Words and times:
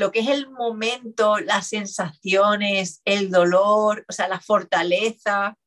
lo 0.00 0.10
que 0.10 0.20
es 0.20 0.28
el 0.28 0.50
momento, 0.50 1.38
las 1.38 1.68
sensaciones, 1.68 3.02
el 3.04 3.30
dolor, 3.30 4.06
o 4.08 4.12
sea, 4.12 4.28
la 4.28 4.40
fortaleza, 4.40 5.58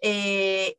eh, 0.00 0.78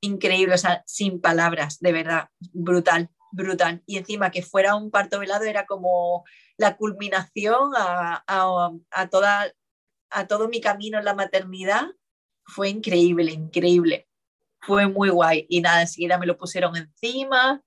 increíble, 0.00 0.54
o 0.54 0.58
sea, 0.58 0.84
sin 0.86 1.20
palabras, 1.20 1.80
de 1.80 1.92
verdad, 1.92 2.28
brutal, 2.52 3.10
brutal. 3.32 3.82
Y 3.84 3.98
encima 3.98 4.30
que 4.30 4.42
fuera 4.42 4.76
un 4.76 4.92
parto 4.92 5.18
velado 5.18 5.44
era 5.44 5.66
como 5.66 6.24
la 6.56 6.76
culminación 6.76 7.72
a, 7.76 9.08
toda, 9.10 9.52
a 10.10 10.26
todo 10.28 10.48
mi 10.48 10.60
camino 10.60 10.98
en 10.98 11.04
la 11.04 11.14
maternidad. 11.14 11.88
Fue 12.44 12.68
increíble, 12.68 13.32
increíble. 13.32 14.08
Fue 14.60 14.86
muy 14.86 15.08
guay. 15.08 15.46
Y 15.48 15.62
nada, 15.62 15.82
enseguida 15.82 16.16
me 16.16 16.26
lo 16.26 16.38
pusieron 16.38 16.76
encima. 16.76 17.60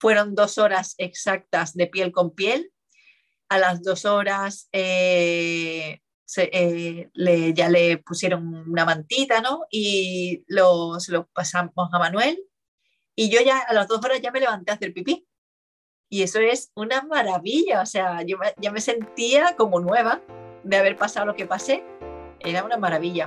Fueron 0.00 0.34
dos 0.34 0.58
horas 0.58 0.96
exactas 0.98 1.74
de 1.74 1.86
piel 1.86 2.10
con 2.10 2.34
piel. 2.34 2.72
A 3.52 3.58
las 3.58 3.82
dos 3.82 4.06
horas 4.06 4.70
eh, 4.72 6.00
eh, 6.38 7.52
ya 7.54 7.68
le 7.68 7.98
pusieron 7.98 8.46
una 8.66 8.86
mantita, 8.86 9.42
¿no? 9.42 9.66
Y 9.70 10.42
lo, 10.48 10.98
se 11.00 11.12
lo 11.12 11.26
pasamos 11.26 11.74
a 11.92 11.98
Manuel. 11.98 12.42
Y 13.14 13.28
yo 13.28 13.42
ya 13.42 13.58
a 13.58 13.74
las 13.74 13.88
dos 13.88 14.02
horas 14.02 14.22
ya 14.22 14.30
me 14.30 14.40
levanté 14.40 14.70
a 14.70 14.76
hacer 14.76 14.94
pipí. 14.94 15.26
Y 16.08 16.22
eso 16.22 16.38
es 16.40 16.72
una 16.74 17.02
maravilla, 17.02 17.82
o 17.82 17.86
sea, 17.86 18.22
yo 18.22 18.38
ya 18.56 18.70
me 18.70 18.80
sentía 18.80 19.54
como 19.54 19.80
nueva 19.80 20.22
de 20.64 20.76
haber 20.78 20.96
pasado 20.96 21.26
lo 21.26 21.36
que 21.36 21.44
pasé. 21.44 21.84
Era 22.40 22.64
una 22.64 22.78
maravilla. 22.78 23.26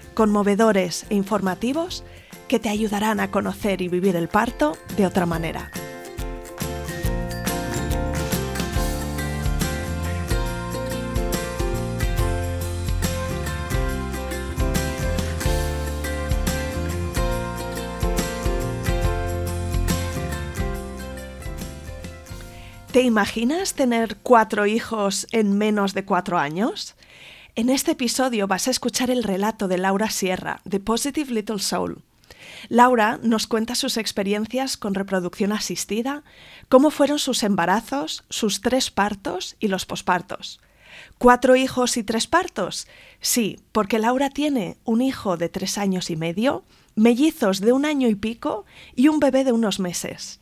conmovedores 0.13 1.05
e 1.09 1.15
informativos 1.15 2.03
que 2.47 2.59
te 2.59 2.69
ayudarán 2.69 3.19
a 3.19 3.31
conocer 3.31 3.81
y 3.81 3.87
vivir 3.87 4.15
el 4.15 4.27
parto 4.27 4.77
de 4.97 5.05
otra 5.05 5.25
manera. 5.25 5.71
¿Te 22.91 23.03
imaginas 23.03 23.73
tener 23.73 24.17
cuatro 24.17 24.65
hijos 24.65 25.25
en 25.31 25.57
menos 25.57 25.93
de 25.93 26.03
cuatro 26.03 26.37
años? 26.37 26.93
En 27.53 27.69
este 27.69 27.91
episodio 27.91 28.47
vas 28.47 28.69
a 28.69 28.71
escuchar 28.71 29.11
el 29.11 29.23
relato 29.23 29.67
de 29.67 29.77
Laura 29.77 30.09
Sierra, 30.09 30.61
de 30.63 30.79
Positive 30.79 31.33
Little 31.33 31.59
Soul. 31.59 32.01
Laura 32.69 33.19
nos 33.23 33.45
cuenta 33.45 33.75
sus 33.75 33.97
experiencias 33.97 34.77
con 34.77 34.93
reproducción 34.93 35.51
asistida, 35.51 36.23
cómo 36.69 36.91
fueron 36.91 37.19
sus 37.19 37.43
embarazos, 37.43 38.23
sus 38.29 38.61
tres 38.61 38.89
partos 38.89 39.57
y 39.59 39.67
los 39.67 39.85
pospartos. 39.85 40.61
¿Cuatro 41.17 41.57
hijos 41.57 41.97
y 41.97 42.03
tres 42.03 42.25
partos? 42.25 42.87
Sí, 43.19 43.59
porque 43.73 43.99
Laura 43.99 44.29
tiene 44.29 44.77
un 44.85 45.01
hijo 45.01 45.35
de 45.35 45.49
tres 45.49 45.77
años 45.77 46.09
y 46.09 46.15
medio, 46.15 46.63
mellizos 46.95 47.59
de 47.59 47.73
un 47.73 47.83
año 47.83 48.07
y 48.07 48.15
pico 48.15 48.65
y 48.95 49.09
un 49.09 49.19
bebé 49.19 49.43
de 49.43 49.51
unos 49.51 49.77
meses. 49.77 50.39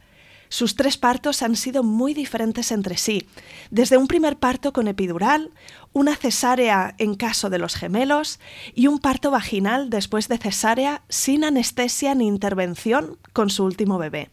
Sus 0.49 0.75
tres 0.75 0.97
partos 0.97 1.43
han 1.43 1.55
sido 1.55 1.83
muy 1.83 2.15
diferentes 2.15 2.71
entre 2.71 2.97
sí, 2.97 3.27
desde 3.69 3.97
un 3.97 4.07
primer 4.07 4.37
parto 4.37 4.73
con 4.73 4.87
epidural, 4.87 5.51
una 5.93 6.15
cesárea 6.15 6.95
en 6.97 7.15
caso 7.15 7.49
de 7.51 7.59
los 7.59 7.75
gemelos 7.75 8.39
y 8.73 8.87
un 8.87 8.99
parto 8.99 9.29
vaginal 9.31 9.89
después 9.89 10.27
de 10.27 10.39
cesárea 10.39 11.03
sin 11.07 11.43
anestesia 11.43 12.15
ni 12.15 12.27
intervención 12.27 13.17
con 13.31 13.51
su 13.51 13.63
último 13.63 13.99
bebé. 13.99 14.29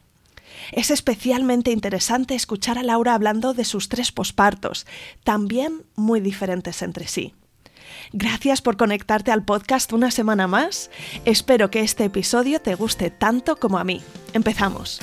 Es 0.72 0.90
especialmente 0.90 1.70
interesante 1.70 2.34
escuchar 2.34 2.78
a 2.78 2.82
Laura 2.82 3.14
hablando 3.14 3.52
de 3.52 3.64
sus 3.64 3.90
tres 3.90 4.10
pospartos, 4.10 4.86
también 5.22 5.82
muy 5.96 6.20
diferentes 6.20 6.80
entre 6.80 7.08
sí. 7.08 7.34
Gracias 8.12 8.62
por 8.62 8.76
conectarte 8.76 9.32
al 9.32 9.44
podcast 9.44 9.92
una 9.92 10.10
semana 10.10 10.46
más. 10.46 10.90
Espero 11.24 11.70
que 11.70 11.80
este 11.80 12.04
episodio 12.04 12.60
te 12.60 12.74
guste 12.74 13.10
tanto 13.10 13.56
como 13.56 13.78
a 13.78 13.84
mí. 13.84 14.00
Empezamos. 14.32 15.00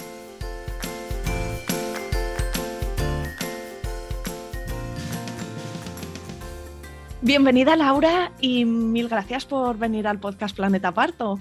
Bienvenida 7.24 7.78
Laura 7.78 8.34
y 8.42 8.66
mil 8.66 9.08
gracias 9.08 9.46
por 9.46 9.78
venir 9.78 10.08
al 10.08 10.20
podcast 10.20 10.54
Planeta 10.54 10.94
Parto. 10.94 11.40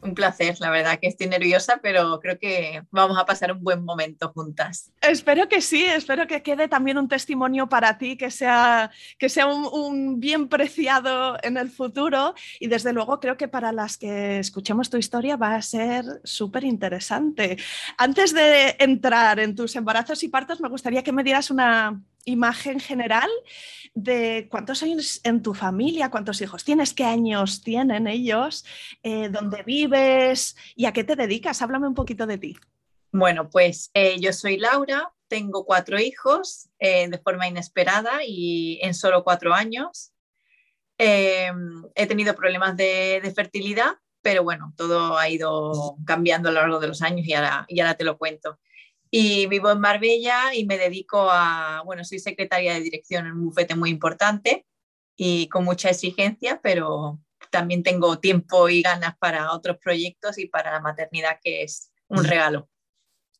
Un 0.00 0.14
placer, 0.14 0.54
la 0.60 0.70
verdad 0.70 1.00
que 1.00 1.08
estoy 1.08 1.26
nerviosa, 1.26 1.80
pero 1.82 2.20
creo 2.20 2.38
que 2.38 2.84
vamos 2.92 3.18
a 3.18 3.26
pasar 3.26 3.50
un 3.50 3.64
buen 3.64 3.84
momento 3.84 4.30
juntas. 4.32 4.92
Espero 5.00 5.48
que 5.48 5.60
sí, 5.60 5.84
espero 5.84 6.28
que 6.28 6.42
quede 6.44 6.68
también 6.68 6.98
un 6.98 7.08
testimonio 7.08 7.68
para 7.68 7.98
ti, 7.98 8.16
que 8.16 8.30
sea, 8.30 8.92
que 9.18 9.28
sea 9.28 9.46
un, 9.46 10.20
bien 10.20 10.48
preciado 10.48 11.36
en 11.42 11.56
el 11.56 11.68
futuro 11.68 12.34
y 12.60 12.68
desde 12.68 12.92
luego 12.92 13.18
creo 13.18 13.36
que 13.36 13.48
para 13.48 13.72
las 13.72 13.98
que 13.98 14.38
escuchemos 14.38 14.88
tu 14.88 14.98
historia 14.98 15.36
va 15.36 15.56
a 15.56 15.62
ser 15.62 16.04
súper 16.22 16.62
interesante. 16.62 17.56
Antes 17.98 18.32
de 18.32 18.76
entrar 18.78 19.40
en 19.40 19.56
tus 19.56 19.74
embarazos 19.74 20.22
y 20.22 20.28
partos, 20.28 20.60
me 20.60 20.68
gustaría 20.68 21.02
que 21.02 21.10
me 21.10 21.24
dieras 21.24 21.50
una 21.50 22.00
imagen 22.24 22.78
general 22.78 23.28
de 23.94 24.48
cuántos 24.50 24.82
años 24.82 25.20
en 25.24 25.42
tu 25.42 25.54
familia, 25.54 26.10
cuántos 26.10 26.40
hijos 26.40 26.64
tienes, 26.64 26.94
qué 26.94 27.04
años 27.04 27.62
tienen 27.62 28.06
ellos, 28.06 28.64
eh, 29.02 29.28
dónde 29.28 29.62
vives 29.62 30.56
y 30.74 30.86
a 30.86 30.92
qué 30.92 31.04
te 31.04 31.16
dedicas. 31.16 31.62
Háblame 31.62 31.88
un 31.88 31.94
poquito 31.94 32.26
de 32.26 32.38
ti. 32.38 32.56
Bueno, 33.12 33.50
pues 33.50 33.90
eh, 33.92 34.18
yo 34.20 34.32
soy 34.32 34.56
Laura, 34.56 35.12
tengo 35.28 35.66
cuatro 35.66 36.00
hijos 36.00 36.70
eh, 36.78 37.08
de 37.08 37.18
forma 37.18 37.46
inesperada 37.46 38.20
y 38.26 38.78
en 38.82 38.94
solo 38.94 39.22
cuatro 39.22 39.52
años. 39.52 40.12
Em, 40.96 41.84
he 41.94 42.06
tenido 42.06 42.34
problemas 42.34 42.76
de, 42.76 43.32
fertilidad, 43.34 43.94
pero 44.22 44.44
bueno, 44.44 44.72
todo 44.76 45.18
ha 45.18 45.28
ido 45.28 45.96
cambiando 46.06 46.48
a 46.48 46.52
lo 46.52 46.60
largo 46.60 46.80
de 46.80 46.88
los 46.88 47.02
años 47.02 47.26
y 47.26 47.32
y 47.32 47.80
ahora 47.80 47.94
te 47.94 48.04
lo 48.04 48.16
cuento. 48.16 48.58
Y 49.14 49.46
vivo 49.46 49.70
en 49.70 49.80
Marbella 49.80 50.54
y 50.54 50.64
me 50.64 50.78
dedico 50.78 51.28
a, 51.30 51.82
bueno, 51.84 52.02
soy 52.02 52.18
secretaria 52.18 52.72
de 52.72 52.80
dirección 52.80 53.26
en 53.26 53.32
un 53.32 53.44
bufete 53.44 53.76
muy 53.76 53.90
importante 53.90 54.64
y 55.16 55.48
con 55.48 55.64
mucha 55.64 55.90
exigencia, 55.90 56.60
pero 56.62 57.20
también 57.50 57.82
tengo 57.82 58.18
tiempo 58.18 58.70
y 58.70 58.80
ganas 58.80 59.14
para 59.18 59.52
otros 59.52 59.76
proyectos 59.76 60.38
y 60.38 60.46
para 60.46 60.72
la 60.72 60.80
maternidad, 60.80 61.38
que 61.42 61.62
es 61.62 61.92
un 62.08 62.24
regalo. 62.24 62.70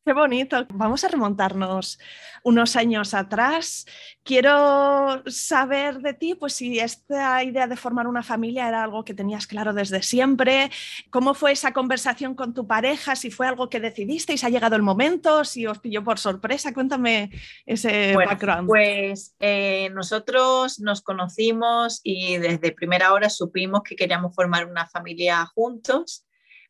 Qué 0.05 0.11
bonito. 0.11 0.65
Vamos 0.73 1.05
a 1.05 1.07
remontarnos 1.07 1.97
unos 2.43 2.75
años 2.75 3.13
atrás. 3.13 3.85
Quiero 4.23 5.23
saber 5.27 5.99
de 5.99 6.13
ti, 6.13 6.35
pues 6.35 6.53
si 6.53 6.77
esta 6.77 7.41
idea 7.41 7.67
de 7.67 7.77
formar 7.77 8.07
una 8.07 8.21
familia 8.21 8.67
era 8.67 8.83
algo 8.83 9.05
que 9.05 9.13
tenías 9.13 9.47
claro 9.47 9.71
desde 9.71 10.03
siempre. 10.03 10.69
¿Cómo 11.09 11.33
fue 11.33 11.53
esa 11.53 11.71
conversación 11.71 12.35
con 12.35 12.53
tu 12.53 12.67
pareja? 12.67 13.15
Si 13.15 13.31
fue 13.31 13.47
algo 13.47 13.69
que 13.69 13.79
decidisteis, 13.79 14.43
ha 14.43 14.49
llegado 14.49 14.75
el 14.75 14.81
momento, 14.81 15.45
si 15.45 15.67
os 15.67 15.79
pilló 15.79 16.03
por 16.03 16.19
sorpresa. 16.19 16.73
Cuéntame 16.73 17.31
ese 17.65 18.13
background. 18.13 18.67
Pues 18.67 19.35
eh, 19.39 19.89
nosotros 19.93 20.81
nos 20.81 21.01
conocimos 21.01 22.01
y 22.03 22.37
desde 22.39 22.73
primera 22.73 23.13
hora 23.13 23.29
supimos 23.29 23.83
que 23.83 23.95
queríamos 23.95 24.35
formar 24.35 24.65
una 24.65 24.85
familia 24.85 25.45
juntos 25.45 26.25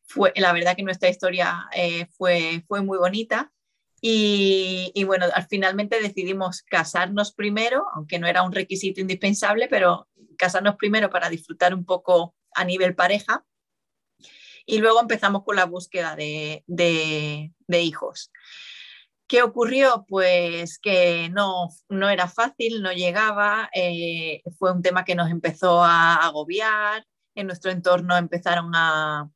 fue, 0.06 0.32
la 0.36 0.52
verdad 0.52 0.76
que 0.76 0.82
nuestra 0.82 1.08
historia 1.08 1.66
eh, 1.74 2.06
fue, 2.16 2.64
fue 2.68 2.82
muy 2.82 2.98
bonita. 2.98 3.52
Y, 4.06 5.02
bueno, 5.06 5.24
finalmente 5.48 5.98
decidimos 5.98 6.60
casarnos 6.60 7.32
primero, 7.32 7.86
aunque 7.94 8.18
no 8.18 8.26
era 8.26 8.42
un 8.42 8.52
requisito 8.52 9.00
indispensable, 9.00 9.66
pero 9.66 10.08
casarnos 10.36 10.76
primero 10.76 11.08
para 11.08 11.30
disfrutar 11.30 11.74
un 11.74 11.86
poco 11.86 12.34
a 12.54 12.64
nivel 12.66 12.94
pareja. 12.94 13.46
Y 14.66 14.76
luego 14.76 15.00
empezamos 15.00 15.42
con 15.42 15.56
la 15.56 15.64
búsqueda 15.64 16.16
de, 16.16 16.64
de, 16.66 17.80
hijos. 17.80 18.30
¿Qué 19.26 19.42
ocurrió? 19.42 20.04
Pues 20.06 20.78
que 20.78 21.30
no, 21.30 21.70
no 21.88 22.10
era 22.10 22.28
fácil, 22.28 22.82
no 22.82 22.92
llegaba, 22.92 23.70
eh, 23.72 24.42
fue 24.58 24.70
un 24.72 24.82
tema 24.82 25.06
que 25.06 25.14
nos 25.14 25.30
empezó 25.30 25.82
a 25.82 26.16
agobiar, 26.16 27.06
en 27.34 27.46
nuestro 27.46 27.70
entorno 27.70 28.18
empezaron 28.18 28.70
a, 28.74 29.30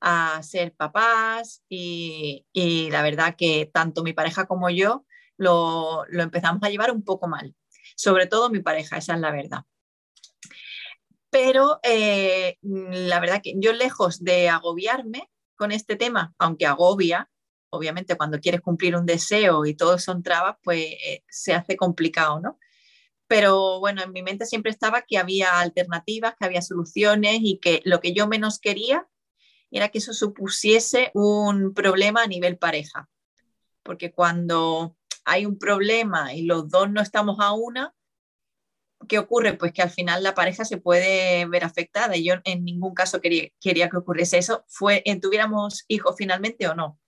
a 0.00 0.42
ser 0.42 0.74
papás 0.74 1.62
y, 1.68 2.44
la 2.90 3.02
verdad 3.02 3.36
que 3.36 3.70
tanto 3.72 4.02
mi 4.02 4.12
pareja 4.12 4.46
como 4.46 4.70
yo 4.70 5.04
lo, 5.36 6.04
lo, 6.08 6.22
empezamos 6.22 6.62
a 6.62 6.70
llevar 6.70 6.90
un 6.90 7.04
poco 7.04 7.28
mal, 7.28 7.54
sobre 7.96 8.26
todo 8.26 8.50
mi 8.50 8.60
pareja, 8.60 8.96
esa 8.98 9.14
es 9.14 9.20
la 9.20 9.30
verdad. 9.30 9.64
Pero 11.30 11.78
eh, 11.82 12.56
la 12.62 13.20
verdad 13.20 13.40
que 13.42 13.54
yo 13.56 13.72
lejos 13.72 14.24
de 14.24 14.48
agobiarme 14.48 15.30
con 15.56 15.72
este 15.72 15.96
tema, 15.96 16.34
aunque 16.38 16.66
agobia, 16.66 17.30
obviamente 17.70 18.16
cuando 18.16 18.40
quieres 18.40 18.60
cumplir 18.62 18.96
un 18.96 19.06
deseo 19.06 19.66
y 19.66 19.74
todo 19.74 19.98
son 19.98 20.22
trabas, 20.22 20.56
pues 20.62 20.80
eh, 20.80 21.24
se 21.28 21.52
hace 21.54 21.76
complicado, 21.76 22.40
¿no? 22.40 22.58
Pero 23.26 23.78
bueno, 23.78 24.02
en 24.02 24.12
mi 24.12 24.22
mente 24.22 24.46
siempre 24.46 24.70
estaba 24.72 25.02
que 25.02 25.18
había 25.18 25.60
alternativas, 25.60 26.34
que 26.38 26.46
había 26.46 26.62
soluciones 26.62 27.40
y 27.42 27.58
que 27.58 27.82
lo 27.84 28.00
que 28.00 28.14
yo 28.14 28.26
menos 28.26 28.58
quería 28.58 29.06
era 29.70 29.88
que 29.88 29.98
eso 29.98 30.12
supusiese 30.12 31.10
un 31.14 31.74
problema 31.74 32.22
a 32.22 32.26
nivel 32.26 32.58
pareja. 32.58 33.08
Porque 33.82 34.12
cuando 34.12 34.96
hay 35.24 35.46
un 35.46 35.58
problema 35.58 36.34
y 36.34 36.42
los 36.42 36.68
dos 36.68 36.90
no 36.90 37.00
estamos 37.00 37.36
a 37.40 37.52
una, 37.52 37.94
¿qué 39.06 39.18
ocurre? 39.18 39.54
Pues 39.54 39.72
que 39.72 39.82
al 39.82 39.90
final 39.90 40.22
la 40.22 40.34
pareja 40.34 40.64
se 40.64 40.78
puede 40.78 41.46
ver 41.46 41.64
afectada 41.64 42.16
y 42.16 42.24
yo 42.24 42.34
en 42.44 42.64
ningún 42.64 42.94
caso 42.94 43.20
quería, 43.20 43.50
que 43.60 43.96
ocurriese 43.96 44.38
eso, 44.38 44.64
fue, 44.68 45.02
tuviéramos 45.20 45.84
hijos 45.88 46.14
finalmente 46.16 46.66
o 46.68 46.74
no. 46.74 46.98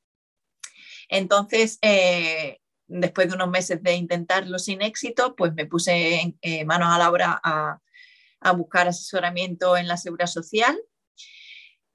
Entonces, 1.08 1.78
eh, 1.82 2.60
después 2.86 3.28
de 3.28 3.34
unos 3.34 3.48
meses 3.48 3.82
de 3.82 3.94
intentarlo 3.94 4.58
sin 4.58 4.82
éxito, 4.82 5.34
pues 5.34 5.54
me 5.54 5.66
puse 5.66 6.36
eh, 6.40 6.64
manos 6.64 6.88
a 6.92 6.98
la 6.98 7.10
obra 7.10 7.40
a, 7.42 7.80
a, 8.40 8.52
buscar 8.52 8.86
asesoramiento 8.86 9.76
en 9.76 9.88
la 9.88 9.96
seguridad 9.96 10.28
social. 10.28 10.78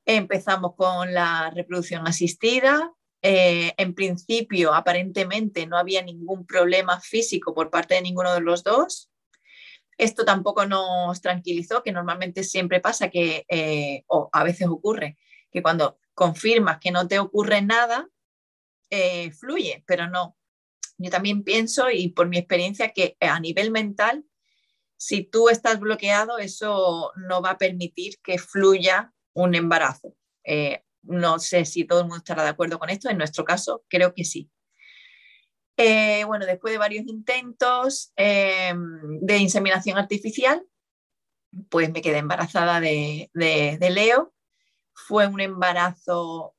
Empezamos 0.06 0.76
con 0.76 1.14
la 1.14 1.50
reproducción 1.50 2.08
asistida. 2.08 2.94
Eh, 3.24 3.74
en 3.78 3.96
principio, 3.96 4.76
aparentemente, 4.76 5.66
no 5.66 5.80
había 5.80 6.04
ningún 6.04 6.46
problema 6.46 7.02
físico 7.02 7.56
por 7.56 7.72
parte 7.72 7.96
de 7.96 8.04
ninguno 8.04 8.32
de 8.32 8.42
los 8.42 8.64
dos. 8.64 9.10
Esto 9.98 10.24
tampoco 10.24 10.68
nos 10.68 11.22
tranquilizó, 11.22 11.82
que 11.82 11.92
normalmente 11.92 12.44
siempre 12.44 12.82
pasa 12.82 13.10
que, 13.10 13.46
eh, 13.50 14.04
o 14.08 14.30
a 14.32 14.44
veces 14.44 14.68
ocurre, 14.68 15.18
que 15.52 15.64
cuando 15.64 15.98
confirmas 16.14 16.80
que 16.80 16.92
no 16.92 17.08
te 17.08 17.18
ocurre 17.18 17.64
nada, 17.64 18.08
eh, 18.92 19.32
fluye, 19.32 19.84
pero 19.88 20.08
no. 20.08 20.38
Yo 21.00 21.10
también 21.10 21.44
pienso, 21.44 21.90
y 21.90 22.10
por 22.10 22.28
mi 22.28 22.38
experiencia, 22.38 22.90
que 22.90 23.18
a 23.20 23.40
nivel 23.40 23.72
mental, 23.72 24.24
si 24.98 25.24
tú 25.24 25.50
estás 25.50 25.80
bloqueado, 25.80 26.38
eso 26.38 27.12
no 27.16 27.42
va 27.42 27.52
a 27.52 27.58
permitir 27.58 28.20
que 28.22 28.38
fluya 28.38 29.15
un 29.36 29.54
embarazo. 29.54 30.16
Eh, 30.44 30.84
no 31.04 31.38
sé 31.38 31.66
si 31.66 31.86
todo 31.86 32.00
el 32.00 32.06
mundo 32.06 32.18
estará 32.18 32.44
de 32.44 32.50
acuerdo 32.50 32.80
con 32.80 32.90
esto, 32.90 33.10
en 33.10 33.20
nuestro 33.20 33.46
caso 33.46 33.84
creo 33.88 34.16
que 34.16 34.26
sí. 34.26 34.50
Eh, 35.78 36.24
bueno, 36.24 36.46
después 36.46 36.74
de 36.74 36.78
varios 36.78 37.06
intentos 37.06 38.14
eh, 38.16 38.74
de 39.22 39.38
inseminación 39.38 39.98
artificial, 39.98 40.66
pues 41.70 41.92
me 41.92 42.02
quedé 42.02 42.18
embarazada 42.18 42.80
de, 42.80 43.30
Leo. 43.34 44.34
Fue 44.94 45.28
un 45.28 45.42
embarazo 45.42 46.56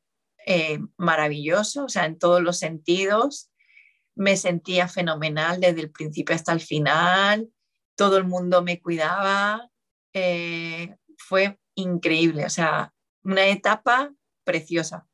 maravilloso, 0.96 1.86
o 1.86 1.88
sea, 1.88 2.04
en 2.04 2.18
todos 2.18 2.40
los 2.42 2.58
sentidos. 2.58 3.50
Me 4.14 4.36
sentía 4.36 4.86
fenomenal 4.86 5.60
desde 5.60 5.80
el 5.80 5.90
principio 5.90 6.34
hasta 6.34 6.52
el 6.52 6.60
final. 6.60 7.48
Todo 7.96 8.18
el 8.18 8.24
mundo 8.24 8.62
me 8.62 8.80
cuidaba. 8.80 9.70
fue 11.18 11.58
increíble, 11.76 12.44
o 12.44 12.50
sea, 12.50 12.92
una 13.22 13.46
etapa 13.46 14.12
preciosa 14.44 15.06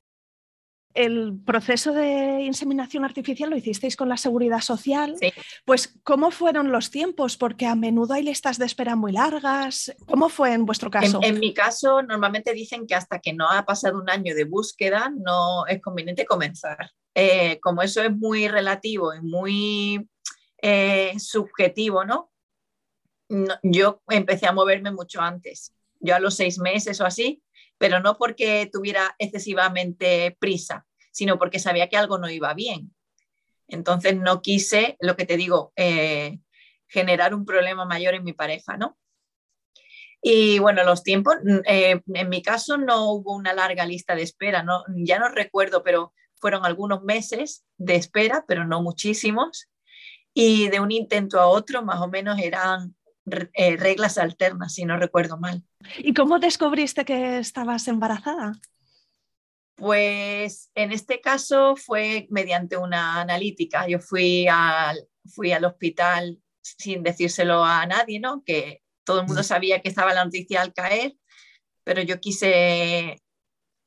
el 0.95 1.39
proceso 1.45 1.93
de 1.93 2.43
inseminación 2.43 3.05
artificial 3.05 3.51
lo 3.51 3.57
hicisteis 3.57 3.97
con 3.97 4.09
la 4.09 4.17
seguridad 4.17 4.61
social. 4.61 5.17
Pues, 5.65 5.95
¿cómo 6.03 6.31
fueron 6.31 6.73
los 6.73 6.91
tiempos? 6.91 7.37
Porque 7.37 7.67
a 7.67 7.75
menudo 7.75 8.15
hay 8.15 8.23
listas 8.23 8.59
de 8.59 8.67
espera 8.67 8.97
muy 8.97 9.13
largas. 9.13 9.95
¿Cómo 10.07 10.29
fue 10.29 10.53
en 10.53 10.67
vuestro 10.67 10.91
caso? 10.91 11.21
En, 11.23 11.39
mi 11.39 11.55
caso, 11.55 12.03
normalmente 12.03 12.53
dicen 12.53 12.87
que 12.87 12.95
hasta 12.95 13.21
que 13.21 13.33
no 13.33 13.49
ha 13.49 13.65
pasado 13.65 13.99
un 13.99 14.11
año 14.11 14.35
de 14.35 14.45
búsqueda 14.45 15.13
no 15.15 15.67
es 15.67 15.81
conveniente 15.81 16.27
comenzar. 16.27 16.91
Eh, 17.15 17.59
como 17.61 17.83
eso 17.83 18.03
es 18.03 18.15
muy 18.15 18.49
relativo 18.49 19.15
y 19.15 19.21
muy 19.21 20.09
eh, 20.61 21.15
subjetivo, 21.19 22.05
¿no? 22.05 22.31
Yo 23.63 24.03
empecé 24.09 24.47
a 24.47 24.53
moverme 24.53 24.91
mucho 24.91 25.21
antes. 25.21 25.75
Yo 26.03 26.15
a 26.15 26.21
los 26.21 26.35
seis 26.37 26.59
meses 26.59 27.01
o 27.01 27.07
así 27.07 27.43
pero 27.83 27.99
no 27.99 28.17
porque 28.17 28.71
tuviera 28.73 29.17
excesivamente 29.19 30.37
prisa, 30.39 30.87
sino 31.11 31.37
porque 31.37 31.59
sabía 31.59 31.89
que 31.89 31.97
algo 31.97 32.17
no 32.17 32.31
iba 32.31 32.55
bien. 32.55 32.95
Entonces 33.67 34.17
no 34.17 34.41
quise, 34.41 34.97
lo 35.01 35.17
que 35.17 35.27
te 35.27 35.37
digo, 35.37 35.73
eh, 35.75 36.39
generar 36.87 37.35
un 37.35 37.45
problema 37.45 37.85
mayor 37.85 38.15
en 38.15 38.23
mi 38.23 38.35
pareja, 38.35 38.77
¿no? 38.77 38.97
Y 40.21 40.61
bueno, 40.61 40.85
los 40.85 41.03
tiempos, 41.03 41.35
mm, 41.43 41.59
eh, 41.67 42.01
en 42.07 42.29
mi 42.29 42.41
caso 42.41 42.77
no 42.77 43.11
hubo 43.15 43.35
una 43.35 43.53
larga 43.53 43.85
lista 43.85 44.15
de 44.15 44.23
espera, 44.23 44.63
¿no? 44.63 44.85
ya 44.95 45.19
no 45.19 45.29
recuerdo, 45.29 45.83
pero 45.83 46.15
fueron 46.37 46.65
algunos 46.65 47.03
meses 47.03 47.65
de 47.79 47.97
espera, 47.97 48.45
pero 48.47 48.65
no 48.65 48.81
muchísimos. 48.81 49.69
Y 50.33 50.69
de 50.69 50.79
un 50.79 50.93
intento 50.93 51.41
a 51.41 51.49
otro, 51.49 51.83
más 51.83 52.01
o 52.01 52.07
menos 52.07 52.39
eran 52.39 52.95
eh, 53.25 53.77
reglas 53.77 54.19
alternas, 54.19 54.75
si 54.75 54.85
no 54.85 54.97
recuerdo 54.97 55.39
mal. 55.39 55.63
¿Y 55.99 56.15
cómo 56.15 56.39
descubriste 56.39 57.05
que 57.05 57.39
estabas 57.39 57.87
embarazada? 57.89 58.53
Pues 59.77 60.71
en 60.75 60.93
este 60.93 61.21
caso 61.21 61.77
fue 61.77 62.27
mediante 62.31 62.77
una 62.77 63.21
analítica. 63.21 63.87
Yo 63.89 63.99
fui 63.99 64.47
al, 64.49 65.09
fui 65.27 65.53
al 65.53 65.65
hospital 65.65 66.39
sin 66.61 67.03
decírselo 67.03 67.65
a 67.65 67.87
nadie, 67.87 68.21
¿no? 68.21 68.43
Que 68.45 68.83
todo 69.05 69.21
el 69.21 69.27
mundo 69.27 69.43
mm. 69.43 69.45
sabía 69.45 69.81
que 69.81 69.89
estaba 69.89 70.15
la 70.15 70.25
noticia 70.25 70.61
al 70.61 70.73
caer, 70.73 71.15
pero 71.85 72.03
yo 72.03 72.21
quise 72.21 73.23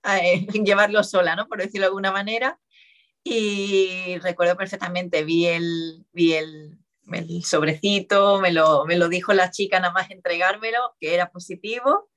eh, 0.03 0.47
llevarlo 0.63 1.03
sola, 1.03 1.35
¿no? 1.35 1.47
Por 1.47 1.59
decirlo 1.59 1.81
de 1.81 1.87
alguna 1.87 2.11
manera. 2.11 2.59
Y 3.23 4.17
recuerdo 4.19 4.55
perfectamente, 4.55 5.23
vi 5.23 5.47
el, 5.47 6.05
vi 6.13 6.33
el, 6.33 6.77
el 7.11 7.43
sobrecito, 7.43 8.39
me 8.39 8.51
lo, 8.51 8.85
me 8.85 8.97
lo 8.97 9.09
dijo 9.09 9.33
la 9.33 9.51
chica 9.51 9.79
nada 9.79 9.93
más 9.93 10.09
entregármelo, 10.11 10.95
que 10.99 11.13
era 11.13 11.29
positivo. 11.29 12.09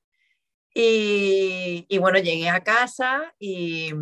Y, 0.75 1.87
y 1.89 1.99
bueno, 1.99 2.19
llegué 2.19 2.49
a 2.49 2.63
casa 2.63 3.35
y, 3.39 3.93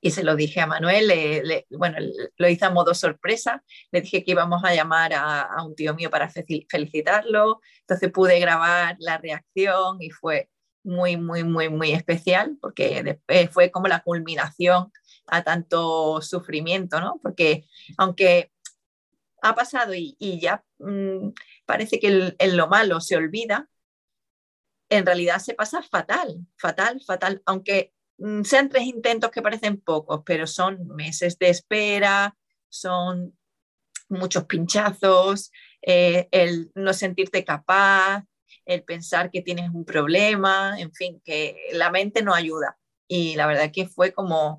y 0.00 0.10
se 0.10 0.24
lo 0.24 0.34
dije 0.34 0.60
a 0.60 0.66
Manuel, 0.66 1.64
bueno, 1.70 1.98
lo 2.36 2.48
hice 2.48 2.64
a 2.64 2.70
modo 2.70 2.94
sorpresa, 2.94 3.62
le 3.92 4.00
dije 4.00 4.24
que 4.24 4.30
íbamos 4.30 4.64
a 4.64 4.74
llamar 4.74 5.12
a, 5.14 5.62
un 5.64 5.74
tío 5.74 5.94
mío 5.94 6.10
para 6.10 6.30
felicitarlo, 6.30 7.60
entonces 7.80 8.10
pude 8.10 8.40
grabar 8.40 8.96
la 8.98 9.18
reacción 9.18 9.98
y 10.00 10.10
fue 10.10 10.48
muy, 10.82 11.18
muy, 11.18 11.44
muy, 11.44 11.68
muy 11.68 11.92
especial 11.92 12.56
porque 12.60 13.20
fue 13.50 13.70
como 13.70 13.88
la 13.88 14.02
culminación 14.02 14.90
a 15.26 15.44
tanto 15.44 16.22
sufrimiento, 16.22 17.00
¿no? 17.00 17.20
Porque 17.22 17.66
aunque 17.98 18.50
ha 19.42 19.54
pasado 19.54 19.92
y, 19.94 20.16
ya 20.40 20.64
mm, 20.78 21.30
parece 21.66 21.98
que 21.98 22.34
en 22.38 22.56
lo 22.56 22.68
malo 22.68 23.00
se 23.00 23.16
olvida, 23.16 23.68
en 24.88 25.06
realidad 25.06 25.38
se 25.38 25.54
pasa 25.54 25.82
fatal, 25.82 26.46
fatal, 26.56 27.00
fatal, 27.06 27.42
aunque 27.46 27.92
mm, 28.18 28.42
sean 28.42 28.68
tres 28.68 28.84
intentos 28.84 29.30
que 29.30 29.42
parecen 29.42 29.80
pocos, 29.80 30.22
pero 30.24 30.46
son 30.46 30.86
meses 30.88 31.38
de 31.38 31.48
espera, 31.50 32.36
son 32.68 33.38
muchos 34.08 34.44
pinchazos, 34.44 35.52
eh, 35.82 36.28
el 36.32 36.70
no 36.74 36.92
sentirte 36.92 37.44
capaz, 37.44 38.24
el 38.66 38.82
pensar 38.84 39.30
que 39.30 39.42
tienes 39.42 39.70
un 39.70 39.84
problema, 39.84 40.78
en 40.78 40.92
fin, 40.92 41.20
que 41.24 41.56
la 41.72 41.90
mente 41.90 42.22
no 42.22 42.34
ayuda. 42.34 42.78
Y 43.08 43.36
la 43.36 43.46
verdad 43.46 43.70
que 43.72 43.86
fue 43.86 44.12
como 44.12 44.58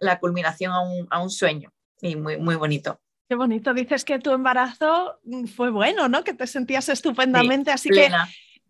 la 0.00 0.20
culminación 0.20 0.72
a 0.72 0.80
un, 0.80 1.06
a 1.10 1.22
un 1.22 1.30
sueño 1.30 1.72
y 2.00 2.16
muy, 2.16 2.36
muy 2.38 2.54
bonito. 2.54 3.00
Qué 3.28 3.34
bonito. 3.34 3.72
Dices 3.72 4.04
que 4.04 4.18
tu 4.18 4.32
embarazo 4.32 5.18
mm, 5.24 5.46
fue 5.46 5.70
bueno, 5.70 6.08
¿no? 6.08 6.24
Que 6.24 6.34
te 6.34 6.46
sentías 6.46 6.88
estupendamente. 6.88 7.70
así 7.70 7.88
que 7.88 8.10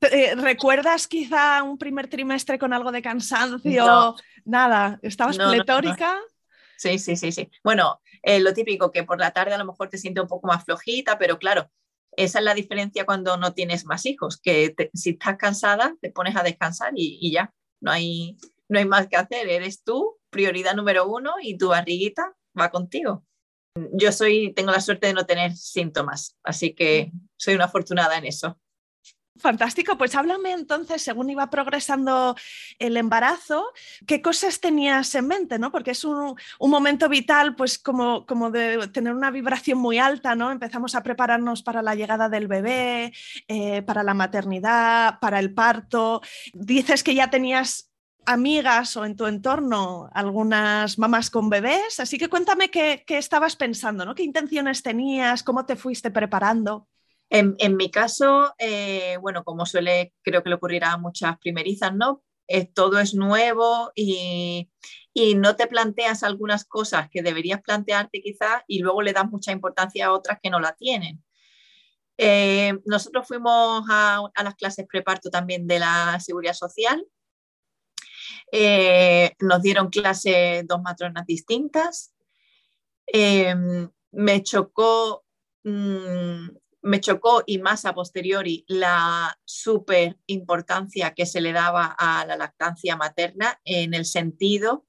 eh, 0.01 0.35
¿recuerdas 0.37 1.09
quizá 1.09 1.63
un 1.63 1.79
primer 1.79 2.09
trimestre 2.09 2.59
con 2.59 2.73
algo 2.73 2.93
de 2.93 3.03
cansancio? 3.03 4.17
Nada, 4.45 4.99
¿estabas 5.03 5.37
pletórica? 5.37 6.19
sí, 6.77 6.99
sí, 6.99 7.17
sí, 7.17 7.33
sí. 7.33 7.51
Bueno, 7.63 8.01
eh, 8.23 8.41
lo 8.41 8.53
típico, 8.53 8.91
que 8.91 9.05
por 9.05 9.19
la 9.19 9.33
tarde 9.33 9.55
a 9.55 9.59
lo 9.59 9.65
mejor 9.65 9.89
te 9.89 9.99
sientes 9.99 10.23
un 10.23 10.29
poco 10.29 10.47
más 10.47 10.65
flojita, 10.65 11.19
pero 11.19 11.39
claro, 11.39 11.71
esa 12.17 12.39
es 12.39 12.45
la 12.45 12.55
diferencia 12.55 13.07
cuando 13.07 13.37
no 13.37 13.55
tienes 13.55 13.87
más 13.87 14.07
hijos, 14.07 14.41
que 14.41 14.75
si 14.93 15.11
estás 15.11 15.37
cansada, 15.37 15.97
te 16.01 16.11
pones 16.11 16.37
a 16.37 16.43
descansar 16.43 16.93
y, 16.95 17.19
y, 17.21 17.33
ya, 17.33 17.53
no 17.81 17.91
hay, 17.91 18.37
no 18.69 18.79
hay 18.79 18.85
más 18.85 19.09
que 19.09 19.17
hacer. 19.17 19.49
Eres 19.49 19.83
tú, 19.83 20.19
prioridad 20.31 20.75
número 20.75 21.09
uno, 21.09 21.33
y 21.41 21.57
tu 21.57 21.69
barriguita 21.69 22.35
va 22.59 22.71
contigo. 22.71 23.25
Yo 23.93 24.13
soy, 24.13 24.53
tengo 24.55 24.71
la 24.71 24.81
suerte 24.81 25.09
de 25.09 25.15
no 25.15 25.27
tener 25.27 25.57
síntomas, 25.57 26.37
así 26.45 26.75
que 26.75 27.11
soy 27.37 27.55
una 27.55 27.65
afortunada 27.65 28.17
en 28.17 28.27
eso. 28.27 28.59
Fantástico, 29.37 29.99
pues 29.99 30.15
háblame 30.15 30.53
entonces, 30.53 31.03
según 31.03 31.29
iba 31.29 31.51
progresando 31.51 32.37
el 32.79 32.97
embarazo, 32.97 33.73
¿qué 34.07 34.23
cosas 34.23 34.61
tenías 34.61 35.13
en 35.17 35.27
mente? 35.27 35.59
¿no? 35.59 35.73
Porque 35.73 35.91
es 35.91 36.05
un, 36.05 36.37
momento 36.61 37.09
vital, 37.09 37.57
pues 37.57 37.81
como, 37.81 38.27
como, 38.27 38.53
de 38.53 38.87
tener 38.89 39.13
una 39.13 39.33
vibración 39.33 39.79
muy 39.79 39.99
alta, 39.99 40.37
¿no? 40.37 40.53
Empezamos 40.53 40.95
a 40.95 41.03
prepararnos 41.03 41.65
para 41.65 41.83
la 41.83 41.97
llegada 41.97 42.29
del 42.29 42.47
bebé, 42.47 43.13
eh, 43.49 43.83
para 43.83 44.05
la 44.05 44.15
maternidad, 44.15 45.19
para 45.19 45.41
el 45.41 45.53
parto. 45.53 46.21
Dices 46.53 47.03
que 47.03 47.17
ya 47.17 47.29
tenías 47.29 47.91
amigas 48.27 48.97
o 48.97 49.05
en 49.05 49.17
tu 49.17 49.27
entorno 49.27 50.09
algunas 50.13 50.99
mamás 50.99 51.31
con 51.31 51.51
bebés, 51.51 52.01
así 52.01 52.19
que 52.19 52.29
cuéntame 52.29 52.71
qué, 52.71 53.05
estabas 53.09 53.57
pensando, 53.57 54.05
¿no? 54.05 54.15
¿Qué 54.15 54.23
intenciones 54.23 54.83
tenías? 54.83 55.43
¿Cómo 55.43 55.67
te 55.67 55.77
fuiste 55.77 56.11
preparando? 56.11 56.89
En, 57.31 57.77
mi 57.77 57.91
caso, 57.91 58.55
eh, 58.59 59.17
bueno, 59.21 59.43
como 59.43 59.67
suele, 59.67 60.15
creo 60.23 60.43
que 60.43 60.51
le 60.51 60.55
ocurrirá 60.55 60.93
a 60.93 60.99
muchas 60.99 61.37
primerizas, 61.39 61.93
¿no? 61.93 62.23
Eh, 62.47 62.67
todo 62.67 63.01
es 63.01 63.15
nuevo 63.15 63.91
y, 63.95 64.71
no 65.37 65.57
te 65.57 65.67
planteas 65.67 66.23
algunas 66.23 66.65
cosas 66.65 67.09
que 67.11 67.23
deberías 67.23 67.63
plantearte 67.63 68.21
quizás 68.21 68.63
y 68.67 68.81
luego 68.81 69.03
le 69.03 69.13
das 69.13 69.31
mucha 69.31 69.53
importancia 69.53 70.07
a 70.07 70.13
otras 70.13 70.39
que 70.43 70.51
no 70.51 70.61
la 70.61 70.75
tienen. 70.75 71.25
Eh, 72.19 72.75
nosotros 72.85 73.27
fuimos 73.27 73.85
a, 73.89 74.21
a, 74.35 74.43
las 74.45 74.55
clases 74.55 74.87
preparto 74.87 75.31
también 75.31 75.67
de 75.67 75.81
la 75.81 76.21
seguridad 76.21 76.55
social 76.55 77.05
eh, 78.57 79.35
nos 79.41 79.63
dieron 79.63 79.89
clase 79.89 80.63
dos 80.65 80.81
matronas 80.81 81.27
distintas. 81.27 82.15
Em, 83.05 83.91
me 84.13 84.43
chocó, 84.45 85.25
mm, 85.65 86.51
me 86.83 87.01
chocó 87.01 87.43
y 87.47 87.59
más 87.59 87.85
a 87.85 87.95
posteriori 87.95 88.65
la 88.69 89.37
súper 89.45 90.21
importancia 90.27 91.15
que 91.15 91.27
se 91.27 91.41
le 91.41 91.53
daba 91.53 91.97
a 91.99 92.25
la 92.27 92.37
lactancia 92.37 92.97
materna 92.97 93.61
en 93.65 93.93
el 93.93 94.05
sentido 94.05 94.87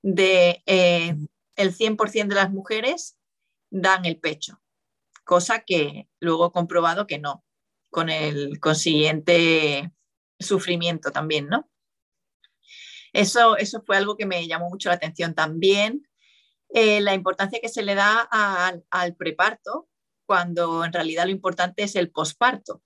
de 0.00 0.62
eh, 0.64 1.14
el 1.56 1.74
100% 1.74 2.28
de 2.28 2.34
las 2.34 2.50
mujeres 2.50 3.18
dan 3.70 4.06
el 4.06 4.18
pecho, 4.20 4.62
cosa 5.22 5.64
que 5.66 6.08
luego 6.18 6.46
he 6.46 6.52
comprobado 6.52 7.06
que 7.06 7.18
no, 7.18 7.44
con 7.90 8.08
el 8.08 8.58
consiguiente 8.58 9.92
sufrimiento 10.38 11.10
también, 11.10 11.48
¿no? 11.48 11.68
Eso, 13.12 13.56
eso 13.56 13.82
fue 13.86 13.96
algo 13.96 14.16
que 14.16 14.26
me 14.26 14.46
llamó 14.46 14.68
mucho 14.70 14.88
la 14.88 14.94
atención 14.94 15.34
también. 15.34 16.06
Eh, 16.74 17.00
la 17.02 17.14
importancia 17.14 17.60
que 17.60 17.68
se 17.68 17.82
le 17.82 17.94
da 17.94 18.20
al, 18.90 19.14
preparto, 19.16 19.88
cuando 20.24 20.84
en 20.84 20.92
realidad 20.92 21.24
lo 21.24 21.30
importante 21.30 21.82
es 21.82 21.96
el 21.96 22.10
posparto. 22.10 22.82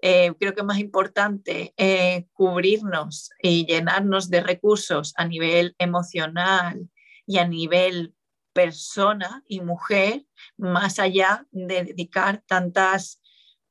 Eh, 0.00 0.32
creo 0.38 0.54
que 0.54 0.60
es 0.60 0.66
más 0.66 0.78
importante 0.78 1.74
eh, 1.76 2.26
cubrirnos 2.32 3.30
y 3.42 3.66
llenarnos 3.66 4.30
de 4.30 4.42
recursos 4.42 5.14
a 5.16 5.24
nivel 5.24 5.74
emocional 5.78 6.88
y 7.26 7.38
a 7.38 7.48
nivel 7.48 8.14
persona 8.52 9.42
y 9.48 9.60
mujer, 9.62 10.24
más 10.56 10.98
allá 10.98 11.46
de 11.50 11.84
dedicar 11.84 12.42
tantas 12.46 13.20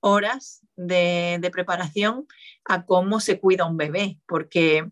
horas 0.01 0.61
de, 0.75 1.37
de 1.39 1.51
preparación 1.51 2.27
a 2.65 2.85
cómo 2.85 3.19
se 3.19 3.39
cuida 3.39 3.65
un 3.65 3.77
bebé, 3.77 4.19
porque 4.27 4.89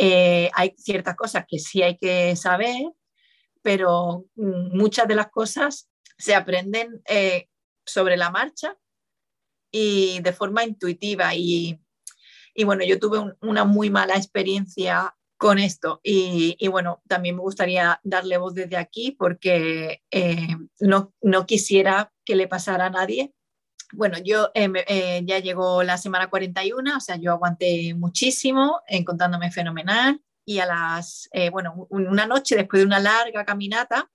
eh, 0.00 0.48
hay 0.54 0.74
ciertas 0.78 1.16
cosas 1.16 1.44
que 1.48 1.58
sí 1.58 1.82
hay 1.82 1.98
que 1.98 2.36
saber, 2.36 2.92
pero 3.62 4.26
mm, 4.36 4.76
muchas 4.76 5.08
de 5.08 5.16
las 5.16 5.28
cosas 5.28 5.90
se 6.16 6.36
aprenden 6.36 7.02
eh, 7.08 7.48
sobre 7.84 8.16
la 8.16 8.30
marcha 8.30 8.76
y 9.72 10.20
de 10.20 10.32
forma 10.32 10.62
intuitiva. 10.62 11.34
Y, 11.34 11.80
bueno, 12.64 12.84
yo 12.84 13.00
tuve 13.00 13.34
una 13.40 13.64
muy 13.64 13.90
mala 13.90 14.14
experiencia 14.14 15.16
con 15.36 15.58
esto 15.58 16.00
y, 16.04 16.56
bueno, 16.68 17.02
también 17.08 17.34
me 17.34 17.42
gustaría 17.42 18.00
darle 18.04 18.38
voz 18.38 18.54
desde 18.54 18.76
aquí 18.76 19.12
porque 19.12 20.02
eh, 20.12 20.56
no, 20.78 21.12
no 21.20 21.46
quisiera 21.46 22.12
que 22.24 22.36
le 22.36 22.46
pasara 22.46 22.86
a 22.86 22.90
nadie 22.90 23.32
bueno, 23.92 24.18
yo 24.22 24.50
eh, 24.54 24.70
eh, 24.86 25.22
ya 25.24 25.38
llegó 25.38 25.82
la 25.82 25.96
semana 25.98 26.28
41, 26.28 26.96
o 26.96 27.00
sea, 27.00 27.16
yo 27.16 27.32
aguanté 27.32 27.94
muchísimo, 27.94 28.82
encontrándome 28.86 29.50
fenomenal. 29.50 30.20
Y 30.44 30.60
a 30.60 30.66
las, 30.66 31.28
eh, 31.32 31.50
bueno, 31.50 31.86
una 31.90 32.26
noche 32.26 32.56
después 32.56 32.80
de 32.80 32.86
una 32.86 33.00
larga 33.00 33.44
caminata, 33.44 34.10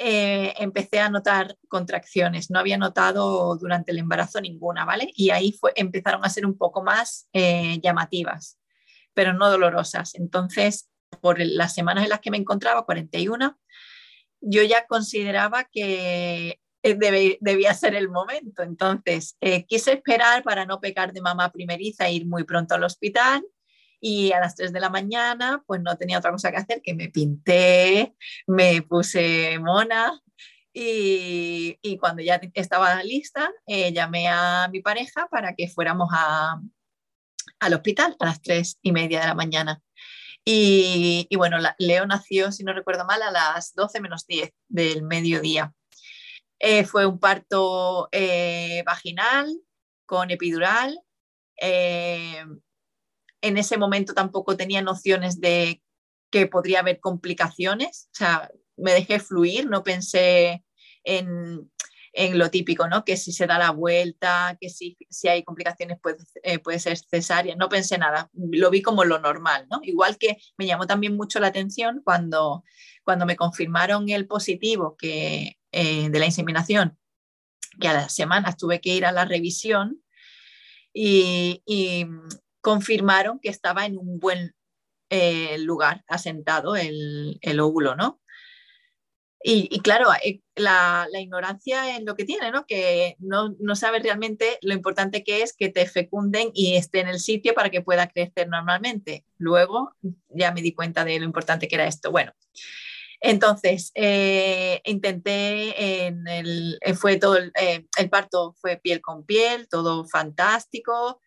empecé 0.00 1.00
a 1.00 1.10
notar 1.10 1.56
contracciones. 1.66 2.50
No 2.50 2.60
había 2.60 2.78
notado 2.78 3.56
durante 3.56 3.90
el 3.90 3.98
embarazo 3.98 4.40
ninguna, 4.40 4.84
¿vale? 4.84 5.10
Y 5.16 5.30
ahí 5.30 5.58
empezaron 5.74 6.24
a 6.24 6.28
ser 6.30 6.46
un 6.46 6.56
poco 6.56 6.84
más 6.84 7.28
llamativas, 7.32 8.60
pero 9.14 9.32
no 9.32 9.50
dolorosas. 9.50 10.14
Entonces, 10.14 10.88
por 11.20 11.40
las 11.40 11.74
semanas 11.74 12.04
en 12.04 12.10
las 12.10 12.20
que 12.20 12.30
me 12.30 12.36
encontraba, 12.36 12.86
41, 12.86 13.58
yo 14.40 14.62
ya 14.62 14.86
consideraba 14.86 15.64
que 15.64 16.60
eh, 16.90 17.38
debía 17.40 17.74
ser 17.74 17.94
el 17.94 18.08
momento. 18.08 18.62
Entonces, 18.62 19.36
eh, 19.40 19.64
quise 19.66 19.92
esperar 19.92 20.42
para 20.42 20.66
no 20.66 20.80
pecar 20.80 21.12
de 21.12 21.20
mamá 21.20 21.50
primeriza 21.52 22.06
e 22.08 22.14
ir 22.14 22.26
muy 22.26 22.44
pronto 22.44 22.74
al 22.74 22.84
hospital. 22.84 23.44
Y 24.00 24.32
a 24.32 24.40
las 24.40 24.54
3 24.54 24.72
de 24.72 24.80
la 24.80 24.90
mañana, 24.90 25.64
pues 25.66 25.80
no 25.80 25.96
tenía 25.96 26.18
otra 26.18 26.30
cosa 26.30 26.52
que 26.52 26.58
hacer 26.58 26.82
que 26.82 26.94
me 26.94 27.08
pinté, 27.08 28.14
me 28.46 28.82
puse 28.82 29.58
mona 29.58 30.22
y, 30.72 31.98
cuando 31.98 32.22
ya 32.22 32.40
estaba 32.54 33.02
lista, 33.02 33.50
eh, 33.66 33.92
llamé 33.92 34.28
a 34.28 34.68
mi 34.70 34.80
pareja 34.80 35.26
para 35.28 35.54
que 35.54 35.68
fuéramos 35.68 36.08
a, 36.12 36.60
al 37.60 37.74
hospital 37.74 38.16
a 38.20 38.26
las 38.26 38.42
3 38.42 38.78
y 38.82 38.92
media 38.92 39.20
de 39.20 39.26
la 39.26 39.34
mañana. 39.34 39.82
Y, 40.44 41.26
y 41.28 41.36
bueno, 41.36 41.58
Leo 41.78 42.06
nació, 42.06 42.52
si 42.52 42.64
no 42.64 42.72
recuerdo 42.72 43.04
mal, 43.04 43.22
a 43.22 43.30
las 43.30 43.74
12 43.74 44.00
menos 44.00 44.26
10 44.26 44.52
del 44.68 45.02
mediodía. 45.02 45.74
Eh, 46.60 46.84
fue 46.84 47.06
un 47.06 47.18
parto 47.18 48.08
eh, 48.12 48.82
vaginal 48.84 49.60
con 50.06 50.30
epidural. 50.30 50.98
Eh, 51.60 52.44
en 53.40 53.58
ese 53.58 53.78
momento 53.78 54.14
tampoco 54.14 54.56
tenía 54.56 54.82
nociones 54.82 55.40
de 55.40 55.82
que 56.30 56.46
podría 56.46 56.80
haber 56.80 57.00
complicaciones, 57.00 58.08
o 58.12 58.16
sea, 58.16 58.50
me 58.76 58.92
dejé 58.92 59.18
fluir, 59.20 59.66
no 59.66 59.82
pensé 59.82 60.64
en, 61.04 61.70
lo 62.34 62.50
típico, 62.50 62.88
¿no? 62.88 63.04
Que 63.04 63.16
si 63.16 63.32
se 63.32 63.46
da 63.46 63.58
la 63.58 63.70
vuelta, 63.70 64.56
que 64.60 64.68
si, 64.70 64.96
si 65.08 65.28
hay 65.28 65.44
complicaciones 65.44 65.98
puede, 66.02 66.18
puede, 66.58 66.80
ser 66.80 66.98
cesárea, 66.98 67.54
no 67.54 67.68
pensé 67.68 67.96
nada, 67.96 68.28
lo 68.34 68.70
vi 68.70 68.82
como 68.82 69.04
lo 69.04 69.20
normal, 69.20 69.66
¿no? 69.70 69.80
Igual 69.84 70.18
que 70.18 70.36
me 70.56 70.66
llamó 70.66 70.86
también 70.86 71.16
mucho 71.16 71.38
la 71.38 71.46
atención 71.46 72.02
cuando, 72.04 72.64
cuando 73.04 73.24
me 73.24 73.36
confirmaron 73.36 74.08
el 74.08 74.26
positivo 74.26 74.96
que 74.98 75.57
eh, 75.72 76.08
de 76.08 76.18
la 76.18 76.26
inseminación, 76.26 76.98
que 77.80 77.88
a 77.88 77.92
las 77.92 78.14
semanas 78.14 78.56
tuve 78.56 78.80
que 78.80 78.94
ir 78.94 79.04
a 79.04 79.12
la 79.12 79.24
revisión 79.24 80.02
y, 80.92 82.06
confirmaron 82.60 83.38
que 83.38 83.48
estaba 83.48 83.86
en 83.86 83.96
un 83.96 84.18
buen 84.18 84.54
eh, 85.10 85.56
lugar 85.58 86.04
asentado 86.08 86.76
el, 86.76 87.38
óvulo, 87.60 87.94
¿no? 87.94 88.20
Y, 89.40 89.80
claro, 89.80 90.08
eh, 90.24 90.42
la, 90.56 91.06
ignorancia 91.14 91.96
es 91.96 92.02
lo 92.04 92.16
que 92.16 92.24
tiene, 92.24 92.50
¿no? 92.50 92.66
Que 92.66 93.16
no, 93.20 93.54
no 93.60 93.76
sabes 93.76 94.02
realmente 94.02 94.58
lo 94.60 94.74
importante 94.74 95.22
que 95.22 95.42
es 95.42 95.54
que 95.54 95.68
te 95.68 95.86
fecunden 95.86 96.50
y 96.52 96.76
esté 96.76 97.00
en 97.00 97.08
el 97.08 97.20
sitio 97.20 97.54
para 97.54 97.70
que 97.70 97.80
pueda 97.80 98.08
crecer 98.08 98.48
normalmente. 98.48 99.24
Luego 99.38 99.94
ya 100.28 100.52
me 100.52 100.60
di 100.60 100.74
cuenta 100.74 101.04
de 101.04 101.20
lo 101.20 101.24
importante 101.24 101.68
que 101.68 101.76
era 101.76 101.86
esto. 101.86 102.10
Bueno, 102.10 102.32
entonces, 103.20 103.90
eh, 103.94 104.80
intenté, 104.84 106.06
en 106.06 106.26
el, 106.28 106.78
eh, 106.80 106.94
fue 106.94 107.16
todo, 107.16 107.36
eh, 107.36 107.86
el, 107.98 108.10
parto 108.10 108.54
fue 108.60 108.76
piel 108.76 109.00
con 109.00 109.24
piel, 109.24 109.68
todo 109.68 110.06
fantástico, 110.06 111.20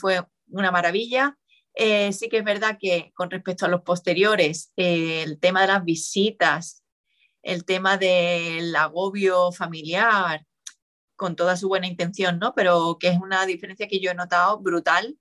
fue 0.00 0.24
una 0.48 0.70
maravilla. 0.70 1.36
sí 1.74 2.28
que 2.28 2.38
es 2.38 2.44
verdad 2.44 2.78
que 2.80 3.12
con 3.14 3.30
respecto 3.30 3.66
a 3.66 3.68
los 3.68 3.82
posteriores, 3.82 4.72
el 4.76 5.38
tema 5.40 5.62
de 5.62 5.68
las 5.68 5.84
visitas, 5.84 6.84
el 7.42 7.64
tema 7.64 7.96
del 7.98 8.74
agobio 8.76 9.52
familiar, 9.52 10.44
con 11.16 11.36
toda 11.36 11.56
su 11.56 11.68
buena 11.68 11.88
intención, 11.88 12.38
¿no? 12.38 12.54
Pero 12.54 12.98
que 13.00 13.08
es 13.08 13.18
una 13.18 13.46
diferencia 13.46 13.88
que 13.88 14.00
yo 14.00 14.10
he 14.12 14.14
notado 14.14 14.58
brutal 14.60 15.18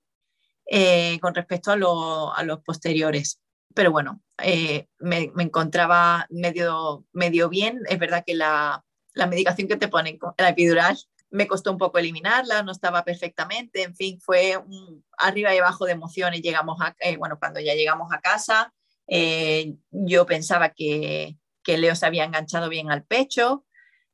con 1.22 1.34
respecto 1.36 1.72
a, 1.72 2.36
a 2.36 2.44
los 2.44 2.60
posteriores 2.64 3.42
pero 3.78 3.92
bueno, 3.92 4.20
eh, 4.42 4.88
me, 4.98 5.32
encontraba 5.38 6.26
medio, 6.32 7.06
medio 7.14 7.48
bien. 7.48 7.84
Es 7.88 8.00
verdad 8.00 8.24
que 8.26 8.34
la, 8.34 8.84
la 9.14 9.28
medicación 9.28 9.68
que 9.68 9.76
te 9.76 9.88
ponen, 9.88 10.18
la 10.36 10.50
epidural, 10.50 10.98
me 11.30 11.48
costó 11.48 11.72
un 11.74 11.78
poco 11.78 12.00
eliminarla, 12.00 12.64
no 12.64 12.72
estaba 12.72 13.04
perfectamente, 13.04 13.84
en 13.84 13.96
fin, 13.96 14.20
fue 14.20 14.58
un 14.58 15.06
arriba 15.20 15.54
y 15.54 15.60
abajo 15.60 15.86
de 15.86 15.92
emociones. 15.92 16.42
Llegamos 16.42 16.82
a, 16.82 16.96
eh, 17.00 17.18
bueno, 17.18 17.38
cuando 17.38 17.60
ya 17.60 17.76
llegamos 17.76 18.12
a 18.12 18.20
casa, 18.20 18.74
Eh, 19.10 19.76
yo 19.92 20.26
pensaba 20.26 20.70
que, 20.70 21.38
que, 21.64 21.78
Leo 21.78 21.96
se 21.96 22.06
había 22.08 22.26
enganchado 22.26 22.68
bien 22.68 22.92
al 22.92 23.06
pecho 23.06 23.64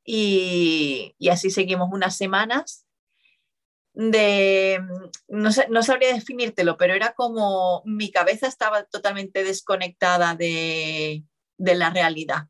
y, 0.04 1.16
y 1.18 1.30
así 1.30 1.50
seguimos 1.50 1.88
unas 1.90 2.16
semanas 2.16 2.83
de, 3.94 4.80
no, 5.28 5.50
no, 5.70 5.82
sabría 5.82 6.12
definírtelo, 6.12 6.76
pero 6.76 6.94
era 6.94 7.12
como 7.14 7.82
mi 7.86 8.10
cabeza 8.10 8.48
estaba 8.48 8.84
totalmente 8.84 9.44
desconectada 9.44 10.34
de, 10.34 11.24
de 11.58 11.74
la 11.74 11.90
realidad. 11.90 12.48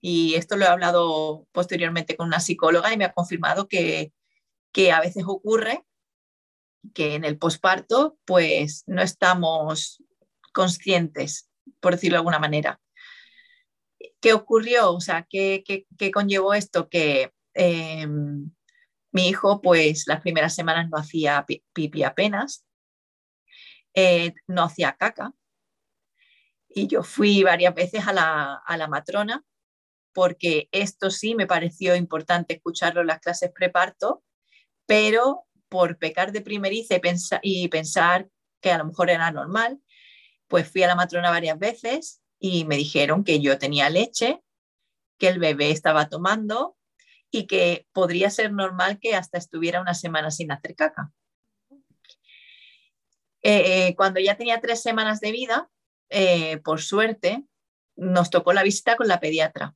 Y 0.00 0.34
esto 0.34 0.56
lo 0.56 0.64
he 0.64 0.68
hablado 0.68 1.46
posteriormente 1.52 2.16
con 2.16 2.26
una 2.26 2.40
psicóloga 2.40 2.92
y 2.92 2.98
me 2.98 3.06
ha 3.06 3.12
confirmado 3.12 3.66
que, 3.66 4.12
que 4.72 4.92
a 4.92 5.00
veces 5.00 5.24
ocurre 5.26 5.86
que 6.94 7.14
en 7.14 7.24
el 7.24 7.38
posparto 7.38 8.18
pues 8.24 8.82
no 8.86 9.00
estamos 9.00 10.02
conscientes, 10.52 11.48
por 11.80 11.94
decirlo 11.94 12.16
de 12.16 12.18
alguna 12.18 12.40
manera. 12.40 12.80
¿Qué 14.20 14.34
ocurrió? 14.34 14.92
O 14.92 15.00
sea, 15.00 15.26
¿qué, 15.30 15.64
qué, 15.64 16.10
conllevó 16.10 16.52
esto? 16.52 16.88
Que 16.88 17.32
eh, 17.54 18.06
mi 19.12 19.28
hijo 19.28 19.60
pues 19.60 20.04
las 20.06 20.20
primeras 20.20 20.54
semanas 20.54 20.88
no 20.90 20.98
hacía 20.98 21.46
pipi 21.72 22.02
apenas, 22.02 22.64
eh, 23.94 24.34
no 24.46 24.64
hacía 24.64 24.96
caca. 24.96 25.32
Y 26.68 26.86
yo 26.86 27.02
fui 27.02 27.42
varias 27.42 27.74
veces 27.74 28.06
a 28.06 28.12
la, 28.12 28.54
a 28.54 28.76
la 28.76 28.88
matrona 28.88 29.44
porque 30.12 30.68
esto 30.72 31.10
sí 31.10 31.34
me 31.34 31.46
pareció 31.46 31.96
importante 31.96 32.54
escucharlo 32.54 33.00
en 33.00 33.06
las 33.08 33.20
clases 33.20 33.50
preparto, 33.52 34.22
pero 34.86 35.46
por 35.68 35.98
pecar 35.98 36.32
de 36.32 36.42
primeriza 36.42 36.96
y, 37.42 37.68
pensar 37.68 38.28
que 38.60 38.70
a 38.70 38.78
lo 38.78 38.84
mejor 38.84 39.10
era 39.10 39.30
normal, 39.30 39.80
pues 40.46 40.70
fui 40.70 40.82
a 40.82 40.86
la 40.86 40.94
matrona 40.94 41.30
varias 41.30 41.58
veces 41.58 42.22
y 42.38 42.66
me 42.66 42.76
dijeron 42.76 43.24
que 43.24 43.40
yo 43.40 43.58
tenía 43.58 43.88
leche, 43.88 44.42
que 45.18 45.28
el 45.28 45.38
bebé 45.38 45.70
estaba 45.70 46.08
tomando 46.08 46.76
y 47.32 47.46
que 47.46 47.88
podría 47.92 48.30
ser 48.30 48.52
normal 48.52 49.00
que 49.00 49.16
hasta 49.16 49.38
estuviera 49.38 49.80
una 49.80 49.94
semana 49.94 50.30
sin 50.30 50.52
hacer 50.52 50.76
caca. 50.76 51.10
Eh, 53.42 53.88
eh, 53.88 53.96
cuando 53.96 54.20
ya 54.20 54.36
tenía 54.36 54.60
tres 54.60 54.82
semanas 54.82 55.18
de 55.20 55.32
vida, 55.32 55.70
eh, 56.10 56.58
por 56.58 56.80
suerte, 56.82 57.44
nos 57.96 58.30
tocó 58.30 58.52
la 58.52 58.62
visita 58.62 58.96
con 58.96 59.08
la 59.08 59.18
pediatra 59.18 59.74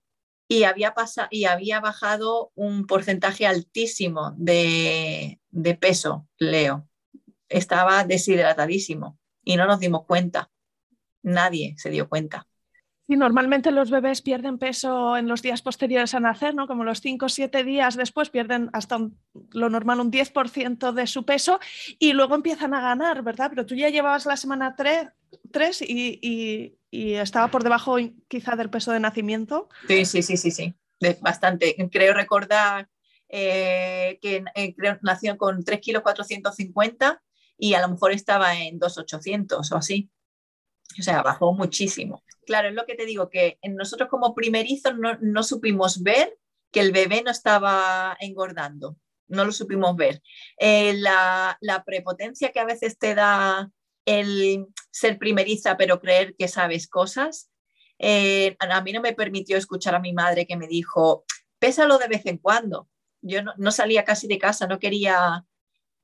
y 0.48 0.64
había, 0.64 0.94
y 1.30 1.46
había 1.46 1.80
bajado 1.80 2.52
un 2.54 2.86
porcentaje 2.86 3.46
altísimo 3.46 4.34
de, 4.36 5.40
de 5.48 5.74
peso, 5.74 6.28
Leo. 6.38 6.88
Estaba 7.48 8.04
deshidratadísimo 8.04 9.18
y 9.42 9.56
no 9.56 9.66
nos 9.66 9.80
dimos 9.80 10.04
cuenta. 10.04 10.50
Nadie 11.22 11.74
se 11.78 11.88
dio 11.88 12.08
cuenta. 12.08 12.46
Y 13.08 13.16
normalmente 13.16 13.70
los 13.70 13.90
bebés 13.90 14.20
pierden 14.20 14.58
peso 14.58 15.16
en 15.16 15.28
los 15.28 15.40
días 15.40 15.62
posteriores 15.62 16.14
a 16.14 16.20
nacer, 16.20 16.54
¿no? 16.54 16.66
Como 16.66 16.82
los 16.82 17.00
5 17.00 17.26
o 17.26 17.28
7 17.28 17.62
días 17.62 17.96
después 17.96 18.30
pierden 18.30 18.68
hasta 18.72 18.98
lo 19.52 19.70
normal 19.70 20.00
un 20.00 20.10
10% 20.10 20.92
de 20.92 21.06
su 21.06 21.24
peso 21.24 21.60
y 22.00 22.14
luego 22.14 22.34
empiezan 22.34 22.74
a 22.74 22.80
ganar, 22.80 23.22
¿verdad? 23.22 23.50
Pero 23.50 23.64
tú 23.64 23.76
ya 23.76 23.90
llevabas 23.90 24.26
la 24.26 24.36
semana 24.36 24.74
3, 24.74 25.82
y, 25.82 26.74
estaba 26.90 27.48
por 27.48 27.62
debajo 27.62 27.96
quizá 28.26 28.56
del 28.56 28.70
peso 28.70 28.90
de 28.90 29.00
nacimiento. 29.00 29.68
Sí, 29.86 30.04
sí, 30.04 30.22
sí, 30.22 30.36
sí, 30.36 30.50
sí, 30.50 30.74
bastante. 31.20 31.76
Creo 31.92 32.14
recordar 32.14 32.88
eh, 33.28 34.18
que 34.22 34.44
eh, 34.54 34.74
nació 35.02 35.36
con 35.36 35.62
3 35.64 35.80
kilos 35.80 36.02
450 36.02 37.22
y 37.58 37.74
a 37.74 37.80
lo 37.80 37.88
mejor 37.88 38.12
estaba 38.12 38.56
en 38.56 38.78
2,800 38.78 39.72
o 39.72 39.76
así. 39.76 40.10
O 40.98 41.02
sea, 41.02 41.22
bajó 41.22 41.52
muchísimo. 41.52 42.22
Claro, 42.46 42.68
es 42.68 42.74
lo 42.74 42.86
que 42.86 42.94
te 42.94 43.04
digo, 43.04 43.28
que 43.28 43.58
nosotros 43.64 44.08
como 44.08 44.34
primerizos 44.34 44.94
no, 45.20 45.42
supimos 45.42 46.02
ver 46.02 46.38
que 46.70 46.80
el 46.80 46.92
bebé 46.92 47.22
no 47.22 47.30
estaba 47.30 48.16
engordando, 48.20 48.96
no 49.26 49.44
lo 49.44 49.52
supimos 49.52 49.96
ver. 49.96 50.22
Eh, 50.58 50.94
la, 50.94 51.58
prepotencia 51.84 52.52
que 52.52 52.60
a 52.60 52.64
veces 52.64 52.98
te 52.98 53.14
da 53.14 53.70
el 54.04 54.66
ser 54.92 55.18
primeriza 55.18 55.76
pero 55.76 56.00
creer 56.00 56.36
que 56.36 56.46
sabes 56.46 56.88
cosas, 56.88 57.50
eh, 57.98 58.56
a 58.60 58.80
mí 58.82 58.92
no 58.92 59.00
me 59.00 59.12
permitió 59.12 59.56
escuchar 59.56 59.94
a 59.94 60.00
mi 60.00 60.12
madre 60.12 60.46
que 60.46 60.56
me 60.56 60.68
dijo, 60.68 61.24
pésalo 61.58 61.98
de 61.98 62.08
vez 62.08 62.24
en 62.26 62.38
cuando. 62.38 62.88
Yo 63.22 63.40
no, 63.42 63.70
salía 63.72 64.04
casi 64.04 64.28
de 64.28 64.38
casa, 64.38 64.68
no 64.68 64.78
quería 64.78 65.44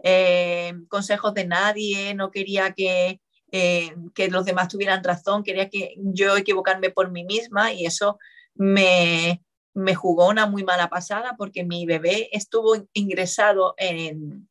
eh, 0.03 0.75
consejos 0.89 1.35
de 1.35 1.47
nadie, 1.47 2.15
no 2.15 2.33
quería 2.33 2.73
que 2.73 3.21
eh, 3.53 3.95
que 4.15 4.29
los 4.29 4.45
demás 4.45 4.69
tuvieran 4.69 5.05
razón, 5.05 5.45
quería 5.45 5.69
que 5.69 5.95
yo 5.99 6.37
equivocarme 6.37 6.91
por 6.91 7.11
mí 7.11 7.23
misma 7.25 7.73
y 7.73 7.87
eso 7.87 8.19
me, 8.55 9.43
me 9.75 9.95
jugó 9.95 10.29
una 10.29 10.47
muy 10.47 10.65
mala 10.65 10.89
pasada 10.89 11.37
porque 11.37 11.63
mi 11.63 11.87
bebé 11.87 12.29
estuvo 12.33 12.89
ingresado 12.95 13.75
en, 13.77 14.49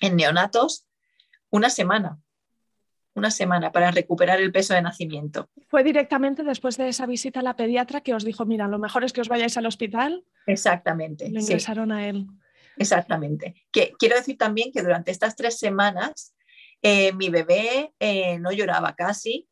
en 0.00 0.16
neonatos 0.16 0.86
una 1.50 1.70
semana 1.70 2.18
una 3.18 3.30
semana 3.30 3.72
para 3.72 3.90
recuperar 3.90 4.40
el 4.40 4.52
peso 4.52 4.74
de 4.74 4.80
nacimiento. 4.80 5.50
¿Fue 5.68 5.84
directamente 5.84 6.42
después 6.42 6.76
de 6.76 6.88
esa 6.88 7.04
visita 7.04 7.40
a 7.40 7.42
la 7.42 7.56
pediatra 7.56 8.00
que 8.00 8.14
os 8.14 8.24
dijo, 8.24 8.46
mira, 8.46 8.68
lo 8.68 8.78
mejor 8.78 9.04
es 9.04 9.12
que 9.12 9.20
os 9.20 9.28
vayáis 9.28 9.56
al 9.56 9.66
hospital? 9.66 10.24
Exactamente. 10.46 11.28
Lo 11.28 11.40
ingresaron 11.40 11.92
a 11.92 12.08
él. 12.08 12.26
Exactamente. 12.76 13.54
Que, 13.70 13.92
quiero 13.98 14.16
decir 14.16 14.38
también 14.38 14.72
que 14.72 14.82
durante 14.82 15.10
estas 15.10 15.34
tres 15.36 15.58
semanas 15.58 16.32
eh, 16.82 17.12
mi 17.12 17.28
bebé 17.28 17.94
eh, 17.98 18.38
no 18.38 18.52
lloraba 18.52 18.94
casi. 18.94 19.48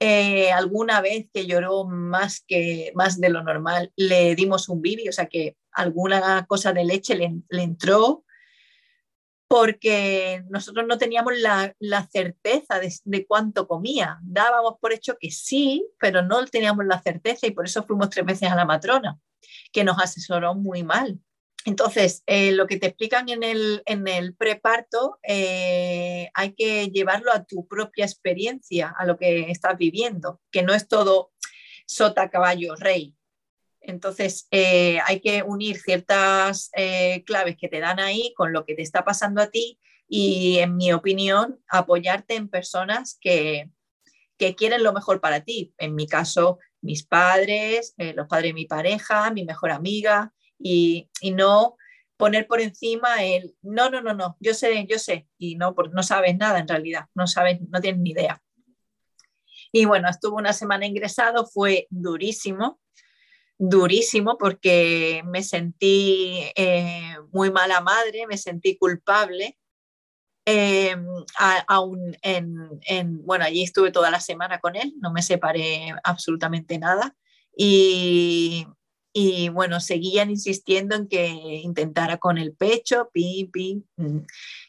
Eh, 0.00 0.50
alguna 0.52 1.00
vez 1.00 1.30
que 1.32 1.46
lloró 1.46 1.84
más, 1.84 2.44
que, 2.46 2.92
más 2.94 3.20
de 3.20 3.30
lo 3.30 3.42
normal, 3.42 3.92
le 3.96 4.34
dimos 4.34 4.68
un 4.68 4.82
bibi, 4.82 5.08
o 5.08 5.12
sea 5.12 5.26
que 5.26 5.56
alguna 5.72 6.44
cosa 6.46 6.72
de 6.72 6.84
leche 6.84 7.14
le, 7.14 7.32
entró 7.62 8.24
porque 9.48 10.42
nosotros 10.50 10.86
no 10.86 10.98
teníamos 10.98 11.34
la, 11.38 11.74
certeza 12.10 12.80
de, 12.80 12.92
de, 13.04 13.26
cuánto 13.26 13.68
comía. 13.68 14.18
Dábamos 14.22 14.74
por 14.80 14.92
hecho 14.92 15.16
que 15.18 15.30
sí, 15.30 15.86
pero 15.98 16.22
no 16.22 16.44
teníamos 16.46 16.84
la 16.86 17.00
certeza 17.00 17.46
y 17.46 17.52
por 17.52 17.64
eso 17.66 17.84
fuimos 17.84 18.10
tres 18.10 18.26
veces 18.26 18.50
a 18.50 18.56
la 18.56 18.64
matrona, 18.64 19.18
que 19.72 19.84
nos 19.84 19.98
asesoró 19.98 20.54
muy 20.54 20.82
mal. 20.82 21.20
Entonces, 21.64 22.22
eh, 22.26 22.52
lo 22.52 22.66
que 22.66 22.76
te 22.76 22.86
explican 22.86 23.28
en 23.30 23.42
el, 23.42 23.82
en 23.86 24.06
el 24.06 24.34
preparto 24.36 25.18
eh, 25.22 26.28
hay 26.34 26.52
que 26.52 26.88
llevarlo 26.90 27.32
a 27.32 27.44
tu 27.44 27.66
propia 27.66 28.04
experiencia, 28.04 28.94
a 28.96 29.06
lo 29.06 29.16
que 29.16 29.50
estás 29.50 29.78
viviendo, 29.78 30.42
que 30.50 30.62
no 30.62 30.74
es 30.74 30.88
todo 30.88 31.32
sota, 31.86 32.28
caballo, 32.28 32.76
rey. 32.76 33.14
Entonces, 33.80 34.46
eh, 34.50 34.98
hay 35.06 35.20
que 35.20 35.42
unir 35.42 35.78
ciertas 35.78 36.70
claves 37.26 37.56
que 37.58 37.68
te 37.68 37.80
dan 37.80 38.00
ahí 38.00 38.32
con 38.34 38.52
lo 38.52 38.64
que 38.64 38.74
te 38.74 38.82
está 38.82 39.04
pasando 39.04 39.42
a 39.42 39.50
ti 39.50 39.78
y, 40.08 40.58
en 40.58 40.76
mi 40.76 40.92
opinión, 40.92 41.62
apoyarte 41.68 42.34
en 42.34 42.48
personas 42.48 43.18
que, 43.20 43.70
que 44.38 44.54
quieren 44.54 44.82
lo 44.82 44.94
mejor 44.94 45.20
para 45.20 45.44
ti. 45.44 45.74
En 45.76 45.94
mi 45.94 46.06
caso, 46.06 46.58
mis 46.80 47.04
padres, 47.04 47.94
los 47.98 48.26
padres 48.26 48.50
de 48.50 48.54
mi 48.54 48.64
pareja, 48.64 49.30
mi 49.30 49.44
mejor 49.44 49.70
amiga, 49.70 50.32
y, 50.64 51.10
no 51.32 51.76
poner 52.16 52.46
por 52.46 52.60
encima 52.60 53.22
el, 53.22 53.54
no, 53.62 53.90
no, 53.90 54.00
no, 54.00 54.14
no, 54.14 54.36
yo 54.40 54.54
sé, 54.54 54.86
yo 54.88 54.98
sé, 54.98 55.28
y 55.36 55.56
no, 55.56 55.74
no 55.92 56.02
sabes 56.02 56.36
nada 56.36 56.58
en 56.58 56.68
realidad, 56.68 57.06
no 57.14 57.26
sabes, 57.26 57.60
no 57.68 57.80
tienes 57.80 58.00
ni 58.00 58.10
idea. 58.10 58.40
Y 59.72 59.84
bueno, 59.84 60.08
estuvo 60.08 60.36
una 60.36 60.52
semana 60.52 60.86
ingresado, 60.86 61.44
fue 61.46 61.86
durísimo, 61.90 62.80
durísimo 63.58 64.38
porque 64.38 65.22
me 65.26 65.42
sentí 65.42 66.40
eh, 66.54 67.16
muy 67.32 67.50
mala 67.50 67.80
madre, 67.80 68.26
me 68.26 68.38
sentí 68.38 68.78
culpable. 68.78 69.58
Eh, 70.46 70.94
aún 71.66 72.16
en, 72.22 72.80
en, 72.86 73.24
bueno, 73.24 73.44
allí 73.44 73.64
estuve 73.64 73.90
toda 73.90 74.10
la 74.10 74.20
semana 74.20 74.60
con 74.60 74.76
él, 74.76 74.94
no 75.00 75.10
me 75.10 75.22
separé 75.22 75.92
absolutamente 76.04 76.78
nada. 76.78 77.16
Y, 77.56 78.66
y 79.16 79.48
bueno, 79.48 79.78
seguían 79.78 80.28
insistiendo 80.28 80.96
en 80.96 81.06
que 81.06 81.28
intentara 81.28 82.18
con 82.18 82.36
el 82.36 82.52
pecho, 82.52 83.10
pi, 83.12 83.48
pi. 83.52 83.84
Mm. 83.96 84.18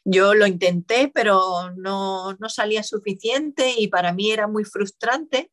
Yo 0.05 0.35
lo 0.35 0.45
intenté, 0.45 1.11
pero 1.11 1.71
no, 1.71 2.33
no 2.35 2.49
salía 2.49 2.83
suficiente 2.83 3.73
y 3.75 3.87
para 3.87 4.13
mí 4.13 4.31
era 4.31 4.47
muy 4.47 4.63
frustrante, 4.63 5.51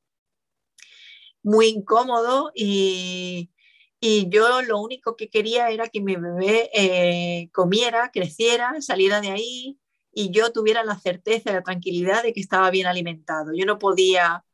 muy 1.43 1.69
incómodo 1.69 2.53
y, 2.55 3.51
y 3.99 4.29
yo 4.29 4.61
lo 4.61 4.79
único 4.79 5.17
que 5.17 5.31
quería 5.31 5.71
era 5.71 5.89
que 5.89 6.03
mi 6.03 6.17
bebé 6.17 6.69
eh, 6.75 7.49
comiera, 7.51 8.11
creciera, 8.13 8.83
saliera 8.83 9.23
de 9.23 9.31
ahí 9.31 9.79
y 10.13 10.31
yo 10.33 10.53
tuviera 10.53 10.85
la 10.85 10.99
certeza, 10.99 11.51
la 11.51 11.63
tranquilidad 11.63 12.23
de 12.23 12.35
que 12.35 12.41
estaba 12.41 12.71
bien 12.71 12.87
alimentado. 12.87 13.53
Yo 13.55 13.65
no 13.65 13.79
podía, 13.79 14.45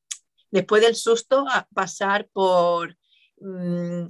después 0.52 0.80
del 0.80 0.94
susto, 0.94 1.44
pasar 1.74 2.28
por 2.32 2.96
Mm, 3.40 4.06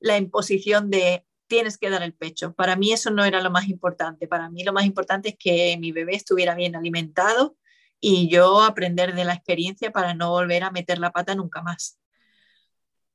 la 0.00 0.16
imposición 0.16 0.90
de 0.90 1.24
tienes 1.48 1.78
que 1.78 1.90
dar 1.90 2.02
el 2.02 2.14
pecho. 2.14 2.54
Para 2.54 2.76
mí 2.76 2.92
eso 2.92 3.10
no 3.10 3.24
era 3.24 3.40
lo 3.40 3.50
más 3.50 3.68
importante. 3.68 4.28
Para 4.28 4.50
mí 4.50 4.64
lo 4.64 4.72
más 4.72 4.84
importante 4.84 5.30
es 5.30 5.36
que 5.38 5.76
mi 5.78 5.92
bebé 5.92 6.14
estuviera 6.14 6.54
bien 6.54 6.76
alimentado 6.76 7.56
y 8.00 8.28
yo 8.28 8.62
aprender 8.62 9.14
de 9.14 9.24
la 9.24 9.34
experiencia 9.34 9.90
para 9.90 10.14
no 10.14 10.30
volver 10.30 10.62
a 10.64 10.70
meter 10.70 10.98
la 10.98 11.10
pata 11.10 11.34
nunca 11.34 11.62
más. 11.62 11.98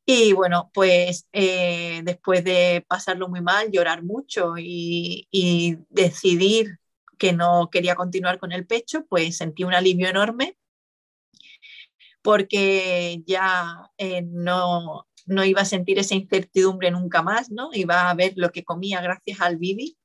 Y 0.06 0.34
bueno, 0.34 0.70
pues 0.74 1.28
eh, 1.32 2.02
después 2.04 2.44
de 2.44 2.84
pasarlo 2.88 3.30
muy 3.30 3.42
mal, 3.42 3.72
llorar 3.72 4.04
mucho 4.04 4.56
y, 4.58 5.28
decidir 5.90 6.80
que 7.18 7.32
no 7.32 7.70
quería 7.72 7.96
continuar 7.96 8.38
con 8.40 8.52
el 8.52 8.68
pecho, 8.68 9.06
pues 9.08 9.38
sentí 9.38 9.64
un 9.64 9.74
alivio 9.74 10.10
enorme 10.10 10.58
porque 12.22 13.22
ya 13.26 13.92
eh, 13.98 14.24
no, 14.24 15.08
no 15.26 15.46
iba 15.46 15.62
a 15.62 15.66
sentir 15.66 16.00
esa 16.00 16.16
incertidumbre 16.16 16.92
nunca 16.92 17.22
más, 17.22 17.52
¿no? 17.52 17.70
Iba 17.74 18.10
a 18.10 18.14
ver 18.14 18.34
lo 18.36 18.52
que 18.52 18.64
comía 18.64 19.02
gracias 19.02 19.42
al 19.42 19.58
Bibi. 19.58 19.98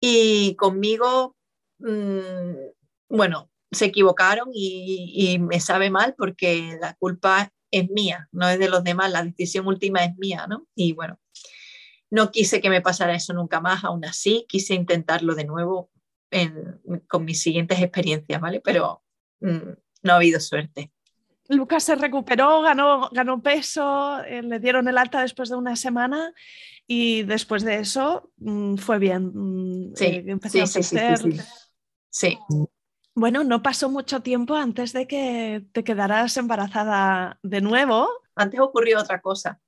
Y 0.00 0.54
conmigo, 0.56 1.36
mm, 1.78 2.70
bueno, 3.08 3.50
se 3.70 3.86
equivocaron 3.86 4.48
y, 4.52 5.38
me 5.40 5.60
sabe 5.60 5.90
mal 5.90 6.14
porque 6.16 6.78
la 6.80 6.94
culpa 6.94 7.52
es 7.70 7.88
mía, 7.90 8.28
no 8.32 8.48
es 8.48 8.58
de 8.58 8.68
los 8.68 8.82
demás, 8.82 9.12
la 9.12 9.22
decisión 9.22 9.66
última 9.66 10.04
es 10.04 10.16
mía, 10.16 10.46
¿no? 10.48 10.66
Y 10.74 10.92
bueno, 10.92 11.20
no 12.10 12.32
quise 12.32 12.60
que 12.60 12.70
me 12.70 12.80
pasara 12.80 13.14
eso 13.14 13.32
nunca 13.32 13.60
más, 13.60 13.84
aún 13.84 14.04
así 14.04 14.44
quise 14.48 14.74
intentarlo 14.74 15.34
de 15.34 15.44
nuevo 15.44 15.90
con 17.08 17.24
mis 17.24 17.42
siguientes 17.42 17.80
experiencias, 17.80 18.40
¿vale? 18.40 18.60
Pero 18.60 19.02
mm, 19.40 19.72
no 20.02 20.12
ha 20.12 20.16
habido 20.16 20.40
suerte. 20.40 20.92
Lucas 21.50 21.82
se 21.82 21.96
recuperó, 21.96 22.62
ganó, 22.62 23.10
ganó 23.10 23.42
peso, 23.42 24.22
eh, 24.22 24.40
le 24.40 24.60
dieron 24.60 24.86
el 24.86 24.96
alta 24.96 25.20
después 25.20 25.48
de 25.48 25.56
una 25.56 25.74
semana 25.74 26.32
y 26.86 27.24
después 27.24 27.64
de 27.64 27.80
eso 27.80 28.30
mm, 28.36 28.76
fue 28.76 29.00
bien. 29.00 29.32
Mm, 29.34 29.96
sí, 29.96 30.04
eh, 30.04 30.38
sí, 30.48 30.66
sí, 30.66 30.82
sí, 32.08 32.38
Bueno, 33.16 33.42
no 33.42 33.64
pasó 33.64 33.90
mucho 33.90 34.20
tiempo 34.22 34.54
antes 34.54 34.92
de 34.92 35.08
que 35.08 35.64
te 35.72 35.82
quedaras 35.82 36.36
embarazada 36.36 37.40
de 37.42 37.60
nuevo. 37.60 38.08
Antes 38.36 38.60
ocurrió 38.60 39.00
otra 39.00 39.20
cosa. 39.20 39.60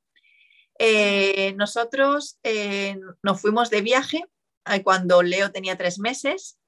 Eh, 0.79 1.53
nosotros 1.57 2.39
nos 3.23 3.41
fuimos 3.41 3.71
de 3.71 3.83
viaje 3.83 4.25
cuando 4.85 5.23
Leo 5.23 5.51
tenía 5.51 5.77
tres 5.77 5.99
meses 5.99 6.61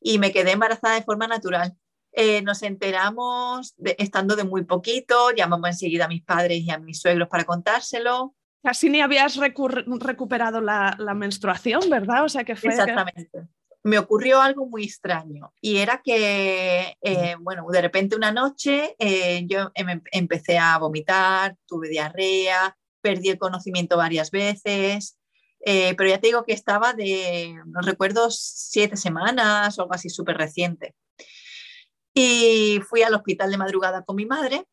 y 0.00 0.20
me 0.20 0.32
quedé 0.32 0.52
embarazada 0.52 0.94
de 0.94 1.02
forma 1.02 1.26
natural. 1.26 1.76
Eh, 2.20 2.42
nos 2.42 2.64
enteramos 2.64 3.76
estando 3.96 4.34
de 4.34 4.42
muy 4.42 4.64
poquito, 4.64 5.30
llamamos 5.30 5.70
enseguida 5.70 6.06
a 6.06 6.08
mis 6.08 6.24
padres 6.24 6.58
y 6.58 6.70
a 6.72 6.76
mis 6.76 7.00
suegros 7.00 7.28
para 7.28 7.44
contárselo. 7.44 8.34
Casi 8.60 8.90
ni 8.90 9.00
habías 9.00 9.36
recuperado 9.36 10.60
la, 10.60 10.96
menstruación, 11.14 11.88
¿verdad? 11.88 12.24
O 12.24 12.28
sea 12.28 12.42
que 12.42 12.56
fue. 12.56 12.70
Exactamente. 12.70 13.30
Me 13.84 14.00
ocurrió 14.00 14.42
algo 14.42 14.66
muy 14.66 14.82
extraño 14.82 15.52
y 15.60 15.76
era 15.76 16.02
que, 16.02 16.96
eh, 17.00 17.36
bueno, 17.38 17.64
de 17.70 17.82
repente 17.82 18.16
una 18.16 18.32
noche 18.32 18.96
eh, 18.98 19.44
yo 19.46 19.70
em, 19.76 20.02
empecé 20.10 20.58
a 20.58 20.76
vomitar, 20.78 21.54
tuve 21.68 21.88
diarrea, 21.88 22.76
perdí 23.00 23.28
el 23.28 23.38
conocimiento 23.38 23.96
varias 23.96 24.32
veces, 24.32 25.20
pero 25.64 26.08
ya 26.08 26.18
te 26.18 26.26
digo 26.26 26.44
que 26.44 26.52
estaba 26.52 26.94
de, 26.94 27.54
no 27.64 27.80
recuerdo, 27.80 28.28
siete 28.32 28.96
semanas 28.96 29.78
o 29.78 29.82
algo 29.82 29.94
así 29.94 30.08
súper 30.10 30.36
reciente. 30.36 30.96
Y 32.20 32.80
fui 32.80 33.04
al 33.04 33.14
hospital 33.14 33.48
de 33.48 33.58
madrugada 33.58 34.04
con 34.04 34.16
mi 34.16 34.26
madre. 34.26 34.64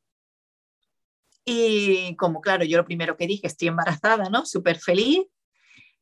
Y 1.45 2.15
como 2.15 2.41
claro, 2.41 2.65
yo 2.65 2.75
lo 2.75 2.85
primero 2.85 3.15
que 3.15 3.27
dije, 3.27 3.45
estoy 3.45 3.67
embarazada, 3.67 4.31
¿no? 4.31 4.47
Súper 4.47 4.79
feliz. 4.79 5.27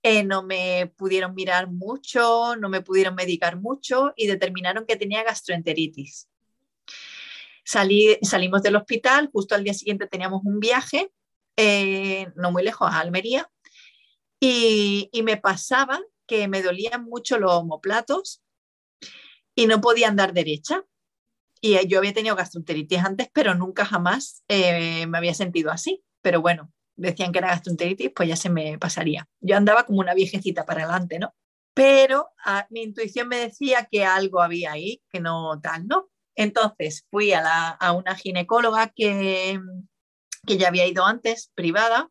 Eh, 0.03 0.23
no 0.23 0.43
me 0.43 0.93
pudieron 0.95 1.35
mirar 1.35 1.69
mucho, 1.69 2.55
no 2.55 2.69
me 2.69 2.79
pudieron 2.79 3.15
medicar 3.15 3.59
mucho 3.59 4.13
y 4.15 4.27
determinaron 4.27 4.85
que 4.85 4.95
tenía 4.95 5.21
gastroenteritis. 5.23 6.29
Salí, 7.65 8.17
salimos 8.21 8.63
del 8.63 8.77
hospital, 8.77 9.29
justo 9.29 9.53
al 9.53 9.65
día 9.65 9.73
siguiente 9.73 10.07
teníamos 10.07 10.43
un 10.45 10.61
viaje, 10.61 11.11
eh, 11.57 12.27
no 12.37 12.53
muy 12.53 12.63
lejos, 12.63 12.89
a 12.89 13.01
Almería, 13.01 13.51
y, 14.39 15.09
y, 15.11 15.23
me 15.23 15.35
pasaba 15.35 15.99
que 16.25 16.47
me 16.47 16.61
dolían 16.61 17.03
mucho 17.03 17.37
los 17.37 17.51
homoplatos 17.51 18.41
y 19.55 19.67
no 19.67 19.81
podía 19.81 20.07
andar 20.07 20.31
derecha. 20.31 20.85
Y 21.65 21.87
yo 21.87 21.99
había 21.99 22.13
tenido 22.13 22.35
gastroenteritis 22.35 22.99
antes, 22.99 23.29
pero 23.31 23.55
nunca 23.55 23.85
jamás 23.85 24.43
eh, 24.49 25.07
me 25.07 25.17
había 25.17 25.33
sentido 25.33 25.71
así. 25.71 26.03
Pero 26.21 26.41
bueno, 26.41 26.69
decían 26.97 27.31
que 27.31 27.39
era 27.39 27.47
gastroenteritis, 27.47 28.11
pues 28.13 28.27
ya 28.27 28.35
se 28.35 28.49
me 28.49 28.77
pasaría. 28.77 29.29
Yo 29.39 29.55
andaba 29.55 29.85
como 29.85 30.01
una 30.01 30.13
viejecita 30.13 30.65
para 30.65 30.83
adelante, 30.83 31.19
¿no? 31.19 31.33
Pero 31.73 32.27
ah, 32.43 32.67
mi 32.69 32.83
intuición 32.83 33.29
me 33.29 33.37
decía 33.37 33.87
que 33.89 34.03
algo 34.03 34.41
había 34.41 34.73
ahí, 34.73 35.01
que 35.09 35.21
no 35.21 35.57
tal, 35.61 35.87
¿no? 35.87 36.09
Entonces 36.35 37.05
fui 37.09 37.31
a, 37.31 37.77
una 37.93 38.15
ginecóloga 38.15 38.89
que, 38.89 39.57
que 40.45 40.57
ya 40.57 40.67
había 40.67 40.85
ido 40.85 41.05
antes, 41.05 41.49
privada, 41.55 42.09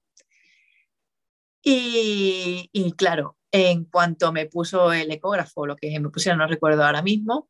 y, 1.65 2.95
claro, 2.97 3.37
en 3.53 3.85
cuanto 3.85 4.33
me 4.33 4.47
puso 4.47 4.93
el 4.93 5.11
ecógrafo, 5.11 5.67
lo 5.67 5.77
que 5.77 6.01
me 6.01 6.09
pusieron, 6.09 6.38
no 6.38 6.47
recuerdo 6.47 6.85
ahora 6.85 7.03
mismo, 7.03 7.49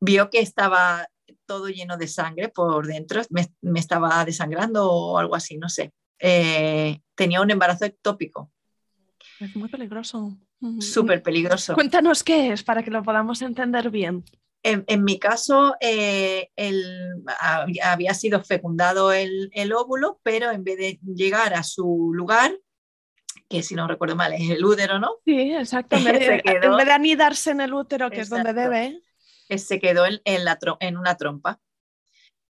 vio 0.00 0.30
que 0.30 0.40
estaba 0.40 1.08
todo 1.46 1.68
lleno 1.68 1.96
de 1.96 2.08
sangre 2.08 2.48
por 2.48 2.86
dentro, 2.86 3.22
me, 3.30 3.48
estaba 3.78 4.24
desangrando 4.24 4.90
o 4.90 5.18
algo 5.18 5.34
así, 5.34 5.56
no 5.58 5.68
sé. 5.68 5.92
Eh, 6.18 7.00
tenía 7.14 7.40
un 7.40 7.50
embarazo 7.50 7.84
ectópico. 7.84 8.50
Es 9.40 9.54
muy 9.56 9.68
peligroso. 9.68 10.36
Súper 10.80 11.22
peligroso. 11.22 11.74
Cuéntanos 11.74 12.24
qué 12.24 12.52
es 12.52 12.62
para 12.62 12.82
que 12.82 12.90
lo 12.90 13.02
podamos 13.02 13.42
entender 13.42 13.90
bien. 13.90 14.24
En, 14.64 15.04
mi 15.04 15.18
caso, 15.18 15.76
eh, 15.80 16.50
había 17.82 18.12
sido 18.12 18.42
fecundado 18.42 19.12
el, 19.12 19.72
óvulo, 19.72 20.20
pero 20.22 20.50
en 20.50 20.64
vez 20.64 20.76
de 20.76 21.00
llegar 21.02 21.54
a 21.54 21.62
su 21.62 22.10
lugar, 22.12 22.58
que 23.48 23.62
si 23.62 23.74
no 23.74 23.86
recuerdo 23.86 24.16
mal 24.16 24.34
es 24.34 24.50
el 24.50 24.64
útero, 24.64 24.98
¿no? 24.98 25.12
Sí, 25.24 25.52
exactamente. 25.52 26.42
en 26.44 26.76
vez 26.76 26.86
de 26.86 26.92
anidarse 26.92 27.52
en 27.52 27.60
el 27.60 27.72
útero, 27.72 28.10
que 28.10 28.20
es 28.20 28.28
donde 28.28 28.52
debe, 28.52 29.00
se 29.56 29.80
quedó 29.80 30.06
en, 30.06 30.20
en, 30.24 30.96
una 30.96 31.16
trompa. 31.16 31.60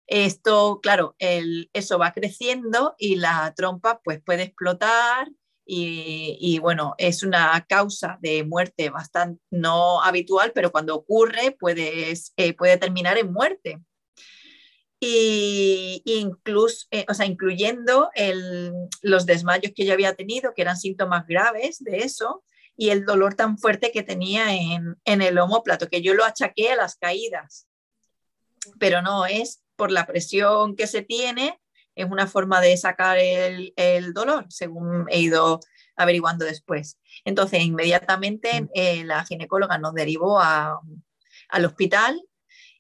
Esto, 0.06 0.80
claro, 0.82 1.16
el, 1.18 1.70
eso 1.74 1.98
va 1.98 2.12
creciendo 2.12 2.96
y 2.98 3.16
la 3.16 3.54
trompa 3.56 4.02
pues 4.04 4.22
puede 4.22 4.44
explotar 4.44 5.30
y, 5.66 6.60
bueno, 6.60 6.94
es 6.98 7.24
una 7.24 7.66
causa 7.68 8.18
de 8.22 8.44
muerte 8.44 8.90
bastante 8.90 9.42
no 9.50 10.02
habitual, 10.02 10.52
pero 10.54 10.72
cuando 10.72 10.96
ocurre 10.96 11.56
eh, 12.38 12.54
puede 12.54 12.78
terminar 12.78 13.18
en 13.18 13.32
muerte. 13.32 13.80
Y 15.00 16.02
incluso, 16.06 16.88
eh, 16.92 17.06
o 17.10 17.14
sea, 17.14 17.26
incluyendo 17.26 18.10
los 19.02 19.26
desmayos 19.26 19.74
que 19.76 19.86
yo 19.86 19.94
había 19.94 20.16
tenido, 20.16 20.54
que 20.54 20.62
eran 20.62 20.78
síntomas 20.78 21.26
graves 21.28 21.84
de 21.84 22.00
eso, 22.00 22.44
y 22.76 22.90
el 22.90 23.06
dolor 23.06 23.36
tan 23.36 23.58
fuerte 23.58 23.92
que 23.92 24.04
tenía 24.04 24.54
en, 24.54 24.98
el 25.06 25.38
homóplato, 25.38 25.88
que 25.88 26.02
yo 26.02 26.14
lo 26.14 26.26
achaqué 26.26 26.72
a 26.72 26.76
las 26.76 26.96
caídas, 26.96 27.68
pero 28.80 29.02
no 29.02 29.26
es 29.26 29.64
por 29.76 29.92
la 29.92 30.06
presión 30.06 30.76
que 30.76 30.88
se 30.88 31.02
tiene, 31.02 31.60
es 31.96 32.10
una 32.10 32.26
forma 32.26 32.62
de 32.62 32.76
sacar 32.78 33.18
el, 33.20 34.14
dolor, 34.14 34.46
según 34.50 35.06
he 35.10 35.20
ido 35.20 35.60
averiguando 35.96 36.46
después. 36.46 36.98
Entonces, 37.24 37.62
inmediatamente 37.62 38.68
eh, 38.74 39.04
la 39.04 39.24
ginecóloga 39.26 39.78
nos 39.78 39.94
derivó 39.94 40.40
al 40.40 41.66
hospital, 41.66 42.20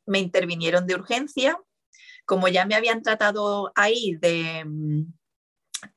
me 0.06 0.20
intervinieron 0.20 0.88
de 0.88 0.96
urgencia. 0.96 1.60
Como 2.26 2.48
ya 2.48 2.66
me 2.66 2.76
habían 2.76 3.04
tratado 3.04 3.72
ahí 3.76 4.18
de, 4.20 4.66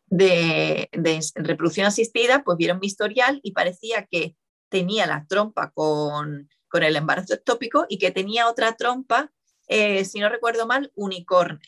de, 0.07 0.89
reproducción 1.35 1.87
asistida, 1.87 2.43
pues 2.45 2.59
vieron 2.59 2.79
mi 2.81 2.87
historial 2.87 3.41
y 3.43 3.53
parecía 3.53 4.07
que 4.07 4.37
tenía 4.69 5.07
la 5.07 5.27
trompa 5.29 5.71
con, 5.71 6.49
el 6.73 6.97
embarazo 6.97 7.33
ectópico 7.33 7.87
y 7.89 7.97
que 7.97 8.11
tenía 8.11 8.51
otra 8.51 8.77
trompa, 8.77 9.33
eh, 9.67 10.05
si 10.05 10.21
no 10.21 10.29
recuerdo 10.29 10.67
mal, 10.67 10.93
unicorne, 10.95 11.65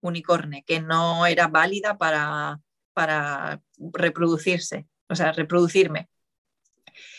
unicorne, 0.00 0.62
que 0.64 0.80
no 0.80 1.26
era 1.26 1.48
válida 1.48 1.98
para, 1.98 2.60
para 2.92 3.60
reproducirse, 3.76 4.86
o 5.08 5.16
sea, 5.16 5.32
reproducirme. 5.32 6.08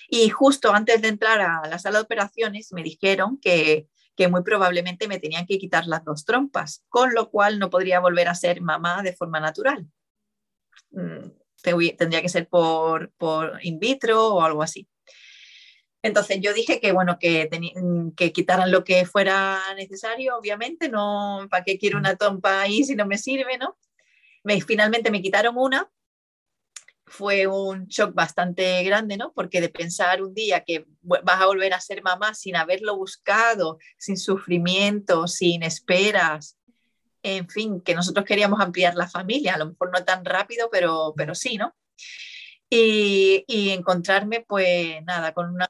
Y 0.08 0.30
justo 0.30 0.74
antes 0.74 1.02
de 1.02 1.10
entrar 1.10 1.42
a 1.42 1.68
la 1.68 1.78
sala 1.78 1.98
de 1.98 2.06
operaciones 2.06 2.72
me 2.72 2.84
dijeron 2.84 3.38
que, 3.38 3.90
que 4.16 4.30
muy 4.30 4.44
probablemente 4.44 5.10
me 5.10 5.20
tenían 5.20 5.46
que 5.46 5.58
quitar 5.58 5.88
las 5.88 6.06
dos 6.06 6.24
trompas, 6.24 6.86
con 6.88 7.14
lo 7.14 7.30
cual 7.30 7.60
no 7.60 7.70
podría 7.70 8.00
volver 8.00 8.30
a 8.30 8.36
ser 8.36 8.62
mamá 8.62 9.04
de 9.04 9.14
forma 9.14 9.42
natural. 9.42 9.90
Mm, 10.92 11.30
tendría 11.98 12.22
que 12.22 12.30
ser 12.30 12.48
por, 12.48 13.12
in 13.62 13.80
vitro 13.80 14.36
o 14.36 14.42
algo 14.42 14.62
así. 14.62 14.88
Entonces 16.02 16.40
yo 16.40 16.54
dije 16.54 16.80
que 16.80 16.92
bueno, 16.92 17.18
que, 17.20 17.50
mm, 17.76 18.12
que 18.12 18.32
quitaran 18.32 18.72
lo 18.72 18.84
que 18.84 19.06
fuera 19.06 19.60
necesario, 19.76 20.38
obviamente, 20.38 20.90
no, 20.90 21.48
¿para 21.50 21.64
qué 21.64 21.78
quiero 21.78 21.98
una 21.98 22.16
trompa 22.16 22.62
ahí 22.62 22.84
si 22.84 22.96
no 22.96 23.06
me 23.08 23.18
sirve, 23.18 23.58
no? 23.58 23.78
Me, 24.44 24.62
finalmente 24.62 25.10
me 25.12 25.22
quitaron 25.22 25.56
una 25.58 25.90
fue 27.08 27.48
un 27.48 27.86
shock 27.88 28.14
bastante 28.14 28.84
grande, 28.84 29.18
¿no? 29.18 29.32
Porque 29.34 29.62
de 29.62 29.70
pensar 29.70 30.24
un 30.24 30.34
día 30.34 30.64
que 30.64 30.86
vas 31.02 31.42
a 31.42 31.46
volver 31.46 31.74
a 31.74 31.80
ser 31.80 32.02
mamá 32.02 32.34
sin 32.34 32.56
haberlo 32.56 32.98
buscado, 32.98 33.78
sin 33.98 34.18
sufrimiento, 34.18 35.28
sin 35.28 35.64
esperas, 35.64 36.58
en 37.26 37.50
fin, 37.50 37.82
que 37.82 37.96
nosotros 37.96 38.24
queríamos 38.24 38.62
ampliar 38.62 38.94
la 38.96 39.08
familia, 39.08 39.56
a 39.56 39.58
lo 39.58 39.66
mejor 39.68 39.92
no 39.92 40.06
tan 40.06 40.24
rápido, 40.24 40.70
pero, 40.72 41.14
pero 41.18 41.34
sí, 41.34 41.58
¿no? 41.58 41.76
Y, 42.70 43.44
y 43.48 43.72
encontrarme, 43.72 44.46
pues 44.48 45.04
nada, 45.06 45.34
con 45.34 45.50
una, 45.50 45.68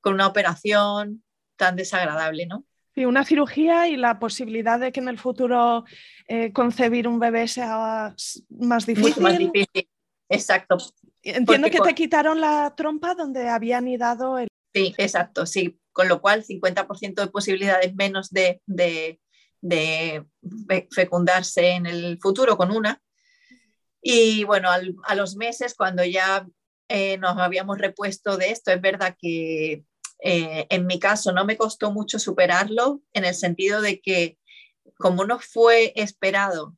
con 0.00 0.14
una 0.14 0.26
operación 0.26 1.24
tan 1.56 1.76
desagradable, 1.76 2.46
¿no? 2.46 2.64
Sí, 2.94 3.06
una 3.06 3.24
cirugía 3.24 3.88
y 3.88 3.96
la 3.96 4.18
posibilidad 4.18 4.78
de 4.78 4.92
que 4.92 5.00
en 5.00 5.08
el 5.08 5.18
futuro 5.18 5.84
eh, 6.26 6.52
concebir 6.52 7.08
un 7.08 7.18
bebé 7.18 7.48
sea 7.48 8.14
más 8.50 8.86
difícil. 8.86 9.22
más 9.22 9.38
difícil, 9.38 9.88
exacto. 10.28 10.76
Entiendo 11.22 11.70
que 11.70 11.80
te 11.80 11.94
quitaron 11.94 12.40
la 12.40 12.74
trompa 12.76 13.14
donde 13.14 13.48
habían 13.48 13.84
anidado 13.84 14.38
el... 14.38 14.48
Sí, 14.74 14.94
exacto, 14.98 15.46
sí. 15.46 15.78
Con 15.92 16.08
lo 16.08 16.20
cual, 16.20 16.44
50% 16.44 17.14
de 17.14 17.26
posibilidades 17.28 17.94
menos 17.94 18.30
de, 18.30 18.60
de, 18.66 19.20
de, 19.60 20.24
fecundarse 20.90 21.70
en 21.70 21.86
el 21.86 22.18
futuro 22.20 22.56
con 22.56 22.70
una. 22.70 23.00
Y 24.00 24.44
bueno, 24.44 24.68
a 24.70 25.14
los 25.14 25.36
meses, 25.36 25.74
cuando 25.74 26.04
ya 26.04 26.46
eh, 26.88 27.18
nos 27.18 27.36
habíamos 27.38 27.78
repuesto 27.78 28.36
de 28.36 28.50
esto, 28.50 28.70
es 28.70 28.80
verdad 28.80 29.16
que 29.20 29.84
eh, 30.20 30.66
en 30.70 30.86
mi 30.86 30.98
caso 30.98 31.32
no 31.32 31.44
me 31.44 31.56
costó 31.56 31.92
mucho 31.92 32.18
superarlo 32.18 33.02
en 33.12 33.24
el 33.24 33.34
sentido 33.34 33.80
de 33.80 34.00
que 34.00 34.38
como 34.96 35.24
no 35.24 35.38
fue 35.38 35.92
esperado 35.94 36.76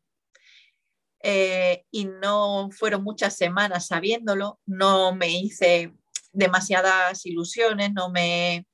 eh, 1.23 1.85
y 1.91 2.07
no 2.07 2.71
fueron 2.71 3.03
muchas 3.03 3.37
semanas 3.37 3.87
sabiéndolo, 3.87 4.61
no 4.67 5.15
me 5.15 5.29
hice 5.29 5.95
demasiadas 6.33 7.25
ilusiones, 7.25 7.93
no 7.93 8.11
me 8.11 8.67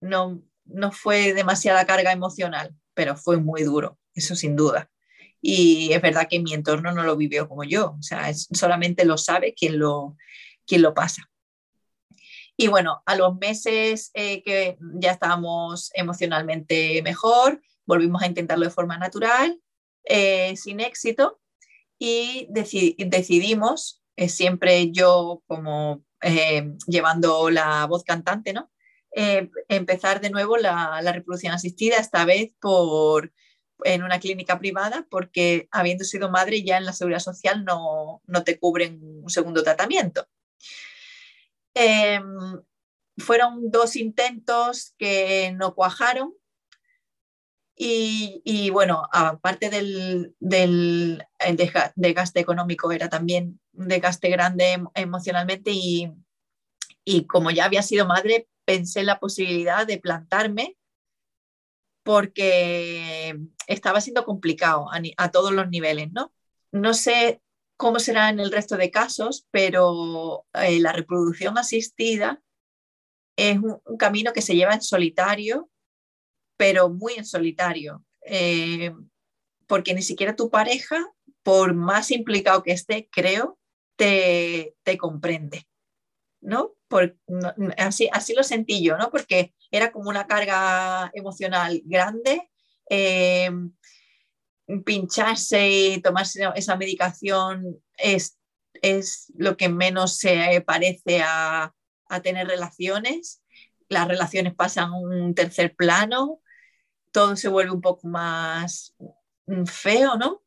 no, 0.00 0.42
no 0.64 0.92
fue 0.92 1.34
demasiada 1.34 1.86
carga 1.86 2.12
emocional, 2.12 2.74
pero 2.98 3.14
fue 3.14 3.36
muy 3.36 3.62
duro, 3.62 3.96
eso 4.12 4.34
sin 4.34 4.56
duda. 4.56 4.90
Y 5.40 5.92
es 5.92 6.02
verdad 6.02 6.26
que 6.28 6.40
mi 6.40 6.52
entorno 6.52 6.90
no 6.90 7.04
lo 7.04 7.16
vivió 7.16 7.48
como 7.48 7.62
yo, 7.62 7.94
o 7.96 8.02
sea, 8.02 8.34
solamente 8.34 9.04
lo 9.04 9.16
sabe 9.16 9.54
quien 9.54 9.78
lo, 9.78 10.16
quien 10.66 10.82
lo 10.82 10.94
pasa. 10.94 11.30
Y 12.56 12.66
bueno, 12.66 13.04
a 13.06 13.14
los 13.14 13.36
meses 13.36 14.10
eh, 14.14 14.42
que 14.42 14.78
ya 14.94 15.12
estábamos 15.12 15.92
emocionalmente 15.94 17.00
mejor, 17.02 17.62
volvimos 17.86 18.20
a 18.20 18.26
intentarlo 18.26 18.64
de 18.64 18.72
forma 18.72 18.98
natural, 18.98 19.60
eh, 20.02 20.56
sin 20.56 20.80
éxito, 20.80 21.40
y 22.00 22.48
decidimos, 22.50 24.02
eh, 24.16 24.28
siempre 24.28 24.90
yo 24.90 25.44
como 25.46 26.02
llevando 26.88 27.48
la 27.48 27.86
voz 27.86 28.02
cantante, 28.02 28.52
¿no? 28.52 28.72
Empezar 29.10 30.20
de 30.20 30.30
nuevo 30.30 30.56
la, 30.56 31.00
reproducción 31.12 31.52
asistida, 31.52 31.96
esta 31.96 32.24
vez 32.24 32.52
por, 32.60 33.32
en 33.84 34.02
una 34.02 34.20
clínica 34.20 34.58
privada, 34.58 35.06
porque 35.10 35.68
habiendo 35.70 36.04
sido 36.04 36.30
madre 36.30 36.62
ya 36.62 36.78
en 36.78 36.84
la 36.84 36.92
seguridad 36.92 37.20
social 37.20 37.64
no, 37.64 38.22
no 38.26 38.44
te 38.44 38.58
cubren 38.58 39.00
un 39.02 39.30
segundo 39.30 39.62
tratamiento. 39.62 40.26
Em, 41.74 42.60
fueron 43.18 43.70
dos 43.70 43.96
intentos 43.96 44.94
que 44.98 45.52
no 45.56 45.74
cuajaron. 45.74 46.34
Y, 47.80 48.70
bueno, 48.70 49.08
aparte 49.12 49.70
del, 49.70 50.34
del 50.40 51.24
desgaste 51.94 52.40
económico, 52.40 52.90
era 52.90 53.08
también 53.08 53.60
un 53.72 53.86
desgaste 53.86 54.30
grande 54.30 54.82
emocionalmente 54.94 55.70
y, 55.72 56.10
y 57.04 57.26
como 57.26 57.52
ya 57.52 57.66
había 57.66 57.82
sido 57.82 58.04
madre, 58.04 58.48
pensé 58.68 59.02
la 59.02 59.18
posibilidad 59.18 59.86
de 59.86 59.96
plantarme 59.96 60.76
porque 62.02 63.34
estaba 63.66 64.02
siendo 64.02 64.26
complicado 64.26 64.88
a, 65.16 65.30
todos 65.30 65.52
los 65.52 65.70
niveles, 65.70 66.12
¿no? 66.12 66.34
No 66.70 66.92
sé 66.92 67.40
cómo 67.78 67.98
será 67.98 68.28
en 68.28 68.40
el 68.40 68.52
resto 68.52 68.76
de 68.76 68.90
casos, 68.90 69.46
pero 69.50 70.44
eh, 70.52 70.80
la 70.80 70.92
reproducción 70.92 71.56
asistida 71.56 72.42
es 73.36 73.56
un, 73.56 73.80
camino 73.98 74.34
que 74.34 74.42
se 74.42 74.54
lleva 74.54 74.74
en 74.74 74.82
solitario, 74.82 75.70
pero 76.58 76.90
muy 76.90 77.14
en 77.14 77.24
solitario, 77.24 78.04
eh, 78.20 78.92
porque 79.66 79.94
ni 79.94 80.02
siquiera 80.02 80.36
tu 80.36 80.50
pareja, 80.50 81.06
por 81.42 81.72
más 81.72 82.10
implicado 82.10 82.62
que 82.62 82.72
esté, 82.72 83.08
creo, 83.10 83.58
te, 83.96 84.76
te 84.82 84.98
comprende, 84.98 85.67
¿no? 86.40 86.74
Por, 86.88 87.16
así, 87.76 88.08
así 88.12 88.34
lo 88.34 88.42
sentí 88.42 88.82
yo, 88.82 88.96
¿no? 88.96 89.10
Porque 89.10 89.54
era 89.70 89.92
como 89.92 90.08
una 90.10 90.26
carga 90.26 91.10
emocional 91.14 91.82
grande. 91.84 92.50
Eh, 92.90 93.50
pincharse 94.84 95.70
y 95.70 96.00
tomarse 96.00 96.42
esa 96.54 96.76
medicación 96.76 97.80
es, 97.96 98.38
es 98.82 99.32
lo 99.36 99.56
que 99.56 99.68
menos 99.68 100.18
se 100.18 100.62
parece 100.66 101.22
a, 101.24 101.74
tener 102.22 102.46
relaciones. 102.46 103.42
Las 103.88 104.08
relaciones 104.08 104.54
pasan 104.54 104.90
a 104.90 104.96
un 104.96 105.34
tercer 105.34 105.76
plano, 105.76 106.40
todo 107.12 107.36
se 107.36 107.48
vuelve 107.48 107.70
un 107.70 107.82
poco 107.82 108.08
más 108.08 108.96
feo, 109.66 110.16
¿no? 110.16 110.42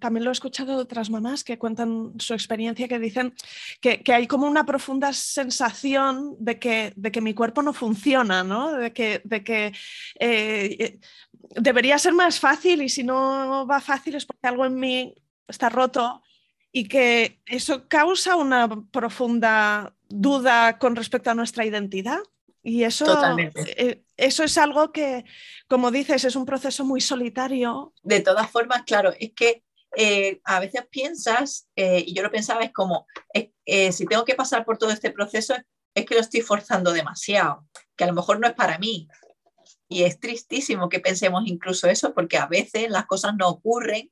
También 0.00 0.24
lo 0.24 0.30
he 0.30 0.32
escuchado 0.32 0.76
de 0.76 0.82
otras 0.82 1.10
mamás 1.10 1.44
que 1.44 1.58
cuentan 1.58 2.14
su 2.18 2.34
experiencia, 2.34 2.88
que 2.88 2.98
dicen 2.98 3.34
que, 3.80 4.02
hay 4.12 4.26
como 4.26 4.46
una 4.46 4.66
profunda 4.66 5.12
sensación 5.12 6.36
de 6.38 6.58
que, 6.58 6.92
de 6.96 7.12
que 7.12 7.20
mi 7.20 7.34
cuerpo 7.34 7.62
no 7.62 7.72
funciona, 7.72 8.42
¿no? 8.42 8.72
de 8.72 8.92
que, 8.92 9.20
de 9.24 9.44
que 9.44 9.72
eh, 10.18 10.98
debería 11.50 11.98
ser 11.98 12.14
más 12.14 12.40
fácil 12.40 12.82
y 12.82 12.88
si 12.88 13.04
no 13.04 13.66
va 13.66 13.80
fácil 13.80 14.14
es 14.14 14.26
porque 14.26 14.48
algo 14.48 14.64
en 14.64 14.74
mí 14.74 15.14
está 15.46 15.68
roto 15.68 16.22
y 16.72 16.86
que 16.88 17.40
eso 17.46 17.88
causa 17.88 18.36
una 18.36 18.68
profunda 18.90 19.94
duda 20.08 20.78
con 20.78 20.96
respecto 20.96 21.30
a 21.30 21.34
nuestra 21.34 21.64
identidad. 21.64 22.20
Y 22.62 22.84
eso, 22.84 23.06
eh, 23.76 24.02
eso 24.16 24.44
es 24.44 24.58
algo 24.58 24.92
que, 24.92 25.24
como 25.66 25.90
dices, 25.90 26.24
es 26.24 26.36
un 26.36 26.44
proceso 26.44 26.84
muy 26.84 27.00
solitario. 27.00 27.94
De 28.02 28.20
todas 28.20 28.50
formas, 28.50 28.82
claro, 28.82 29.14
es 29.18 29.32
que 29.32 29.64
eh, 29.96 30.40
a 30.44 30.60
veces 30.60 30.86
piensas, 30.90 31.68
eh, 31.76 32.04
y 32.06 32.14
yo 32.14 32.22
lo 32.22 32.30
pensaba, 32.30 32.62
es 32.62 32.72
como, 32.72 33.06
si 33.34 34.06
tengo 34.06 34.24
que 34.24 34.34
pasar 34.34 34.64
por 34.64 34.78
todo 34.78 34.90
este 34.90 35.10
proceso, 35.10 35.54
es 35.94 36.06
que 36.06 36.14
lo 36.14 36.20
estoy 36.20 36.40
forzando 36.40 36.92
demasiado, 36.92 37.66
que 37.96 38.04
a 38.04 38.06
lo 38.06 38.12
mejor 38.12 38.38
no 38.40 38.46
es 38.46 38.54
para 38.54 38.78
mí, 38.78 39.08
y 39.88 40.04
es 40.04 40.20
tristísimo 40.20 40.88
que 40.88 41.00
pensemos 41.00 41.42
incluso 41.46 41.88
eso, 41.88 42.14
porque 42.14 42.38
a 42.38 42.46
veces 42.46 42.88
las 42.90 43.06
cosas 43.06 43.34
no 43.36 43.48
ocurren 43.48 44.10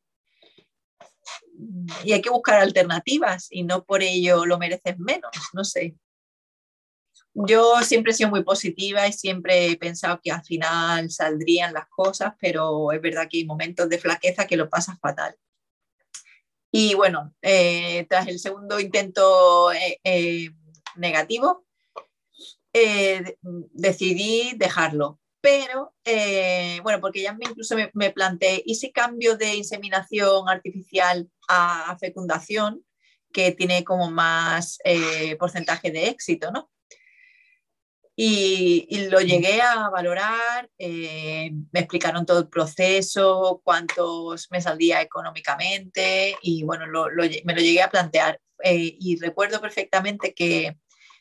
y 2.05 2.13
hay 2.13 2.21
que 2.21 2.31
buscar 2.31 2.59
alternativas 2.59 3.47
y 3.51 3.63
no 3.63 3.85
por 3.85 4.03
ello 4.03 4.45
lo 4.45 4.59
mereces 4.59 4.99
menos, 4.99 5.31
no 5.53 5.65
sé. 5.65 5.97
Yo 7.35 7.81
siempre 7.83 8.13
he 8.13 8.15
sido 8.17 8.31
muy 8.31 8.43
positiva 8.43 9.07
y 9.07 9.13
siempre 9.13 9.69
he 9.69 9.77
pensado 9.77 10.21
que 10.23 10.33
al 10.33 10.43
final 10.43 11.11
saldrían 11.11 11.73
las 11.73 11.89
cosas, 11.89 12.35
pero 12.41 12.91
es 12.91 13.01
verdad 13.01 13.29
que 13.31 13.39
hay 13.39 13.45
momentos 13.45 13.89
de 13.89 13.99
flaqueza 13.99 14.47
que 14.47 14.57
lo 14.57 14.69
pasas 14.69 14.99
fatal. 14.99 15.37
Y 16.71 16.95
bueno, 16.95 17.35
eh, 17.43 18.07
tras 18.09 18.29
el 18.29 18.39
segundo 18.39 18.79
intento 18.79 19.73
eh, 19.73 20.01
eh, 20.05 20.51
negativo, 20.97 21.65
decidí 23.73 24.53
dejarlo 24.57 25.19
pero 25.41 25.95
bueno, 26.83 27.01
porque 27.01 27.23
ya 27.23 27.33
me, 27.33 27.47
incluso 27.49 27.75
me, 27.95 28.11
planteé, 28.11 28.63
¿y 28.67 28.75
si 28.75 28.93
cambio 28.93 29.37
de 29.37 29.55
inseminación 29.55 30.49
artificial 30.49 31.31
a, 31.49 31.97
fecundación, 31.99 32.85
que 33.33 33.53
tiene 33.53 33.83
como 33.85 34.11
más 34.11 34.79
porcentaje 35.39 35.91
de 35.91 36.09
éxito, 36.09 36.51
¿no? 36.51 36.71
Y, 38.21 39.09
lo 39.11 39.21
llegué 39.21 39.63
a 39.63 39.91
valorar, 39.91 40.69
eh, 40.77 41.53
me 41.71 41.81
explicaron 41.81 42.27
todo 42.27 42.41
el 42.41 42.49
proceso, 42.49 43.61
cuántos 43.63 44.51
me 44.51 44.61
saldría 44.61 45.01
económicamente 45.01 46.37
y 46.43 46.65
bueno, 46.65 46.87
me 46.89 47.55
lo 47.55 47.61
llegué 47.61 47.83
a 47.83 47.91
plantear. 47.91 48.41
y 48.65 49.17
recuerdo 49.21 49.61
perfectamente 49.61 50.35
que 50.35 50.77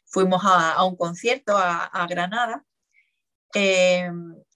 fuimos 0.06 0.42
a, 0.44 0.84
un 0.86 0.96
concierto 0.96 1.56
a 1.56 2.08
Granada 2.10 2.66
eh, 3.54 4.10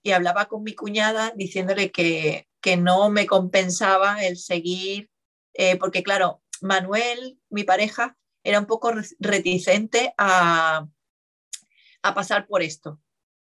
y 0.04 0.12
hablaba 0.12 0.46
con 0.46 0.64
mi 0.64 0.76
cuñada 0.76 1.32
diciéndole 1.36 1.92
que, 1.92 2.48
que 2.62 2.78
no 2.78 3.10
me 3.10 3.26
compensaba 3.26 4.24
el 4.24 4.38
seguir, 4.38 5.10
eh, 5.54 5.78
porque 5.78 6.04
claro, 6.04 6.42
Manuel, 6.62 7.40
mi 7.50 7.64
pareja, 7.64 8.18
era 8.44 8.60
un 8.60 8.66
poco 8.66 8.92
reticente 9.20 10.14
a, 10.18 10.88
a 12.02 12.14
pasar 12.14 12.48
por 12.48 12.62
esto. 12.62 13.00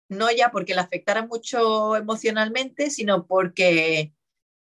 No 0.10 0.32
ya 0.32 0.52
porque 0.52 0.74
le 0.74 0.82
afectara 0.82 1.26
mucho 1.26 1.96
emocionalmente, 1.96 2.90
sino 2.90 3.28
porque 3.28 4.14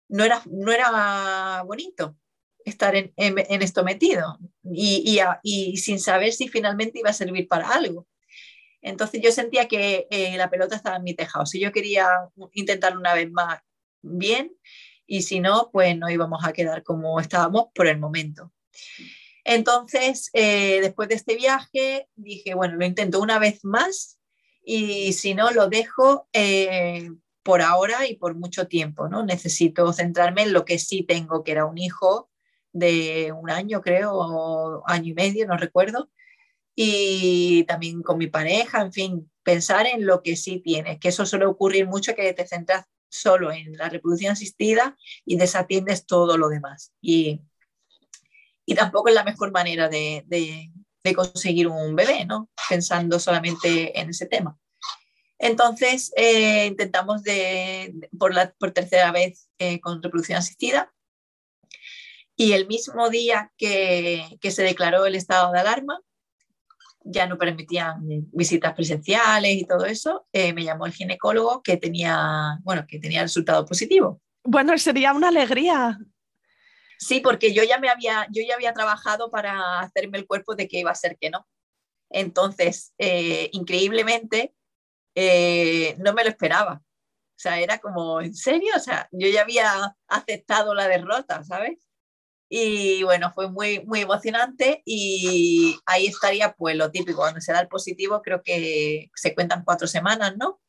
no 0.08 0.24
era, 0.24 0.42
no 0.46 0.72
era 0.72 1.62
bonito. 1.64 2.16
estar 2.64 2.94
en, 2.94 3.12
esto 3.16 3.84
metido 3.84 4.38
y, 4.62 5.18
y, 5.42 5.76
sin 5.78 5.98
saber 5.98 6.32
si 6.32 6.48
finalmente 6.48 6.98
iba 6.98 7.10
a 7.10 7.14
servir 7.14 7.48
para 7.48 7.70
algo. 7.70 8.06
Entonces 8.82 9.20
yo 9.22 9.32
sentía 9.32 9.68
que 9.68 10.06
eh, 10.10 10.36
la 10.36 10.50
pelota 10.50 10.76
estaba 10.76 10.96
en 10.96 11.04
mi 11.04 11.14
tejado. 11.14 11.46
Si 11.46 11.60
yo 11.60 11.72
quería 11.72 12.08
intentarlo 12.52 13.00
una 13.00 13.14
vez 13.14 13.30
más, 13.30 13.60
bien, 14.02 14.56
y 15.06 15.22
si 15.22 15.40
no, 15.40 15.70
pues 15.72 15.96
no 15.96 16.08
íbamos 16.08 16.44
a 16.44 16.52
quedar 16.52 16.82
como 16.82 17.20
estábamos 17.20 17.66
por 17.74 17.86
el 17.86 17.98
momento. 17.98 18.52
Entonces, 19.44 20.30
eh, 20.32 20.80
después 20.80 21.08
de 21.08 21.14
este 21.14 21.36
viaje, 21.36 22.08
dije, 22.16 22.54
bueno, 22.54 22.76
lo 22.76 22.84
intento 22.84 23.20
una 23.20 23.38
vez 23.38 23.64
más 23.64 24.18
y 24.64 25.12
si 25.14 25.34
no, 25.34 25.50
lo 25.50 25.68
dejo 25.68 26.28
eh, 26.32 27.10
por 27.42 27.62
ahora 27.62 28.06
y 28.06 28.16
por 28.16 28.34
mucho 28.34 28.68
tiempo, 28.68 29.08
¿no? 29.08 29.24
Necesito 29.24 29.92
centrarme 29.92 30.42
en 30.42 30.52
lo 30.52 30.64
que 30.64 30.78
sí 30.78 31.02
tengo, 31.02 31.42
que 31.42 31.52
era 31.52 31.64
un 31.64 31.78
hijo 31.78 32.30
de 32.72 33.32
un 33.32 33.50
año, 33.50 33.80
creo, 33.80 34.12
o 34.14 34.82
año 34.86 35.10
y 35.10 35.14
medio, 35.14 35.46
no 35.46 35.56
recuerdo, 35.56 36.10
y 36.74 37.64
también 37.64 38.02
con 38.02 38.18
mi 38.18 38.28
pareja, 38.28 38.80
en 38.82 38.92
fin, 38.92 39.30
pensar 39.42 39.86
en 39.86 40.06
lo 40.06 40.22
que 40.22 40.36
sí 40.36 40.60
tienes, 40.60 40.98
que 41.00 41.08
eso 41.08 41.26
suele 41.26 41.46
ocurrir 41.46 41.86
mucho, 41.86 42.14
que 42.14 42.32
te 42.32 42.46
centras 42.46 42.84
solo 43.08 43.50
en 43.52 43.76
la 43.76 43.88
reproducción 43.88 44.32
asistida 44.32 44.96
y 45.24 45.36
desatiendes 45.36 46.06
todo 46.06 46.38
lo 46.38 46.48
demás. 46.48 46.92
Y, 47.00 47.42
y 48.70 48.74
tampoco 48.76 49.08
es 49.08 49.16
la 49.16 49.24
mejor 49.24 49.50
manera 49.50 49.88
de, 49.88 50.22
de, 50.28 51.14
conseguir 51.16 51.66
un 51.66 51.96
bebé, 51.96 52.24
¿no? 52.24 52.48
Pensando 52.68 53.18
solamente 53.18 53.98
en 53.98 54.10
ese 54.10 54.26
tema. 54.26 54.56
Entonces, 55.40 56.12
eh, 56.14 56.66
intentamos 56.66 57.24
de, 57.24 57.92
por, 58.16 58.32
la, 58.32 58.54
por 58.60 58.70
tercera 58.70 59.10
vez 59.10 59.48
eh, 59.58 59.80
con 59.80 60.00
reproducción 60.00 60.38
asistida. 60.38 60.92
Y 62.36 62.52
el 62.52 62.68
mismo 62.68 63.10
día 63.10 63.52
que, 63.56 64.38
que 64.40 64.52
se 64.52 64.62
declaró 64.62 65.04
el 65.04 65.16
estado 65.16 65.50
de 65.50 65.58
alarma, 65.58 65.98
ya 67.02 67.26
no 67.26 67.38
permitían 67.38 68.02
visitas 68.30 68.72
presenciales 68.74 69.56
y 69.56 69.64
todo 69.64 69.84
eso, 69.84 70.28
eh, 70.32 70.52
me 70.52 70.62
llamó 70.62 70.86
el 70.86 70.92
ginecólogo 70.92 71.60
que 71.62 71.76
tenía, 71.76 72.60
bueno, 72.62 72.84
que 72.86 73.00
tenía 73.00 73.22
resultado 73.22 73.66
positivo. 73.66 74.20
Bueno, 74.44 74.78
sería 74.78 75.12
una 75.12 75.28
alegría. 75.28 75.98
Sí, 77.00 77.20
porque 77.20 77.54
yo 77.54 77.64
ya 77.64 77.78
me 77.78 77.88
había, 77.88 78.26
yo 78.30 78.42
ya 78.46 78.54
había 78.54 78.74
trabajado 78.74 79.30
para 79.30 79.80
hacerme 79.80 80.18
el 80.18 80.26
cuerpo 80.26 80.54
de 80.54 80.68
que 80.68 80.80
iba 80.80 80.90
a 80.90 80.94
ser 80.94 81.16
que 81.18 81.30
no. 81.30 81.46
Entonces, 82.10 82.92
eh, 82.98 83.48
increíblemente, 83.52 84.54
eh, 85.14 85.96
no 85.98 86.12
me 86.14 86.24
lo 86.24 86.30
esperaba. 86.30 86.82
O 86.84 87.42
sea, 87.42 87.58
era 87.60 87.78
como, 87.78 88.20
¿en 88.20 88.34
serio? 88.34 88.74
O 88.76 88.80
sea, 88.80 89.08
yo 89.12 89.28
ya 89.28 89.42
había 89.42 89.96
aceptado 90.08 90.74
la 90.74 90.88
derrota, 90.88 91.42
¿sabes? 91.44 91.78
Y 92.50 93.02
bueno, 93.04 93.32
fue 93.34 93.50
muy, 93.50 93.80
muy 93.86 94.00
emocionante 94.02 94.82
y 94.84 95.78
ahí 95.86 96.06
estaría 96.08 96.52
pues 96.54 96.76
lo 96.76 96.90
típico, 96.90 97.18
cuando 97.18 97.40
se 97.40 97.52
da 97.52 97.60
el 97.60 97.68
positivo 97.68 98.22
creo 98.22 98.42
que 98.42 99.10
se 99.14 99.34
cuentan 99.34 99.64
cuatro 99.64 99.86
semanas, 99.88 100.36
¿no? 100.36 100.60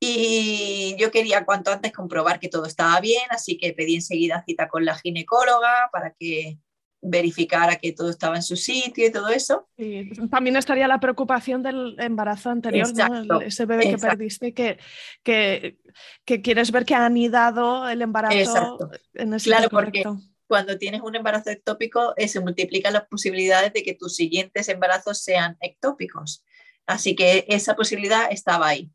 Y 0.00 0.94
yo 0.98 1.10
quería 1.10 1.44
cuanto 1.44 1.72
antes 1.72 1.92
comprobar 1.92 2.38
que 2.38 2.48
todo 2.48 2.66
estaba 2.66 3.00
bien, 3.00 3.22
así 3.30 3.58
que 3.58 3.72
pedí 3.72 3.96
enseguida 3.96 4.44
cita 4.46 4.68
con 4.68 4.84
la 4.84 4.94
ginecóloga 4.94 5.90
para 5.92 6.14
que 6.18 6.58
verificara 7.00 7.76
que 7.76 7.92
todo 7.92 8.10
estaba 8.10 8.36
en 8.36 8.42
su 8.42 8.56
sitio 8.56 9.06
y 9.06 9.12
todo 9.12 9.28
eso. 9.28 9.68
Y 9.76 10.10
también 10.28 10.56
estaría 10.56 10.88
la 10.88 11.00
preocupación 11.00 11.62
del 11.62 11.96
embarazo 11.98 12.50
anterior, 12.50 12.88
¿no? 13.26 13.40
ese 13.40 13.66
bebé 13.66 13.90
que 13.90 13.98
perdiste, 13.98 14.54
que, 14.54 14.78
que, 15.22 15.78
que, 16.24 16.42
quieres 16.42 16.72
ver 16.72 16.84
que 16.84 16.94
ha 16.94 17.06
anidado 17.06 17.88
el 17.88 18.02
embarazo 18.02 18.36
exacto. 18.36 18.90
en 19.14 19.34
ese 19.34 19.50
Claro, 19.50 19.68
porque 19.68 20.04
cuando 20.46 20.78
tienes 20.78 21.02
un 21.02 21.14
embarazo 21.14 21.50
ectópico 21.50 22.14
eh, 22.16 22.26
se 22.26 22.40
multiplican 22.40 22.92
las 22.92 23.06
posibilidades 23.06 23.72
de 23.72 23.82
que 23.82 23.94
tus 23.94 24.16
siguientes 24.16 24.68
embarazos 24.68 25.18
sean 25.22 25.56
ectópicos. 25.60 26.44
Así 26.86 27.14
que 27.14 27.44
esa 27.48 27.76
posibilidad 27.76 28.28
estaba 28.30 28.68
ahí. 28.68 28.90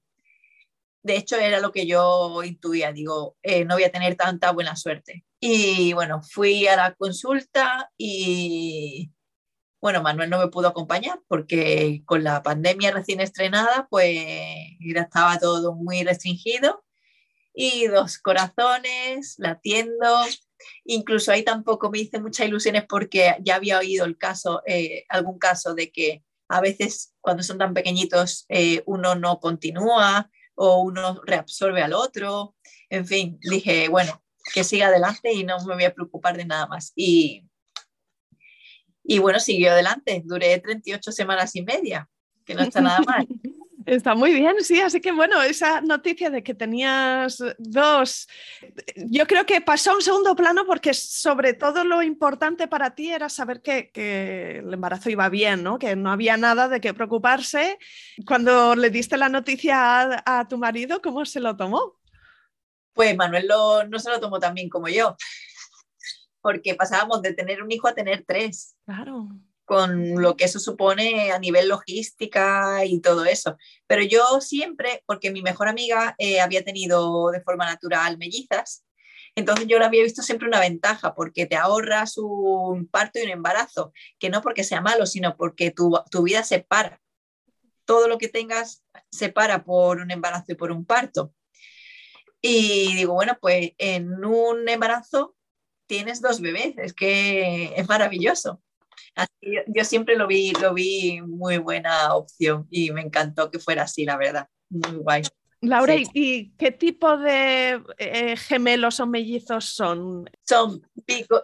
De 1.03 1.17
hecho, 1.17 1.37
era 1.37 1.59
lo 1.59 1.71
que 1.71 1.85
yo 1.85 2.43
intuía, 2.43 2.91
digo, 2.93 3.37
eh, 3.43 3.65
no 3.65 3.75
voy 3.75 3.83
a 3.83 3.91
tener 3.91 4.15
tanta 4.15 4.51
buena 4.51 4.75
suerte. 4.75 5.25
Y 5.39 5.93
bueno, 5.93 6.21
fui 6.23 6.67
a 6.67 6.77
la 6.77 6.95
consulta 6.95 7.91
y 7.97 9.11
bueno, 9.81 10.01
Manuel 10.01 10.29
no 10.29 10.39
me 10.39 10.47
pudo 10.47 10.69
acompañar 10.69 11.19
porque 11.27 12.03
con 12.05 12.23
la 12.23 12.41
pandemia 12.41 12.91
recién 12.91 13.19
estrenada, 13.19 13.87
pues 13.89 14.17
estaba 14.79 15.37
todo 15.39 15.75
muy 15.75 16.03
restringido 16.03 16.85
y 17.53 17.87
dos 17.87 18.17
corazones 18.17 19.35
latiendo, 19.37 20.07
Incluso 20.85 21.31
ahí 21.31 21.43
tampoco 21.43 21.89
me 21.89 21.99
hice 21.99 22.19
muchas 22.19 22.47
ilusiones 22.47 22.85
porque 22.87 23.35
ya 23.41 23.55
había 23.55 23.79
oído 23.79 24.05
el 24.05 24.17
caso, 24.17 24.61
eh, 24.65 25.05
algún 25.09 25.39
caso 25.39 25.73
de 25.73 25.91
que 25.91 26.23
a 26.47 26.61
veces 26.61 27.13
cuando 27.21 27.43
son 27.43 27.57
tan 27.57 27.73
pequeñitos 27.73 28.45
eh, 28.49 28.83
uno 28.85 29.15
no 29.15 29.39
continúa 29.39 30.29
o 30.55 30.81
uno 30.81 31.21
reabsorbe 31.25 31.81
al 31.81 31.93
otro. 31.93 32.55
En 32.89 33.05
fin, 33.05 33.39
dije, 33.41 33.89
bueno, 33.89 34.23
que 34.53 34.63
siga 34.63 34.87
adelante 34.87 35.31
y 35.33 35.43
no 35.43 35.57
me 35.65 35.75
voy 35.75 35.85
a 35.85 35.93
preocupar 35.93 36.37
de 36.37 36.45
nada 36.45 36.67
más. 36.67 36.91
Y, 36.95 37.45
y 39.03 39.19
bueno, 39.19 39.39
siguió 39.39 39.71
adelante. 39.71 40.21
Duré 40.25 40.59
38 40.59 41.11
semanas 41.11 41.55
y 41.55 41.63
media, 41.63 42.09
que 42.45 42.55
no 42.55 42.63
está 42.63 42.81
nada 42.81 42.99
mal. 43.01 43.27
Está 43.85 44.15
muy 44.15 44.33
bien, 44.33 44.55
sí, 44.61 44.79
así 44.79 45.01
que 45.01 45.11
bueno, 45.11 45.41
esa 45.41 45.81
noticia 45.81 46.29
de 46.29 46.43
que 46.43 46.53
tenías 46.53 47.43
dos, 47.57 48.27
yo 48.95 49.27
creo 49.27 49.45
que 49.45 49.61
pasó 49.61 49.91
a 49.91 49.95
un 49.95 50.01
segundo 50.01 50.35
plano 50.35 50.65
porque 50.65 50.93
sobre 50.93 51.53
todo 51.53 51.83
lo 51.83 52.01
importante 52.01 52.67
para 52.67 52.95
ti 52.95 53.11
era 53.11 53.29
saber 53.29 53.61
que, 53.61 53.91
el 54.59 54.73
embarazo 54.73 55.09
iba 55.09 55.27
bien, 55.29 55.63
¿no? 55.63 55.79
que 55.79 55.95
no 55.95 56.11
había 56.11 56.37
nada 56.37 56.67
de 56.67 56.79
qué 56.79 56.93
preocuparse. 56.93 57.77
Cuando 58.25 58.75
le 58.75 58.89
diste 58.89 59.17
la 59.17 59.29
noticia 59.29 60.21
a, 60.25 60.47
tu 60.47 60.57
marido, 60.57 61.01
¿cómo 61.01 61.25
se 61.25 61.39
lo 61.39 61.55
tomó? 61.55 61.99
Pues 62.93 63.15
Manuel 63.17 63.47
no 63.89 63.99
se 63.99 64.09
lo 64.09 64.19
tomó 64.19 64.39
tan 64.39 64.53
bien 64.53 64.69
como 64.69 64.87
yo, 64.87 65.15
porque 66.41 66.75
pasábamos 66.75 67.21
de 67.21 67.33
tener 67.33 67.61
un 67.63 67.71
hijo 67.71 67.87
a 67.87 67.93
tener 67.93 68.23
tres. 68.25 68.75
Claro 68.85 69.29
con 69.65 70.21
lo 70.21 70.35
que 70.35 70.45
eso 70.45 70.59
supone 70.59 71.31
a 71.31 71.39
nivel 71.39 71.69
logística 71.69 72.85
y 72.85 72.99
todo 73.01 73.25
eso. 73.25 73.57
Pero 73.87 74.03
yo 74.03 74.41
siempre, 74.41 75.03
porque 75.05 75.31
mi 75.31 75.41
mejor 75.41 75.67
amiga 75.67 76.15
eh, 76.17 76.41
había 76.41 76.63
tenido 76.63 77.31
de 77.31 77.41
forma 77.41 77.65
natural 77.65 78.17
mellizas, 78.17 78.85
entonces 79.35 79.67
yo 79.67 79.79
lo 79.79 79.85
había 79.85 80.03
visto 80.03 80.21
siempre 80.21 80.47
una 80.47 80.59
ventaja, 80.59 81.15
porque 81.15 81.45
te 81.45 81.55
ahorras 81.55 82.17
un 82.17 82.87
parto 82.87 83.19
y 83.19 83.23
un 83.23 83.29
embarazo, 83.29 83.91
que 84.19 84.29
no 84.29 84.41
porque 84.41 84.63
sea 84.63 84.81
malo, 84.81 85.05
sino 85.05 85.35
porque 85.37 85.71
tu, 85.71 85.99
tu 86.11 86.23
vida 86.23 86.43
se 86.43 86.59
para. 86.59 87.01
Todo 87.85 88.07
lo 88.07 88.17
que 88.17 88.29
tengas 88.29 88.83
se 89.11 89.29
para 89.29 89.63
por 89.63 89.97
un 89.97 90.11
embarazo 90.11 90.51
y 90.51 90.55
por 90.55 90.71
un 90.71 90.85
parto. 90.85 91.33
Y 92.41 92.93
digo, 92.95 93.13
bueno, 93.13 93.37
pues 93.41 93.71
en 93.77 94.23
un 94.23 94.69
embarazo 94.69 95.35
tienes 95.87 96.21
dos 96.21 96.39
bebés, 96.39 96.77
es 96.77 96.93
que 96.93 97.73
es 97.75 97.87
maravilloso 97.87 98.61
yo, 99.41 99.85
siempre 99.85 100.15
lo 100.15 100.27
vi, 100.27 100.51
lo 100.53 100.73
vi 100.73 101.21
muy 101.21 101.57
buena 101.57 102.15
opción 102.15 102.67
y 102.69 102.91
me 102.91 103.01
encantó 103.01 103.51
que 103.51 103.59
fuera 103.59 103.83
así, 103.83 104.05
la 104.05 104.17
verdad. 104.17 104.47
Muy 104.69 104.97
guay. 104.97 105.23
Laura, 105.63 105.95
¿y 105.95 106.51
qué 106.57 106.71
tipo 106.71 107.17
de 107.17 107.81
eh, 107.97 108.35
gemelos 108.35 108.99
o 108.99 109.07
mellizos 109.07 109.63
son? 109.63 110.29
Son 110.45 110.85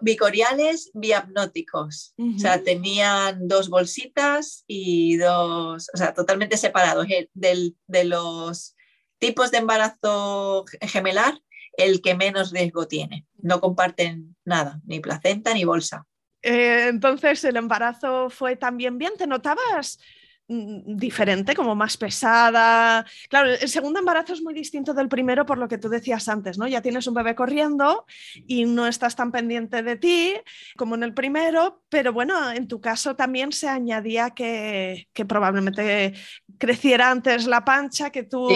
bicoriales 0.02 0.92
biapnóticos. 0.94 2.14
O 2.36 2.38
sea, 2.38 2.62
tenían 2.62 3.48
dos 3.48 3.70
bolsitas 3.70 4.66
y 4.68 5.16
dos, 5.16 5.90
o 5.94 5.98
sea, 5.98 6.14
totalmente 6.14 6.58
separados. 6.58 7.08
Del, 7.34 7.78
de 7.88 8.04
los 8.04 8.76
tipos 9.20 9.52
de 9.52 9.60
embarazo 9.60 10.66
gemelar, 10.82 11.40
el 11.78 12.02
que 12.02 12.14
menos 12.14 12.52
riesgo 12.52 12.90
tiene. 12.90 13.26
No 13.38 13.62
comparten 13.62 14.36
nada, 14.44 14.82
ni 14.86 15.00
placenta 15.00 15.54
ni 15.54 15.64
bolsa. 15.64 16.06
Eh, 16.42 16.88
entonces 16.88 17.44
el 17.44 17.58
embarazo 17.58 18.30
fue 18.30 18.56
también 18.56 18.98
bien, 18.98 19.14
¿te 19.18 19.28
notabas 19.28 20.00
mm, 20.48 20.96
diferente, 20.96 21.54
como 21.54 21.76
más 21.76 21.98
pesada? 21.98 23.06
Claro, 23.30 23.52
el 23.52 23.68
segundo 23.70 24.00
embarazo 24.00 24.34
es 24.34 24.42
muy 24.42 24.54
distinto 24.54 24.94
del 24.94 25.10
primero 25.10 25.46
por 25.46 25.58
lo 25.58 25.68
que 25.68 25.78
tú 25.78 25.90
decías 25.90 26.28
antes, 26.30 26.58
¿no? 26.58 26.68
Ya 26.68 26.82
tienes 26.82 27.08
un 27.08 27.14
bebé 27.14 27.36
corriendo 27.36 28.06
y 28.48 28.66
no 28.66 28.88
estás 28.88 29.16
tan 29.16 29.32
pendiente 29.32 29.84
de 29.84 29.98
ti 29.98 30.34
como 30.78 30.96
en 30.96 31.04
el 31.04 31.14
primero, 31.14 31.84
pero 31.90 32.14
bueno, 32.14 32.52
en 32.52 32.68
tu 32.68 32.80
caso 32.80 33.16
también 33.16 33.52
se 33.52 33.68
añadía 33.68 34.30
que, 34.32 35.08
probablemente 35.28 36.14
creciera 36.60 37.10
antes 37.10 37.48
la 37.48 37.66
pancha, 37.66 38.12
que 38.12 38.24
tú 38.24 38.50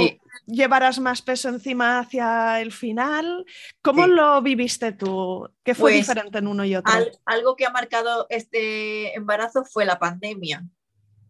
llevarás 0.46 1.00
más 1.00 1.22
peso 1.22 1.50
encima 1.50 2.00
hacia 2.00 2.62
el 2.62 2.72
final. 2.72 3.46
¿Cómo 3.82 4.06
lo 4.06 4.42
viviste 4.42 4.92
tú? 4.92 5.50
¿Qué 5.64 5.74
fue 5.74 5.92
pues, 5.92 6.02
diferente 6.02 6.38
en 6.38 6.48
uno 6.48 6.64
y 6.66 6.76
otro? 6.76 6.94
algo 7.26 7.56
que 7.56 7.66
ha 7.66 7.72
marcado 7.72 8.28
este 8.30 9.16
embarazo 9.16 9.64
fue 9.64 9.86
la 9.86 9.98
pandemia, 9.98 10.68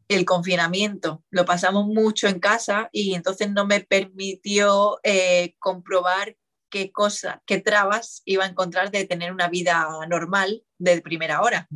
el 0.07 0.25
confinamiento. 0.25 1.23
Lo 1.29 1.45
pasamos 1.45 1.85
mucho 1.87 2.27
en 2.27 2.39
casa 2.39 2.89
y 2.91 3.13
entonces 3.13 3.51
no 3.51 3.65
me 3.65 3.81
permitió 3.81 4.99
eh, 5.03 5.55
comprobar 5.59 6.35
qué 6.69 6.91
cosa, 6.91 7.43
qué 7.45 7.59
trabas 7.61 8.23
iba 8.25 8.45
a 8.45 8.47
encontrar 8.47 8.89
de 8.89 9.05
tener 9.05 9.31
una 9.31 9.47
vida 9.47 9.87
normal 10.09 10.63
de 10.79 11.01
primera 11.01 11.41
hora. 11.41 11.67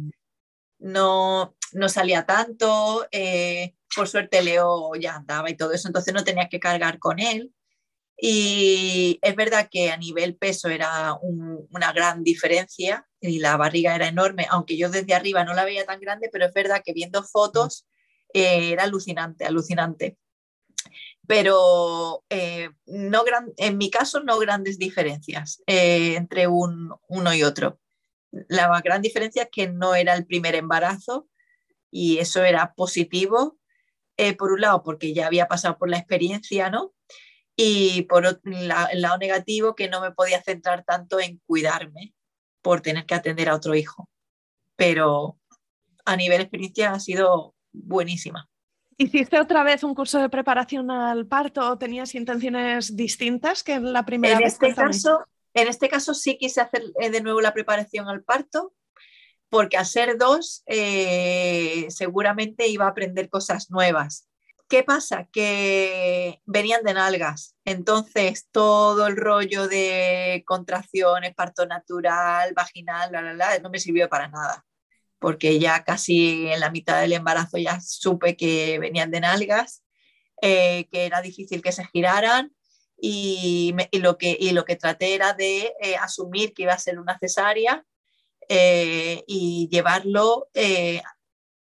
No, 0.80 1.56
no 1.74 1.90
salía 1.90 2.26
tanto, 2.26 3.08
eh, 3.12 3.77
por 3.96 4.08
suerte 4.08 4.42
Leo 4.42 4.94
ya 4.96 5.16
andaba 5.16 5.50
y 5.50 5.58
todo 5.58 5.74
eso, 5.74 5.88
entonces 5.88 6.14
no 6.14 6.24
tenía 6.24 6.50
que 6.50 6.60
cargar 6.60 7.00
con 7.00 7.20
él. 7.20 7.54
Y 8.20 9.20
es 9.22 9.36
verdad 9.36 9.70
que 9.70 9.92
a 9.92 9.98
nivel 9.98 10.36
peso 10.36 10.70
era 10.70 11.16
una 11.22 11.94
gran 11.94 12.24
diferencia 12.24 13.08
y 13.22 13.40
la 13.40 13.58
barriga 13.58 13.94
era 13.96 14.08
enorme, 14.08 14.48
aunque 14.50 14.76
yo 14.76 14.90
desde 14.90 15.14
arriba 15.14 15.44
no 15.44 15.54
la 15.54 15.66
veía 15.66 15.86
tan 15.86 16.00
grande, 16.00 16.30
pero 16.32 16.46
es 16.46 16.54
verdad 16.54 16.82
que 16.84 16.94
viendo 16.94 17.24
fotos 17.24 17.88
eh, 18.34 18.72
era 18.72 18.84
alucinante, 18.84 19.46
alucinante. 19.46 20.18
Pero 21.28 22.24
eh, 22.30 22.70
no 22.88 23.24
gran, 23.24 23.54
en 23.58 23.78
mi 23.78 23.92
caso 23.92 24.24
no 24.24 24.40
grandes 24.40 24.80
diferencias 24.80 25.62
eh, 25.68 26.16
entre 26.16 26.48
uno 26.48 27.34
y 27.36 27.44
otro. 27.44 27.80
La 28.32 28.82
gran 28.82 29.02
diferencia 29.02 29.44
es 29.44 29.50
que 29.52 29.68
no 29.68 29.94
era 29.94 30.16
el 30.16 30.26
primer 30.26 30.56
embarazo 30.56 31.28
y 31.92 32.18
eso 32.18 32.44
era 32.44 32.74
positivo, 32.74 33.58
por 34.38 34.52
un 34.52 34.62
lado 34.62 34.84
porque 34.84 35.14
ya 35.14 35.28
había 35.28 35.48
pasado 35.48 35.78
por 35.78 35.90
la 35.90 35.98
experiencia, 35.98 36.70
¿no? 36.70 36.94
y 37.60 38.04
por 38.04 38.24
el 38.26 38.68
lado 38.68 39.18
negativo 39.18 39.76
que 39.76 39.90
no 39.90 40.00
me 40.00 40.12
podía 40.12 40.42
centrar 40.44 40.84
tanto 40.86 41.20
en 41.20 41.42
cuidarme 41.48 42.14
por 42.62 42.82
tener 42.82 43.06
que 43.06 43.16
atender 43.16 43.50
a 43.50 43.56
otro 43.56 43.74
hijo. 43.74 44.08
Pero 44.76 45.40
a 46.06 46.16
nivel 46.16 46.40
experiencia 46.40 46.92
ha 46.92 47.00
sido 47.00 47.56
buenísima. 47.74 48.48
¿Hiciste 49.00 49.40
otra 49.40 49.64
vez 49.64 49.84
un 49.84 49.96
curso 49.96 50.20
de 50.20 50.30
preparación 50.30 50.92
al 50.92 51.26
parto 51.26 51.68
o 51.68 51.78
tenías 51.80 52.14
intenciones 52.14 52.96
distintas 52.96 53.64
que 53.64 53.74
en 53.74 53.92
la 53.92 54.06
primera 54.06 54.36
en 54.36 54.44
vez? 54.44 54.54
Este 54.54 54.76
caso, 54.76 55.26
en 55.56 55.68
este 55.68 55.90
caso 55.90 56.14
sí 56.14 56.38
quise 56.38 56.62
hacer 56.62 56.84
eh, 57.00 57.10
de 57.10 57.22
nuevo 57.22 57.42
la 57.42 57.54
preparación 57.54 58.08
al 58.08 58.24
parto, 58.24 58.74
porque 59.50 59.84
ser 59.86 60.18
dos 60.18 60.64
eh, 60.66 61.88
seguramente 61.90 62.68
iba 62.68 62.86
a 62.86 62.90
aprender 62.90 63.30
cosas 63.30 63.70
nuevas. 63.70 64.28
¿Qué 64.70 64.84
pasa? 64.84 65.30
Que 65.32 66.42
venían 66.46 66.84
de 66.84 66.94
nalgas, 66.94 67.56
entonces 67.64 68.50
todo 68.52 69.08
el 69.08 69.16
rollo 69.16 69.68
de 69.70 70.44
contracciones, 70.46 71.34
parto 71.36 71.66
natural, 71.66 72.54
vaginal, 72.54 73.12
no 73.64 73.70
me 73.70 73.80
sirvió 73.80 74.10
para 74.10 74.28
nada, 74.28 74.66
porque 75.20 75.58
ya 75.60 75.86
casi 75.86 76.48
en 76.50 76.60
la 76.60 76.70
mitad 76.70 77.00
del 77.00 77.14
embarazo 77.14 77.58
ya 77.58 77.80
supe 77.80 78.36
que 78.36 78.78
venían 78.80 79.10
de 79.10 79.22
nalgas, 79.22 79.84
eh, 80.42 80.88
que 80.92 81.06
era 81.06 81.22
difícil 81.22 81.62
que 81.62 81.72
se 81.72 81.86
giraran 81.86 82.54
y, 83.00 83.74
lo, 83.94 84.18
que, 84.18 84.38
que 84.68 84.76
traté 84.76 85.16
era 85.16 85.34
de 85.34 85.74
eh, 85.82 85.96
asumir 85.96 86.54
que 86.54 86.64
iba 86.64 86.74
a 86.74 86.80
ser 86.80 87.00
una 87.00 87.18
cesárea 87.20 87.86
eh, 88.50 89.24
y 89.28 89.70
llevarlo 89.72 90.50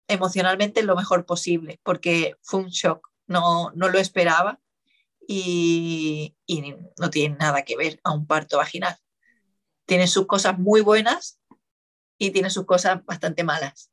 emocionalmente 0.09 0.83
lo 0.83 0.97
mejor 0.97 1.27
posible, 1.27 1.81
porque 1.83 2.37
fue 2.43 2.61
un 2.61 2.69
shock, 2.69 3.09
no, 3.27 3.71
no 3.75 3.89
lo 3.89 3.99
esperaba 3.99 4.61
y, 5.27 6.35
no 6.99 7.11
tiene 7.11 7.37
nada 7.37 7.63
que 7.63 7.77
ver 7.77 8.01
a 8.03 8.13
un 8.13 8.27
parto 8.27 8.57
vaginal. 8.57 8.97
Tiene 9.87 10.07
sus 10.07 10.27
cosas 10.27 10.59
muy 10.59 10.81
buenas 10.81 11.39
y 12.19 12.31
tiene 12.31 12.51
sus 12.51 12.65
cosas 12.65 13.05
bastante 13.05 13.45
malas 13.45 13.91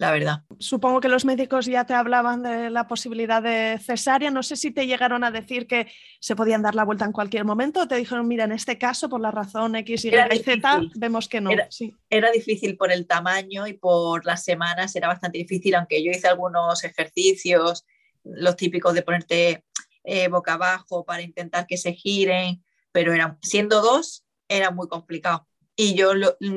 la 0.00 0.12
verdad. 0.12 0.44
Supongo 0.58 0.98
que 1.02 1.08
los 1.08 1.26
médicos 1.26 1.66
ya 1.66 1.84
te 1.84 1.92
hablaban 1.92 2.42
de 2.42 2.70
la 2.70 2.88
posibilidad 2.88 3.42
de 3.42 3.78
cesárea. 3.78 4.30
No 4.30 4.42
sé 4.42 4.56
si 4.56 4.70
te 4.70 4.86
llegaron 4.86 5.24
a 5.24 5.30
decir 5.30 5.66
que 5.66 5.88
se 6.20 6.34
podían 6.34 6.62
dar 6.62 6.74
la 6.74 6.84
vuelta 6.84 7.04
en 7.04 7.12
cualquier 7.12 7.44
momento 7.44 7.82
o 7.82 7.86
te 7.86 7.96
dijeron, 7.96 8.26
mira, 8.26 8.44
en 8.44 8.52
este 8.52 8.78
caso, 8.78 9.10
por 9.10 9.20
la 9.20 9.30
razón 9.30 9.76
X, 9.76 10.06
Y, 10.06 10.10
Z, 10.10 10.80
vemos 10.94 11.28
que 11.28 11.42
no. 11.42 11.50
Era, 11.50 11.68
era, 12.08 12.30
difícil 12.30 12.78
por 12.78 12.90
el 12.90 13.06
tamaño 13.06 13.66
y 13.66 13.74
por 13.74 14.24
las 14.24 14.42
semanas, 14.42 14.96
era 14.96 15.06
bastante 15.06 15.36
difícil, 15.36 15.74
aunque 15.74 16.02
yo 16.02 16.10
hice 16.10 16.28
algunos 16.28 16.82
ejercicios, 16.82 17.84
los 18.24 18.56
típicos 18.56 18.94
de 18.94 19.02
ponerte 19.02 19.66
eh, 20.04 20.28
boca 20.28 20.54
abajo 20.54 21.04
para 21.04 21.20
intentar 21.20 21.66
que 21.66 21.76
se 21.76 21.92
giren, 21.92 22.64
pero 22.90 23.12
eran, 23.12 23.36
siendo 23.42 23.82
dos, 23.82 24.24
era 24.48 24.70
muy 24.70 24.88
complicado. 24.88 25.46
Y 25.76 25.94
yo 25.94 26.12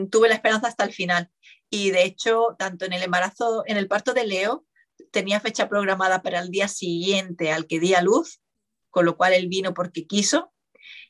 tuve 0.10 0.30
la 0.30 0.36
esperanza 0.36 0.70
hasta 0.70 0.86
el 0.86 0.94
final 0.94 1.30
y 1.74 1.90
de 1.90 2.04
hecho, 2.04 2.56
tanto 2.60 2.86
en 2.86 2.94
el 2.94 3.02
embarazo, 3.02 3.64
en 3.66 3.78
el 3.78 3.88
parto 3.88 4.14
de 4.14 4.28
Leo, 4.28 4.64
tenía 5.10 5.40
fecha 5.40 5.68
programada 5.68 6.22
para 6.22 6.38
el 6.38 6.52
día 6.52 6.68
siguiente 6.68 7.52
al 7.52 7.66
que 7.66 7.80
di 7.80 7.96
a 7.96 8.04
luz, 8.04 8.42
con 8.92 9.06
lo 9.06 9.18
cual 9.18 9.34
él 9.34 9.48
vino 9.48 9.74
porque 9.74 10.06
quiso. 10.06 10.54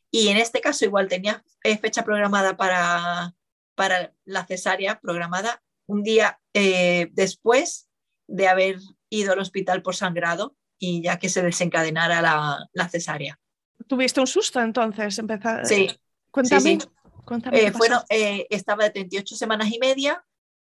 Y 0.09 0.29
en 0.29 0.37
este 0.37 0.61
caso 0.61 0.85
igual 0.85 1.09
tenía 1.09 1.43
eh, 1.65 1.77
fecha 1.77 2.05
programada 2.05 2.55
para, 2.55 3.35
para 3.75 4.13
la 4.23 4.45
cesárea, 4.45 5.01
programada 5.01 5.61
un 5.85 6.01
día 6.01 6.39
eh, 6.53 7.09
después 7.11 7.89
de 8.27 8.47
haber 8.47 8.77
ido 9.09 9.33
al 9.33 9.39
hospital 9.39 9.81
por 9.81 9.97
sangrado 9.97 10.55
y 10.79 11.03
ya 11.03 11.19
que 11.19 11.27
se 11.27 11.41
desencadenara 11.41 12.21
la, 12.21 12.69
la 12.71 12.87
cesárea. 12.87 13.37
¿Tuviste 13.85 14.21
un 14.21 14.27
susto 14.27 14.61
entonces? 14.61 15.19
Empezar... 15.19 15.65
Sí. 15.65 15.89
Cuéntame. 16.31 16.79
Cuéntame 17.25 17.73
eh, 18.09 18.47
estaba 18.49 18.85
de 18.85 18.91
38 18.91 19.35
semanas 19.35 19.69
y 19.69 19.77
media 19.79 20.23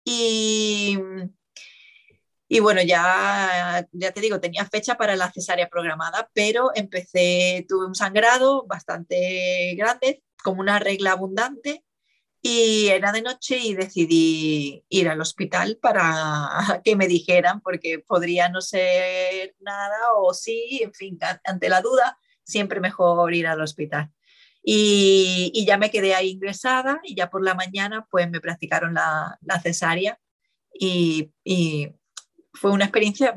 y, 0.09 0.97
y 2.49 2.61
bueno, 2.61 2.81
ya, 2.81 3.87
ya 3.91 4.13
te 4.13 4.21
digo, 4.21 4.39
tenía 4.41 4.65
fecha 4.67 4.97
para 4.97 5.17
la 5.17 5.33
cesárea 5.33 5.69
programada, 5.69 6.31
pero 6.33 6.71
empecé, 6.77 7.67
tuve 7.69 7.87
un 7.87 7.97
sangrado 7.97 8.65
bastante 8.67 9.75
grande, 9.77 10.23
como 10.45 10.61
una 10.61 10.79
regla 10.79 11.13
abundante, 11.13 11.85
y 12.41 12.87
era 12.89 13.11
de 13.11 13.23
noche 13.23 13.59
y 13.59 13.75
decidí 13.75 14.85
ir 14.89 15.09
al 15.09 15.21
hospital 15.21 15.79
para 15.83 16.51
que 16.85 16.95
me 16.95 17.09
dijeran, 17.09 17.61
porque 17.61 17.99
podría 17.99 18.49
no 18.49 18.61
ser 18.61 19.57
nada 19.59 19.97
o 20.19 20.33
sí, 20.33 20.81
en 20.85 20.95
fin, 20.95 21.19
ante 21.45 21.69
la 21.69 21.81
duda, 21.81 22.17
siempre 22.45 22.79
mejor 22.79 23.35
ir 23.35 23.49
al 23.49 23.61
hospital. 23.61 24.13
Y, 24.69 25.65
ya 25.65 25.79
me 25.79 25.93
quedé 25.93 26.17
ahí 26.17 26.31
ingresada 26.31 27.01
y 27.05 27.15
ya 27.15 27.31
por 27.31 27.45
la 27.45 27.55
mañana 27.55 28.05
pues 28.11 28.29
me 28.29 28.41
practicaron 28.41 28.95
la, 28.95 29.61
cesárea 29.63 30.19
y, 30.73 31.31
fue 32.53 32.73
una 32.73 32.87
experiencia 32.87 33.35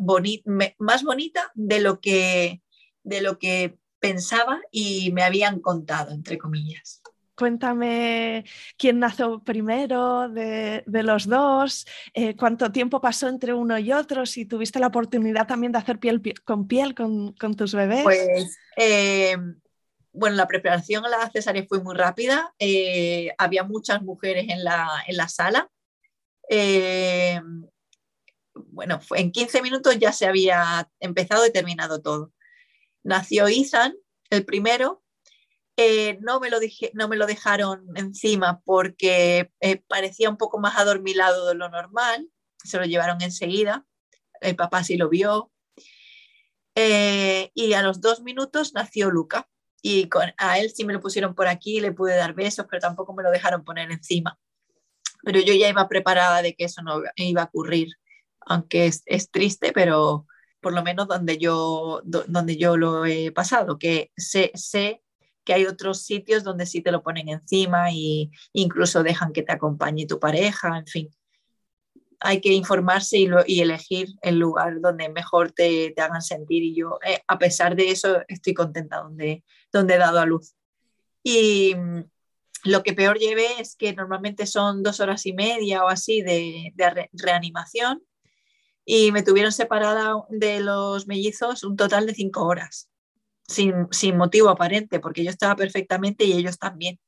más 0.80 1.03
bonita 1.03 1.51
de 1.53 1.82
lo, 1.82 1.99
que, 1.99 2.61
de 3.03 3.21
lo 3.21 3.38
que 3.38 3.77
pensaba 3.99 4.61
y 4.71 5.11
me 5.11 5.23
habían 5.23 5.59
contado, 5.59 6.13
entre 6.13 6.38
comillas. 6.38 7.01
Cuéntame 7.36 8.45
quién 8.77 8.99
nació 8.99 9.43
primero 9.43 10.30
de, 10.30 10.84
los 10.88 11.27
dos, 11.27 11.86
eh, 12.13 12.36
cuánto 12.38 12.71
tiempo 12.71 13.01
pasó 13.01 13.27
entre 13.27 13.53
uno 13.53 13.77
y 13.77 13.91
otro, 13.91 14.25
si 14.25 14.45
tuviste 14.45 14.80
la 14.80 14.88
oportunidad 14.88 15.47
también 15.47 15.73
de 15.73 15.77
hacer 15.77 15.99
piel, 15.99 16.21
con 16.43 16.67
piel 16.67 16.95
con, 16.95 17.36
tus 17.55 17.75
bebés. 17.75 18.03
Pues 18.03 18.57
eh, 18.77 19.38
bueno, 20.12 20.36
la 20.36 20.47
preparación 20.47 21.05
a 21.05 21.10
la 21.10 21.30
cesárea 21.30 21.66
fue 21.68 21.82
muy 21.82 21.95
rápida, 21.95 22.53
eh, 22.60 23.34
había 23.38 23.64
muchas 23.64 24.01
mujeres 24.01 24.47
en 24.49 24.64
la, 24.64 25.30
sala. 25.30 25.70
Eh, 26.49 27.41
bueno, 28.53 28.99
en 29.16 29.32
15 29.32 29.62
minutos 29.62 29.97
ya 29.99 30.12
se 30.12 30.26
había 30.26 30.89
empezado 30.99 31.45
y 31.45 31.51
terminado 31.51 32.01
todo. 32.01 32.34
Nació 33.03 33.47
Ethan, 33.47 33.95
el 34.30 34.45
primero. 34.45 35.03
Eh, 35.78 36.18
no, 36.22 36.39
me 36.41 36.49
lo 36.49 36.60
no 36.93 37.07
me 37.07 37.16
lo 37.16 37.26
dejaron 37.26 37.86
encima 37.95 38.62
porque 38.66 39.51
parecía 39.88 40.30
un 40.30 40.38
poco 40.38 40.60
más 40.60 40.78
adormilado 40.78 41.47
de 41.47 41.55
lo 41.55 41.70
normal. 41.70 42.30
Se 42.64 42.78
lo 42.78 42.86
llevaron 42.86 43.22
enseguida. 43.22 43.86
El 44.41 44.55
papá 44.55 44.84
sí 44.84 44.97
lo 44.97 45.10
vio. 45.10 45.51
y 46.76 47.74
a 47.74 47.82
los 47.84 48.01
dos 48.01 48.22
minutos 48.22 48.74
nació 48.74 49.12
Luca 49.12 49.47
y 49.82 50.09
con, 50.09 50.32
a 50.38 50.59
él 50.59 50.71
sí 50.71 50.86
me 50.86 50.93
lo 50.93 50.99
pusieron 50.99 51.36
por 51.36 51.47
aquí, 51.47 51.80
le 51.80 51.91
pude 51.91 52.15
dar 52.15 52.34
besos, 52.34 52.65
pero 52.69 52.82
tampoco 52.82 53.13
me 53.13 53.23
lo 53.23 53.32
dejaron 53.32 53.63
poner 53.63 53.91
encima. 53.91 54.38
Pero 55.23 55.39
yo 55.39 55.53
ya 55.53 55.69
iba 55.69 55.88
preparada 55.88 56.41
de 56.41 56.55
que 56.55 56.65
eso 56.65 56.82
no 56.82 57.01
iba 57.15 57.41
a 57.43 57.45
ocurrir, 57.45 57.89
aunque 58.41 58.88
es, 58.88 59.03
es 59.05 59.32
triste, 59.32 59.71
pero 59.73 60.25
por 60.61 60.73
lo 60.73 60.84
menos 60.84 61.07
donde 61.07 61.38
yo, 61.38 62.01
donde 62.03 62.57
yo 62.57 62.77
lo 62.77 63.05
he 63.05 63.32
pasado, 63.32 63.77
que 63.77 64.11
sé, 64.17 64.51
sé 64.55 65.01
que 65.43 65.53
hay 65.53 65.65
otros 65.65 66.03
sitios 66.03 66.43
donde 66.43 66.65
sí 66.65 66.82
te 66.82 66.91
lo 66.91 67.01
ponen 67.01 67.30
encima 67.30 67.91
y 67.91 68.32
incluso 68.53 69.03
dejan 69.03 69.34
que 69.34 69.41
te 69.41 69.53
acompañe 69.53 70.05
tu 70.05 70.19
pareja, 70.19 70.77
en 70.77 70.86
fin. 70.86 71.09
Hay 72.20 72.41
que 72.41 72.53
informarse 72.53 73.17
y, 73.17 73.61
elegir 73.61 74.09
el 74.22 74.39
lugar 74.39 74.82
donde 74.82 75.09
mejor 75.09 75.51
te, 75.51 75.93
te 75.95 76.01
hagan 76.01 76.22
sentir 76.22 76.63
y 76.63 76.76
yo, 76.76 76.99
eh, 77.05 77.22
a 77.28 77.39
pesar 77.39 77.76
de 77.76 77.91
eso, 77.91 78.22
estoy 78.28 78.53
contenta 78.53 78.97
donde, 78.97 79.43
donde 79.72 79.95
he 79.95 79.97
dado 79.97 80.20
a 80.20 80.26
luz. 80.26 80.53
Y 81.24 81.74
mm, 81.76 82.03
lo 82.65 82.84
que 82.84 82.93
peor 82.93 83.17
llevé 83.17 83.59
es 83.59 83.76
que 83.76 83.93
normalmente 83.93 84.45
son 84.45 84.84
dos 84.84 84.99
horas 84.99 85.26
y 85.26 85.34
media 85.34 85.84
o 85.84 85.88
así 85.88 86.22
de, 86.22 86.74
reanimación 87.13 88.03
y 88.86 89.11
me 89.11 89.24
tuvieron 89.24 89.51
separada 89.51 90.15
de 90.30 90.59
los 90.59 91.07
mellizos 91.07 91.63
un 91.63 91.78
total 91.78 92.05
de 92.05 92.15
cinco 92.15 92.45
horas. 92.45 92.89
sin, 93.47 93.88
sin 93.91 94.17
motivo 94.17 94.49
aparente, 94.49 94.99
porque 94.99 95.24
yo 95.24 95.32
estaba 95.32 95.55
perfectamente 95.55 96.24
y 96.26 96.34
ellos 96.34 96.59
también. 96.59 96.99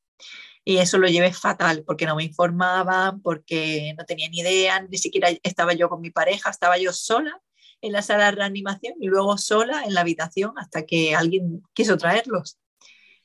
Y 0.64 0.78
eso 0.78 0.98
lo 0.98 1.08
llevé 1.08 1.34
fatal, 1.34 1.84
porque 1.86 2.06
no 2.06 2.16
me 2.16 2.24
informaban, 2.24 3.22
porque 3.22 3.96
no 3.98 4.06
tenían 4.06 4.34
idea, 4.34 4.82
ni 4.82 4.98
siquiera 4.98 5.30
estaba 5.44 5.74
yo 5.74 5.90
con 5.90 6.02
mi 6.02 6.12
pareja, 6.12 6.50
estaba 6.50 6.78
yo 6.78 6.94
sola 6.94 7.42
en 7.82 7.94
la 7.94 8.02
sala 8.02 8.26
de 8.26 8.32
reanimación 8.32 8.94
y 9.00 9.08
luego 9.08 9.38
sola 9.38 9.84
en 9.86 9.94
la 9.94 10.02
habitación 10.02 10.54
hasta 10.58 10.86
que 10.86 11.16
alguien 11.16 11.64
quiso 11.74 11.98
traerlos. 11.98 12.60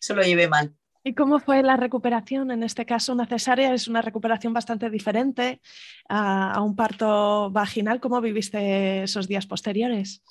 Eso 0.01 0.15
lo 0.15 0.23
llevé 0.23 0.49
mal. 0.49 0.75
¿Y 1.07 1.15
cómo 1.15 1.39
fue 1.39 1.63
la 1.63 1.77
recuperación? 1.77 2.51
En 2.51 2.65
este 2.65 2.85
caso, 2.85 3.13
una 3.13 3.27
cesárea 3.27 3.73
es 3.73 3.87
una 3.87 4.03
recuperación 4.03 4.53
bastante 4.53 4.91
diferente 4.91 5.61
a, 6.09 6.61
un 6.63 6.75
parto 6.75 7.49
vaginal. 7.53 8.01
¿Cómo 8.01 8.21
viviste 8.21 9.05
esos 9.05 9.29
días 9.29 9.47
posteriores? 9.47 10.23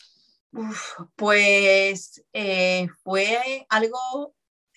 pues 1.15 2.23
eh, 2.31 2.87
fue 3.03 3.65
algo 3.69 4.34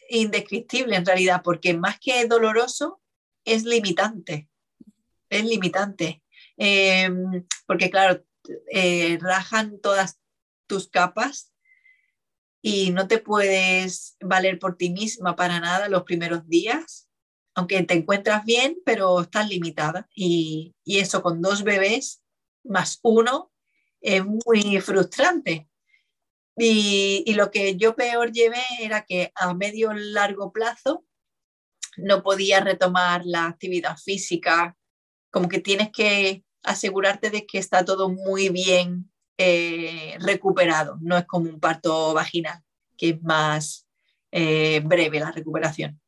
indescriptible 0.09 0.97
en 0.97 1.07
realidad, 1.07 1.43
porque 1.45 1.75
más 1.75 1.99
que 2.01 2.27
doloroso, 2.27 3.01
es 3.45 3.65
limitante. 3.65 4.49
Es 5.29 5.45
limitante. 5.45 6.23
Em, 6.57 7.47
porque 7.67 7.91
claro, 7.91 8.25
eh, 8.71 9.19
rajan 9.21 9.79
todas 9.81 10.19
tus 10.67 10.89
capas 10.89 11.53
y 12.63 12.91
no 12.91 13.07
te 13.07 13.19
puedes 13.19 14.17
valer 14.21 14.59
por 14.59 14.77
ti 14.77 14.91
misma 14.91 15.37
para 15.37 15.61
nada 15.61 15.89
los 15.89 16.03
primeros 16.03 16.49
días, 16.49 17.09
aunque 17.55 17.83
te 17.83 17.95
encuentras 17.95 18.45
bien, 18.45 18.79
pero 18.85 19.21
estás 19.21 19.49
limitada. 19.49 20.09
Y, 20.15 20.75
eso 20.85 21.23
con 21.23 21.43
dos 21.43 21.63
bebés 21.63 22.23
más 22.65 22.99
uno 23.03 23.53
es 24.01 24.25
muy 24.25 24.81
frustrante. 24.81 25.68
Y, 26.59 27.33
lo 27.35 27.51
que 27.51 27.77
yo 27.77 27.95
peor 27.95 28.33
llevé 28.33 28.63
era 28.81 29.03
que 29.03 29.33
a 29.37 29.55
medio 29.55 29.93
largo 29.93 30.53
plazo 30.53 31.05
no 31.97 32.23
podía 32.23 32.61
retomar 32.61 33.23
la 33.25 33.47
actividad 33.47 33.97
física, 33.97 34.77
como 35.31 35.49
que 35.49 35.61
tienes 35.61 35.91
que 35.91 36.45
asegurarte 36.63 37.31
de 37.31 37.47
que 37.47 37.59
está 37.59 37.85
todo 37.85 38.09
muy 38.09 38.49
bien 38.49 39.11
eh, 39.37 40.17
recuperado. 40.21 40.99
No 41.01 41.17
es 41.17 41.27
como 41.27 41.49
un 41.49 41.61
parto 41.61 42.15
vaginal, 42.15 42.63
que 42.97 43.11
es 43.11 43.23
más 43.23 43.87
eh, 44.33 44.81
breve 44.85 45.21
la 45.21 45.31
recuperación. 45.31 46.01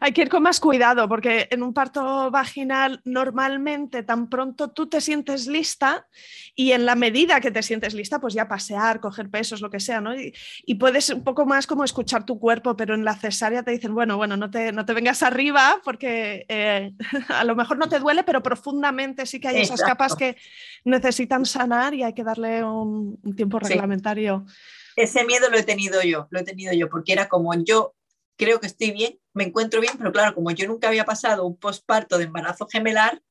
Hay 0.00 0.12
que 0.12 0.22
ir 0.22 0.28
con 0.28 0.42
más 0.42 0.60
cuidado 0.60 1.08
porque 1.08 1.48
en 1.50 1.62
un 1.62 1.72
parto 1.72 2.30
vaginal 2.30 3.00
normalmente 3.04 4.02
tan 4.02 4.28
pronto 4.28 4.68
tú 4.68 4.88
te 4.88 5.00
sientes 5.00 5.46
lista 5.46 6.06
y 6.54 6.72
en 6.72 6.86
la 6.86 6.94
medida 6.94 7.40
que 7.40 7.50
te 7.50 7.62
sientes 7.62 7.94
lista, 7.94 8.20
pues 8.20 8.34
ya 8.34 8.48
pasear, 8.48 9.00
coger 9.00 9.28
pesos, 9.30 9.60
lo 9.60 9.70
que 9.70 9.80
sea, 9.80 10.00
¿no? 10.00 10.14
Y, 10.16 10.32
puedes 10.78 11.10
un 11.10 11.24
poco 11.24 11.46
más 11.46 11.66
como 11.66 11.84
escuchar 11.84 12.24
tu 12.24 12.38
cuerpo, 12.38 12.76
pero 12.76 12.94
en 12.94 13.04
la 13.04 13.16
cesárea 13.16 13.62
te 13.62 13.70
dicen, 13.70 13.94
bueno, 13.94 14.16
bueno, 14.16 14.36
no 14.36 14.50
te, 14.50 14.72
no 14.72 14.84
te 14.84 14.92
vengas 14.92 15.22
arriba 15.22 15.80
porque 15.84 16.44
eh, 16.48 16.92
a 17.28 17.44
lo 17.44 17.56
mejor 17.56 17.78
no 17.78 17.88
te 17.88 17.98
duele, 17.98 18.22
pero 18.24 18.42
profundamente 18.42 19.26
sí 19.26 19.40
que 19.40 19.48
hay 19.48 19.60
esas 19.62 19.82
capas 19.82 20.14
que 20.14 20.36
necesitan 20.84 21.44
sanar 21.44 21.94
y 21.94 22.02
hay 22.02 22.12
que 22.12 22.24
darle 22.24 22.62
un, 22.62 23.18
tiempo 23.36 23.58
reglamentario. 23.58 24.46
Ese 24.94 25.24
miedo 25.24 25.50
lo 25.50 25.58
he 25.58 25.62
tenido 25.62 26.02
yo, 26.02 26.26
lo 26.30 26.40
he 26.40 26.44
tenido 26.44 26.72
yo, 26.72 26.88
porque 26.88 27.12
era 27.12 27.28
como 27.28 27.52
yo 27.54 27.95
creo 28.36 28.60
que 28.60 28.66
estoy 28.66 28.92
bien, 28.92 29.18
me 29.34 29.44
encuentro 29.44 29.80
bien, 29.80 29.94
pero 29.98 30.12
claro, 30.12 30.34
como 30.34 30.50
yo 30.50 30.66
nunca 30.66 30.88
había 30.88 31.04
pasado 31.04 31.46
un 31.46 31.56
posparto 31.56 32.18
de 32.18 32.24
embarazo 32.24 32.66
gemelar, 32.66 33.22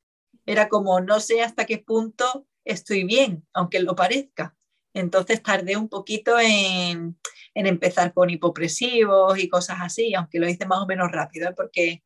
era 0.45 0.69
como 0.69 0.99
no 1.01 1.19
sé 1.19 1.41
hasta 1.41 1.65
qué 1.65 1.77
punto 1.79 2.45
estoy 2.65 3.03
bien, 3.03 3.47
aunque 3.53 3.79
lo 3.79 3.95
parezca. 3.95 4.55
Entonces 4.93 5.43
tardé 5.43 5.77
un 5.77 5.89
poquito 5.89 6.39
en, 6.39 7.17
empezar 7.53 8.13
con 8.13 8.29
hipopresivos 8.29 9.37
y 9.37 9.49
cosas 9.49 9.77
así, 9.81 10.13
aunque 10.15 10.39
lo 10.39 10.47
hice 10.47 10.65
más 10.65 10.79
o 10.79 10.87
menos 10.87 11.11
rápido, 11.11 11.49
¿eh? 11.49 11.53
porque 11.55 12.03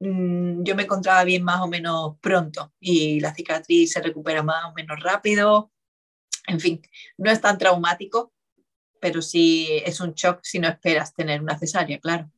mm, 0.00 0.62
yo 0.62 0.76
me 0.76 0.84
encontraba 0.84 1.24
bien 1.24 1.42
más 1.42 1.60
o 1.60 1.68
menos 1.68 2.16
pronto 2.20 2.72
y 2.80 3.20
la 3.20 3.34
cicatriz 3.34 3.92
se 3.92 4.02
recupera 4.02 4.42
más 4.42 4.64
o 4.66 4.72
menos 4.74 5.00
rápido. 5.00 5.72
En 6.46 6.60
fin, 6.60 6.82
no 7.18 7.30
es 7.30 7.40
tan 7.40 7.58
traumático, 7.58 8.32
pero 9.00 9.22
sí 9.22 9.68
es 9.84 10.00
un 10.00 10.14
shock 10.14 10.40
si 10.42 10.58
no 10.58 10.68
esperas 10.68 11.14
tener 11.14 11.42
una 11.42 11.58
cesárea, 11.58 11.98
claro. 11.98 12.30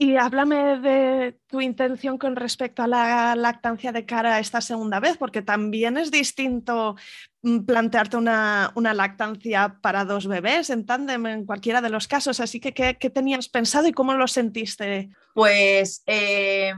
Y 0.00 0.16
háblame 0.16 0.78
de 0.78 1.40
tu 1.48 1.60
intención 1.60 2.18
con 2.18 2.36
respecto 2.36 2.84
a 2.84 2.86
la 2.86 3.34
lactancia 3.34 3.90
de 3.90 4.06
cara 4.06 4.36
a 4.36 4.38
esta 4.38 4.60
segunda 4.60 5.00
vez, 5.00 5.16
porque 5.16 5.42
también 5.42 5.96
es 5.96 6.12
distinto 6.12 6.94
mm, 7.42 7.64
plantearte 7.64 8.16
una, 8.16 8.72
lactancia 8.76 9.80
para 9.82 10.04
dos 10.04 10.28
bebés 10.28 10.70
en 10.70 10.86
tándem 10.86 11.26
en 11.26 11.46
cualquiera 11.46 11.80
de 11.80 11.90
los 11.90 12.06
casos. 12.06 12.38
Así 12.38 12.60
que, 12.60 12.72
¿qué, 12.72 13.10
tenías 13.10 13.48
pensado 13.48 13.88
y 13.88 13.92
cómo 13.92 14.14
lo 14.14 14.28
sentiste? 14.28 15.10
Pues 15.34 16.04
eh, 16.06 16.72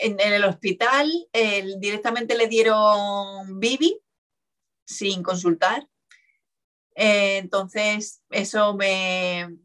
en, 0.00 0.20
el 0.20 0.44
hospital 0.44 1.10
directamente 1.78 2.36
le 2.36 2.46
dieron 2.46 3.58
Bibi 3.58 3.98
sin 4.84 5.24
consultar 5.24 5.88
eh, 6.94 7.38
entonces, 7.38 8.22
eso 8.30 8.74
me 8.74 9.56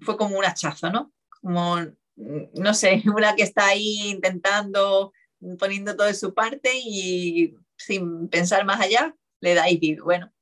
fue 0.00 0.16
como 0.16 0.38
un 0.38 0.44
hachazo, 0.44 0.90
¿no? 0.90 1.12
Como, 1.40 1.76
no 2.16 2.74
sé, 2.74 3.02
una 3.14 3.34
que 3.34 3.42
está 3.42 3.68
ahí 3.68 4.08
intentando, 4.08 5.12
poniendo 5.58 5.96
todo 5.96 6.06
de 6.06 6.14
su 6.14 6.34
parte 6.34 6.70
y 6.74 7.54
sin 7.76 8.28
pensar 8.28 8.64
más 8.64 8.80
allá, 8.80 9.14
le 9.40 9.54
da 9.54 9.68
y 9.70 9.96
Bueno, 9.96 10.32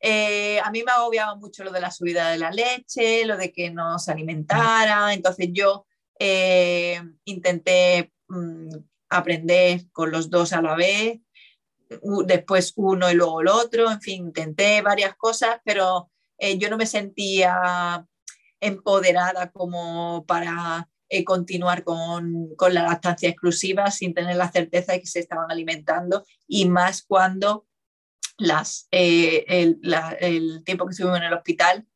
eh, 0.00 0.60
a 0.60 0.70
mí 0.70 0.82
me 0.82 0.90
agobiaba 0.90 1.36
mucho 1.36 1.62
lo 1.62 1.70
de 1.70 1.80
la 1.80 1.90
subida 1.90 2.30
de 2.30 2.38
la 2.38 2.50
leche, 2.50 3.24
lo 3.24 3.36
de 3.36 3.52
que 3.52 3.70
no 3.70 3.98
se 3.98 4.12
alimentara, 4.12 5.14
entonces 5.14 5.48
yo 5.52 5.86
eh, 6.18 7.00
intenté 7.24 8.12
mm, 8.28 8.70
aprender 9.08 9.88
con 9.92 10.10
los 10.10 10.28
dos 10.28 10.52
a 10.52 10.62
la 10.62 10.74
vez, 10.74 11.20
después 12.26 12.72
uno 12.76 13.10
y 13.10 13.14
luego 13.14 13.40
el 13.40 13.48
otro, 13.48 13.90
en 13.90 14.00
fin, 14.00 14.26
intenté 14.26 14.82
varias 14.82 15.14
cosas, 15.16 15.60
pero 15.64 16.10
eh, 16.38 16.58
yo 16.58 16.68
no 16.68 16.76
me 16.76 16.86
sentía 16.86 18.04
empoderada 18.60 19.50
como 19.52 20.24
para 20.26 20.88
eh, 21.08 21.24
continuar 21.24 21.84
con, 21.84 22.48
la 22.58 22.82
lactancia 22.82 23.28
exclusiva 23.28 23.90
sin 23.90 24.12
tener 24.12 24.36
la 24.36 24.50
certeza 24.50 24.92
de 24.92 25.00
que 25.00 25.06
se 25.06 25.20
estaban 25.20 25.50
alimentando 25.50 26.24
y 26.48 26.68
más 26.68 27.02
cuando 27.02 27.66
las, 28.38 28.88
eh, 28.90 29.44
el, 29.46 30.64
tiempo 30.64 30.86
que 30.86 30.90
estuvimos 30.90 31.18
en 31.18 31.24
el 31.24 31.32
hospital 31.34 31.86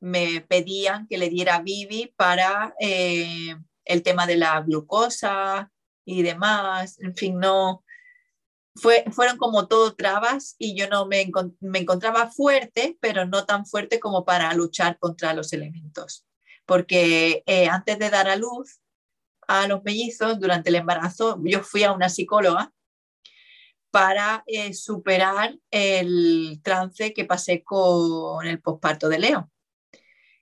me 0.00 0.40
pedían 0.42 1.06
que 1.06 1.18
le 1.18 1.30
diera 1.30 1.60
Bibi 1.60 2.12
para 2.16 2.74
el 2.78 4.02
tema 4.02 4.26
de 4.26 4.36
la 4.36 4.60
glucosa 4.60 5.70
y 6.04 6.22
demás, 6.22 6.98
en 7.00 7.14
fin, 7.14 7.38
no, 7.38 7.84
fueron 8.80 9.36
como 9.36 9.68
todo 9.68 9.94
trabas 9.94 10.56
y 10.58 10.76
yo 10.76 10.88
no 10.88 11.06
me, 11.06 11.30
encontraba 11.72 12.30
fuerte, 12.30 12.96
pero 13.00 13.26
no 13.26 13.46
tan 13.46 13.66
fuerte 13.66 14.00
como 14.00 14.24
para 14.24 14.52
luchar 14.54 14.98
contra 14.98 15.34
los 15.34 15.52
elementos. 15.52 16.26
Porque 16.66 17.42
eh, 17.46 17.68
antes 17.68 17.98
de 17.98 18.10
dar 18.10 18.28
a 18.28 18.36
luz 18.36 18.80
a 19.48 19.66
los 19.66 19.82
mellizos, 19.82 20.38
durante 20.38 20.70
el 20.70 20.76
embarazo, 20.76 21.40
yo 21.44 21.62
fui 21.62 21.82
a 21.82 21.92
una 21.92 22.08
psicóloga 22.08 22.72
para 23.90 24.44
eh, 24.46 24.72
superar 24.72 25.58
el 25.70 26.60
trance 26.62 27.12
que 27.12 27.24
pasé 27.24 27.64
con 27.64 28.46
el 28.46 28.60
posparto 28.60 29.08
de 29.08 29.18
Leo. 29.18 29.50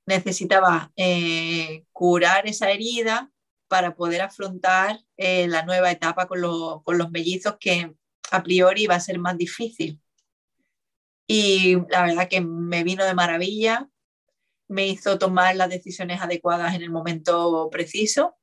Necesitaba 0.07 0.93
eh, 0.97 1.85
curar 1.93 2.47
esa 2.47 2.71
herida 2.71 3.31
para 3.69 3.95
poder 3.95 4.23
afrontar 4.23 4.99
la 5.17 5.63
nueva 5.65 5.91
etapa 5.91 6.27
con, 6.27 6.41
con 6.83 6.97
los 6.97 7.11
mellizos 7.11 7.57
que 7.61 7.95
a 8.31 8.43
priori 8.43 8.87
va 8.87 8.97
a 8.97 9.01
ser 9.01 9.19
más 9.19 9.37
difícil. 9.37 10.01
Y 11.27 11.77
la 11.91 12.07
verdad 12.07 12.29
que 12.29 12.41
me 12.41 12.85
vino 12.85 13.05
de 13.05 13.15
maravilla, 13.15 13.89
me 14.69 14.87
hizo 14.89 15.19
tomar 15.19 15.57
las 15.57 15.69
decisiones 15.69 16.21
adecuadas 16.21 16.75
en 16.75 16.83
el 16.83 16.91
momento 16.91 17.69
preciso 17.71 18.39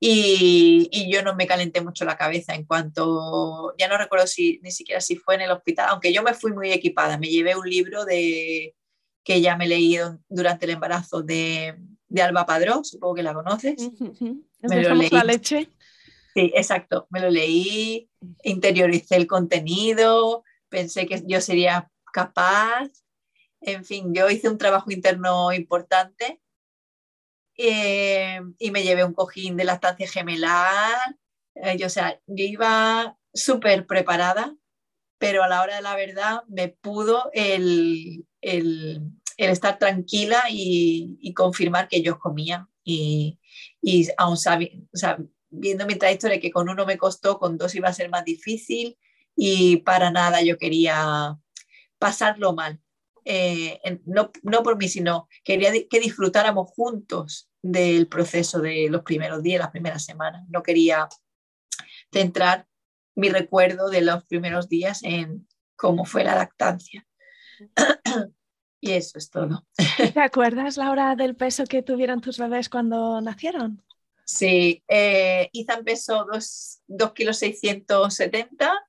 y, 0.00 1.10
yo 1.12 1.22
no 1.22 1.34
me 1.34 1.46
calenté 1.46 1.80
mucho 1.80 2.04
la 2.04 2.16
cabeza 2.16 2.54
en 2.54 2.64
cuanto, 2.64 3.74
ya 3.78 3.88
no 3.88 3.98
recuerdo 3.98 4.26
si 4.26 4.60
ni 4.62 4.70
siquiera 4.70 5.00
si 5.00 5.16
fue 5.16 5.34
en 5.34 5.42
el 5.42 5.50
hospital, 5.50 5.88
aunque 5.90 6.12
yo 6.12 6.22
me 6.22 6.34
fui 6.34 6.52
muy 6.52 6.70
equipada, 6.70 7.18
me 7.18 7.28
llevé 7.28 7.56
un 7.56 7.68
libro 7.68 8.04
de, 8.04 8.76
que 9.24 9.40
ya 9.40 9.56
me 9.56 9.64
he 9.64 9.68
leído 9.68 10.20
durante 10.28 10.66
el 10.66 10.72
embarazo 10.72 11.22
de, 11.22 11.76
de 12.08 12.22
Alba 12.22 12.46
Padró, 12.46 12.84
supongo 12.84 13.16
que 13.16 13.22
la 13.22 13.34
conoces. 13.34 13.90
Me 14.60 14.82
lo 14.82 14.94
leí. 14.94 15.10
la 15.10 15.24
leche? 15.24 15.68
Sí, 16.38 16.52
exacto. 16.54 17.08
Me 17.10 17.18
lo 17.18 17.30
leí, 17.30 18.08
interioricé 18.44 19.16
el 19.16 19.26
contenido, 19.26 20.44
pensé 20.68 21.04
que 21.04 21.20
yo 21.26 21.40
sería 21.40 21.90
capaz. 22.12 22.88
En 23.60 23.84
fin, 23.84 24.14
yo 24.14 24.30
hice 24.30 24.48
un 24.48 24.56
trabajo 24.56 24.92
interno 24.92 25.52
importante 25.52 26.40
eh, 27.56 28.40
y 28.56 28.70
me 28.70 28.84
llevé 28.84 29.02
un 29.02 29.14
cojín 29.14 29.56
de 29.56 29.64
lactancia 29.64 30.08
gemelar. 30.08 31.16
Eh, 31.56 31.76
yo, 31.76 31.88
o 31.88 31.90
sea, 31.90 32.20
yo 32.28 32.44
iba 32.44 33.18
súper 33.34 33.84
preparada, 33.84 34.54
pero 35.18 35.42
a 35.42 35.48
la 35.48 35.60
hora 35.60 35.74
de 35.74 35.82
la 35.82 35.96
verdad 35.96 36.44
me 36.46 36.68
pudo 36.68 37.30
el, 37.32 38.28
el 38.42 39.12
estar 39.38 39.80
tranquila 39.80 40.44
y, 40.48 41.34
confirmar 41.34 41.88
que 41.88 41.96
ellos 41.96 42.18
comían. 42.20 42.68
Y, 42.84 43.40
y 43.82 44.06
aún 44.16 44.36
sabiendo, 44.36 44.86
viendo 45.50 45.86
mi 45.86 45.96
trayectoria 45.96 46.40
que 46.40 46.50
con 46.50 46.68
uno 46.68 46.86
me 46.86 46.98
costó, 46.98 47.38
con 47.38 47.56
dos 47.56 47.74
iba 47.74 47.88
a 47.88 47.92
ser 47.92 48.10
más 48.10 48.24
difícil 48.24 48.98
y 49.36 49.78
para 49.78 50.10
nada 50.10 50.42
yo 50.42 50.58
quería 50.58 51.36
pasarlo 51.98 52.54
mal. 52.54 52.80
Eh, 53.24 53.80
no, 54.06 54.30
no, 54.42 54.62
por 54.62 54.78
mí, 54.78 54.88
sino 54.88 55.28
quería 55.44 55.70
que 55.88 56.00
disfrutáramos 56.00 56.70
juntos 56.70 57.50
del 57.60 58.08
proceso 58.08 58.60
de 58.60 58.88
los 58.88 59.02
primeros 59.02 59.42
días, 59.42 59.60
las 59.60 59.70
primeras 59.70 60.04
semanas. 60.04 60.44
No 60.48 60.62
quería 60.62 61.08
centrar 62.12 62.66
mi 63.14 63.28
recuerdo 63.28 63.90
de 63.90 64.00
los 64.00 64.24
primeros 64.24 64.68
días 64.68 65.02
en 65.02 65.46
cómo 65.76 66.04
fue 66.04 66.24
la 66.24 66.34
lactancia. 66.34 67.06
y 68.80 68.92
eso 68.92 69.18
es 69.18 69.30
todo. 69.30 69.66
¿Te 70.14 70.20
acuerdas, 70.20 70.76
Laura, 70.76 71.16
del 71.16 71.36
peso 71.36 71.64
que 71.64 71.82
tuvieron 71.82 72.20
tus 72.20 72.38
bebés 72.38 72.68
cuando 72.68 73.20
nacieron? 73.20 73.82
Sí, 74.28 74.84
eh, 74.88 75.48
Ethan 75.54 75.84
pesó 75.84 76.26
2 76.26 77.12
kilos 77.14 77.38
670 77.38 78.87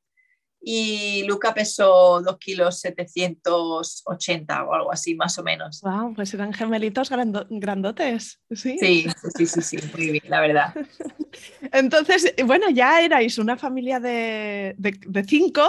y 0.62 1.24
Luca 1.24 1.54
pesó 1.54 2.22
2 2.22 2.38
kilos 2.38 2.80
780 2.80 4.64
o 4.64 4.74
algo 4.74 4.92
así, 4.92 5.16
más 5.16 5.38
o 5.38 5.44
menos. 5.44 5.82
Wow, 5.82 6.14
pues 6.14 6.34
eran 6.34 6.54
gemelitos 6.54 7.10
grandotes, 7.10 8.40
¿sí? 8.52 8.78
Sí, 8.80 9.08
sí, 9.36 9.46
sí, 9.46 9.62
sí, 9.62 9.78
muy 9.94 10.12
bien, 10.12 10.24
la 10.28 10.42
verdad. 10.42 10.74
Entonces, 11.72 12.34
bueno, 12.46 12.70
ya 12.70 13.02
erais 13.02 13.38
una 13.38 13.58
familia 13.58 14.00
de, 14.00 14.76
cinco, 15.28 15.68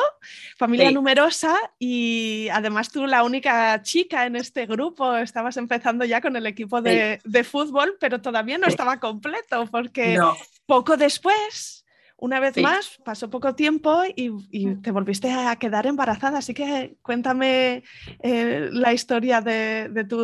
familia 0.57 0.91
numerosa 0.91 1.57
y 1.79 2.49
además 2.53 2.91
tú 2.91 3.07
la 3.07 3.23
única 3.23 3.81
chica 3.83 4.27
en 4.27 4.37
este 4.37 4.67
grupo, 4.67 5.17
estabas 5.17 5.57
empezando 5.57 6.05
ya 6.05 6.21
con 6.21 6.35
el 6.37 6.47
equipo 6.47 6.83
de, 6.83 7.21
fútbol, 7.45 7.97
pero 8.01 8.21
todavía 8.21 8.59
no 8.59 8.67
estaba 8.67 9.01
completo 9.01 9.67
porque 9.71 10.19
poco 10.67 10.97
después 10.97 11.80
una 12.21 12.39
vez 12.39 12.57
más, 12.59 12.99
pasó 13.05 13.31
poco 13.31 13.55
tiempo 13.55 14.03
y, 14.15 14.31
mm. 14.31 14.83
te 14.83 14.91
volviste 14.91 15.31
a 15.31 15.57
quedar 15.57 15.87
embarazada, 15.87 16.39
así 16.39 16.55
que 16.55 16.97
cuéntame 17.03 17.83
eh, 18.23 18.69
la 18.73 18.93
historia 18.93 19.41
de, 19.41 20.05
tu 20.09 20.19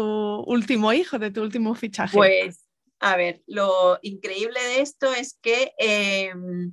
último 0.46 0.92
hijo, 0.92 1.18
de 1.18 1.30
tu 1.30 1.42
último 1.42 1.74
fichaje. 1.74 2.16
Pues, 2.16 2.66
a 3.00 3.16
ver, 3.16 3.42
lo 3.46 3.98
increíble 4.02 4.60
de 4.62 4.80
esto 4.80 5.12
es 5.12 5.38
que, 5.40 5.72
em, 5.78 6.72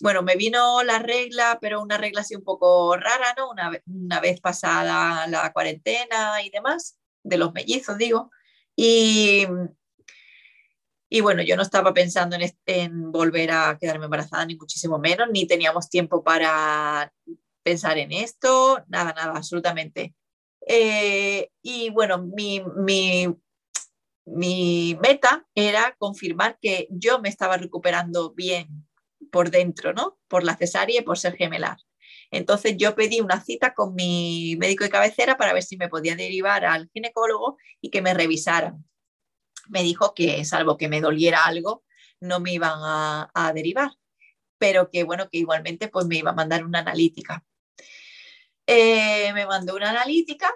bueno, 0.00 0.22
me 0.22 0.36
vino 0.36 0.82
la 0.84 1.00
regla, 1.00 1.58
pero 1.60 1.82
una 1.82 1.98
regla 1.98 2.20
así 2.20 2.36
un 2.36 2.44
poco 2.44 2.96
rara, 2.96 3.34
¿no? 3.36 3.50
Una, 3.50 3.72
una 3.86 4.20
vez 4.20 4.40
pasada 4.40 5.26
la 5.26 5.52
cuarentena 5.52 6.42
y 6.44 6.50
demás, 6.50 6.98
de 7.22 7.38
los 7.38 7.52
mellizos, 7.52 7.98
digo. 7.98 8.30
Y 8.76 9.46
y 11.10 11.20
bueno, 11.22 11.42
yo 11.42 11.56
no 11.56 11.62
estaba 11.62 11.94
pensando 11.94 12.36
en, 12.66 13.12
volver 13.12 13.50
a 13.50 13.78
quedarme 13.80 14.04
embarazada, 14.04 14.44
ni 14.44 14.56
muchísimo 14.56 14.98
menos, 14.98 15.28
ni 15.30 15.46
teníamos 15.46 15.88
tiempo 15.88 16.22
para 16.22 17.12
pensar 17.62 17.98
en 17.98 18.12
esto, 18.12 18.84
nada, 18.88 19.14
nada, 19.14 19.32
absolutamente. 19.36 20.14
Eh, 20.66 21.50
y 21.62 21.90
bueno, 21.90 22.18
mi, 22.18 22.62
mi, 24.26 24.96
meta 25.00 25.46
era 25.54 25.94
confirmar 25.98 26.58
que 26.60 26.86
yo 26.90 27.20
me 27.20 27.30
estaba 27.30 27.56
recuperando 27.56 28.32
bien 28.34 28.86
por 29.32 29.50
dentro, 29.50 29.94
¿no? 29.94 30.18
Por 30.28 30.44
la 30.44 30.56
cesárea 30.56 31.00
y 31.00 31.04
por 31.04 31.18
ser 31.18 31.36
gemelar. 31.36 31.78
Entonces 32.30 32.76
yo 32.76 32.94
pedí 32.94 33.20
una 33.20 33.42
cita 33.42 33.72
con 33.72 33.94
mi 33.94 34.56
médico 34.58 34.84
de 34.84 34.90
cabecera 34.90 35.38
para 35.38 35.54
ver 35.54 35.62
si 35.62 35.78
me 35.78 35.88
podía 35.88 36.16
derivar 36.16 36.66
al 36.66 36.90
ginecólogo 36.92 37.56
y 37.80 37.90
que 37.90 38.02
me 38.02 38.12
revisaran 38.12 38.84
me 39.68 39.82
dijo 39.82 40.14
que 40.14 40.44
salvo 40.44 40.76
que 40.76 40.88
me 40.88 41.00
doliera 41.00 41.44
algo, 41.44 41.84
no 42.20 42.40
me 42.40 42.52
iban 42.52 42.78
a, 42.82 43.52
derivar, 43.54 43.92
pero 44.58 44.90
que 44.90 45.04
bueno, 45.04 45.28
que 45.28 45.38
igualmente 45.38 45.88
pues 45.88 46.06
me 46.06 46.16
iba 46.16 46.30
a 46.30 46.34
mandar 46.34 46.64
una 46.64 46.80
analítica. 46.80 47.44
Eh, 48.66 49.32
me 49.32 49.46
mandó 49.46 49.74
una 49.76 49.90
analítica, 49.90 50.52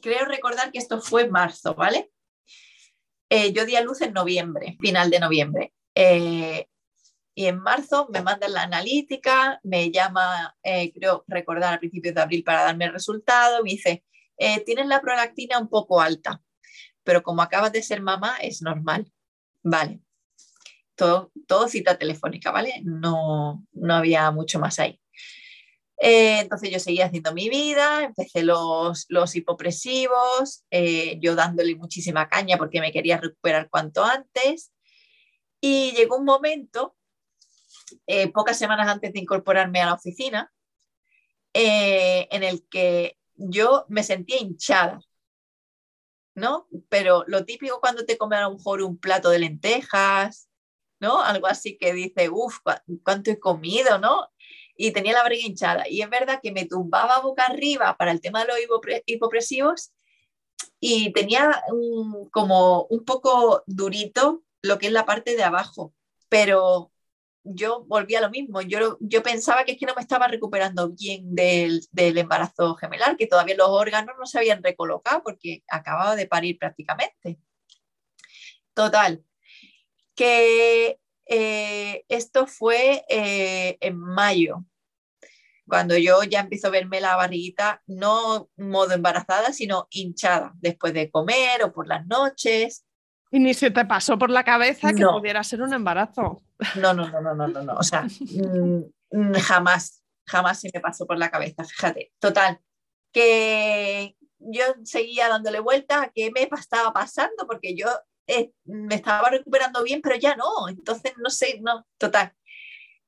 creo 0.00 0.24
recordar 0.24 0.72
que 0.72 0.78
esto 0.78 1.00
fue 1.00 1.22
en 1.22 1.30
marzo, 1.30 1.74
¿vale? 1.74 2.10
Eh, 3.28 3.52
yo 3.52 3.64
di 3.64 3.76
a 3.76 3.82
luz 3.82 4.00
en 4.00 4.12
noviembre, 4.12 4.76
final 4.80 5.10
de 5.10 5.20
noviembre. 5.20 5.74
Eh, 5.94 6.66
y 7.34 7.46
en 7.46 7.60
marzo 7.60 8.08
me 8.10 8.22
mandan 8.22 8.52
la 8.52 8.62
analítica, 8.62 9.60
me 9.62 9.90
llama, 9.90 10.56
creo 10.62 11.24
recordar 11.28 11.74
a 11.74 11.78
principios 11.78 12.14
de 12.14 12.20
abril 12.20 12.42
para 12.42 12.64
darme 12.64 12.86
el 12.86 12.92
resultado, 12.92 13.62
me 13.62 13.70
dice, 13.70 14.04
tienes 14.66 14.86
la 14.86 15.00
prolactina 15.00 15.58
un 15.58 15.68
poco 15.68 16.00
alta 16.00 16.42
pero 17.04 17.22
como 17.22 17.42
acabas 17.42 17.72
de 17.72 17.82
ser 17.82 18.02
mamá 18.02 18.36
es 18.38 18.62
normal. 18.62 19.10
Vale. 19.62 20.00
Todo, 20.94 21.30
cita 21.68 21.96
telefónica, 21.96 22.50
¿vale? 22.50 22.82
No, 22.84 23.64
no 23.72 23.94
había 23.94 24.30
mucho 24.30 24.58
más 24.58 24.78
ahí. 24.78 25.00
Eh, 26.02 26.40
entonces 26.40 26.70
yo 26.70 26.78
seguía 26.78 27.06
haciendo 27.06 27.32
mi 27.34 27.48
vida, 27.50 28.04
empecé 28.04 28.42
los, 28.42 29.04
los 29.08 29.36
hipopresivos, 29.36 30.64
eh, 30.70 31.18
yo 31.20 31.34
dándole 31.34 31.74
muchísima 31.76 32.28
caña 32.28 32.56
porque 32.56 32.80
me 32.80 32.92
quería 32.92 33.18
recuperar 33.18 33.68
cuanto 33.70 34.04
antes. 34.04 34.72
Y 35.60 35.92
llegó 35.92 36.16
un 36.16 36.24
momento, 36.24 36.96
eh, 38.06 38.28
pocas 38.32 38.58
semanas 38.58 38.88
antes 38.88 39.12
de 39.12 39.20
incorporarme 39.20 39.80
a 39.80 39.86
la 39.86 39.94
oficina, 39.94 40.52
en 41.52 42.44
el 42.44 42.66
que 42.68 43.18
yo 43.34 43.84
me 43.88 44.02
sentía 44.02 44.38
hinchada. 44.38 45.00
¿No? 46.40 46.66
Pero 46.88 47.24
lo 47.28 47.44
típico 47.44 47.80
cuando 47.80 48.04
te 48.04 48.18
comes 48.18 48.38
a 48.40 48.42
lo 48.42 48.54
mejor 48.54 48.82
un 48.82 48.98
plato 48.98 49.30
de 49.30 49.38
lentejas, 49.38 50.48
¿no? 50.98 51.22
Algo 51.22 51.46
así 51.46 51.78
que 51.78 51.92
dice, 51.92 52.28
uff, 52.30 52.58
¿cuánto 53.04 53.30
he 53.30 53.38
comido, 53.38 53.98
¿no? 53.98 54.28
Y 54.76 54.92
tenía 54.92 55.12
la 55.12 55.22
barriga 55.22 55.46
hinchada. 55.46 55.88
Y 55.88 56.02
es 56.02 56.10
verdad 56.10 56.40
que 56.42 56.52
me 56.52 56.66
tumbaba 56.66 57.20
boca 57.20 57.44
arriba 57.44 57.96
para 57.96 58.10
el 58.10 58.20
tema 58.20 58.40
de 58.40 58.48
los 58.48 58.56
hipopresivos 59.06 59.92
y 60.80 61.12
tenía 61.12 61.62
como 62.32 62.84
un 62.84 63.04
poco 63.04 63.62
durito 63.66 64.42
lo 64.62 64.78
que 64.78 64.86
es 64.86 64.92
la 64.92 65.06
parte 65.06 65.36
de 65.36 65.44
abajo, 65.44 65.94
pero 66.28 66.90
yo 67.44 67.84
volví 67.84 68.14
a 68.14 68.20
lo 68.20 68.30
mismo. 68.30 68.60
Yo, 68.62 68.98
yo 69.00 69.22
pensaba 69.22 69.64
que 69.64 69.72
es 69.72 69.78
que 69.78 69.86
no 69.86 69.94
me 69.94 70.02
estaba 70.02 70.28
recuperando 70.28 70.90
bien 70.90 71.34
del, 71.34 71.88
embarazo 71.92 72.74
gemelar, 72.76 73.16
que 73.16 73.26
todavía 73.26 73.56
los 73.56 73.68
órganos 73.68 74.14
no 74.18 74.26
se 74.26 74.38
habían 74.38 74.62
recolocado 74.62 75.22
porque 75.22 75.62
acababa 75.68 76.16
de 76.16 76.26
parir 76.26 76.58
prácticamente. 76.58 77.38
Total, 78.74 79.24
que 80.14 80.98
eh, 81.26 82.04
esto 82.08 82.46
fue 82.46 83.04
eh, 83.08 83.78
en 83.80 83.98
mayo, 83.98 84.64
cuando 85.70 85.96
yo 85.96 86.22
ya 86.24 86.40
empiezo 86.40 86.66
a 86.66 86.70
verme 86.70 87.00
la 87.00 87.16
barriguita, 87.16 87.82
no 87.86 88.50
modo 88.56 88.92
embarazada, 88.92 89.52
sino 89.52 89.86
hinchada, 89.90 90.52
después 90.56 90.92
de 90.92 91.10
comer 91.10 91.62
o 91.62 91.72
por 91.72 91.86
las 91.86 92.06
noches. 92.06 92.84
Y 93.30 93.38
ni 93.38 93.54
se 93.54 93.70
te 93.70 93.84
pasó 93.84 94.18
por 94.18 94.30
la 94.30 94.44
cabeza 94.44 94.92
que 94.92 95.04
pudiera 95.06 95.44
ser 95.44 95.62
un 95.62 95.72
embarazo. 95.72 96.42
No, 96.76 96.92
no, 96.92 97.08
no, 97.08 97.20
no, 97.20 97.34
no, 97.34 97.46
no, 97.46 97.62
no. 97.62 97.74
O 97.74 97.82
sea, 97.82 98.02
mm, 98.02 98.84
mm, 99.12 99.34
jamás, 99.34 100.02
jamás 100.26 100.60
se 100.60 100.70
me 100.74 100.80
pasó 100.80 101.06
por 101.06 101.16
la 101.16 101.30
cabeza, 101.30 101.64
fíjate. 101.64 102.12
Total, 102.18 102.60
que 103.12 104.16
yo 104.38 104.64
seguía 104.84 105.28
dándole 105.28 105.60
vuelta 105.60 106.02
a 106.02 106.08
qué 106.10 106.30
me 106.32 106.48
estaba 106.50 106.92
pasando, 106.92 107.46
porque 107.46 107.76
yo 107.76 107.86
eh, 108.26 108.52
me 108.64 108.94
estaba 108.94 109.30
recuperando 109.30 109.82
bien, 109.82 110.00
pero 110.02 110.16
ya 110.16 110.36
no. 110.36 110.68
Entonces, 110.68 111.12
no 111.18 111.30
sé, 111.30 111.60
no, 111.60 111.86
total. 111.98 112.32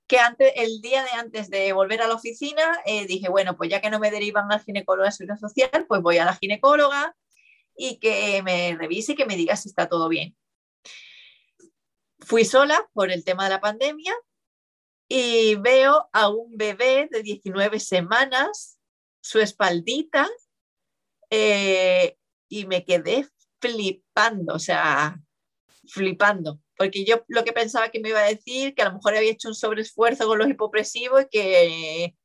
Que 0.07 0.19
antes, 0.19 0.53
el 0.57 0.81
día 0.81 1.05
de 1.05 1.11
antes 1.11 1.49
de 1.49 1.73
volver 1.73 2.03
a 2.03 2.09
la 2.09 2.15
oficina, 2.15 2.81
eh, 2.85 3.07
dije, 3.07 3.29
bueno, 3.29 3.57
pues 3.57 3.71
ya 3.71 3.81
que 3.81 3.91
no 3.91 3.99
me 3.99 4.11
derivan 4.11 4.51
al 4.53 4.61
ginecólogo 4.61 5.07
de 5.07 5.13
seguridad 5.13 5.39
social, 5.39 5.87
pues 5.89 6.03
voy 6.03 6.19
a 6.19 6.25
la 6.25 6.35
ginecóloga, 6.35 7.17
y 7.77 7.99
que 7.99 8.43
me 8.43 8.77
revise 8.77 9.13
y 9.13 9.15
que 9.17 9.27
me 9.27 9.37
diga 9.37 9.57
si 9.57 9.69
está 9.69 9.89
todo 9.89 10.09
bien. 10.09 10.37
Fui 12.21 12.45
sola 12.45 12.89
por 12.93 13.11
el 13.11 13.25
tema 13.25 13.45
de 13.45 13.51
la 13.51 13.61
pandemia 13.61 14.15
y 15.09 15.57
veo 15.57 16.09
a 16.13 16.29
un 16.29 16.57
bebé 16.57 17.09
de 17.11 17.23
19 17.23 17.81
semanas, 17.81 18.79
su 19.21 19.41
espaldita, 19.41 20.29
eh, 21.31 22.17
y 22.49 22.67
me 22.67 22.85
quedé 22.85 23.29
flipando, 23.61 24.55
o 24.55 24.59
sea, 24.59 25.19
flipando, 25.89 26.61
porque 26.77 27.05
yo 27.05 27.25
lo 27.29 27.45
que 27.45 27.53
pensaba 27.53 27.91
que 27.91 28.01
me 28.01 28.11
iba 28.11 28.21
a 28.21 28.29
decir, 28.29 28.75
que 28.75 28.83
a 28.83 28.87
lo 28.87 28.95
mejor 28.95 29.17
había 29.17 29.33
hecho 29.33 29.49
un 29.49 29.55
sobreesfuerzo 29.55 30.27
con 30.27 30.39
los 30.39 30.49
hipopresivos 30.49 31.23
y 31.23 31.29
que 31.29 32.17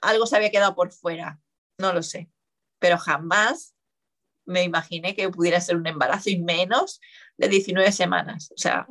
algo 0.00 0.26
se 0.26 0.36
había 0.36 0.50
quedado 0.50 0.74
por 0.74 0.92
fuera, 0.92 1.40
no 1.78 1.92
lo 1.92 2.02
sé, 2.02 2.30
pero 2.78 2.98
jamás 2.98 3.74
me 4.48 4.64
imaginé 4.64 5.14
que 5.14 5.28
pudiera 5.28 5.60
ser 5.60 5.76
un 5.76 5.86
embarazo 5.86 6.30
y 6.30 6.38
menos 6.38 7.00
de 7.36 7.48
19 7.48 7.92
semanas. 7.92 8.50
O 8.52 8.58
sea, 8.58 8.86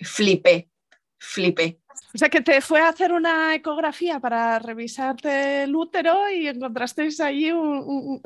flipé, 0.00 0.70
flipé. 1.18 1.78
O 2.14 2.18
sea 2.18 2.28
que 2.28 2.40
te 2.40 2.60
fue 2.60 2.80
a 2.80 2.88
hacer 2.88 3.12
una 3.12 3.54
ecografía 3.54 4.18
para 4.20 4.58
revisarte 4.58 5.64
el 5.64 5.76
útero 5.76 6.28
y 6.30 6.48
encontrasteis 6.48 7.20
ahí 7.20 7.52
un, 7.52 8.20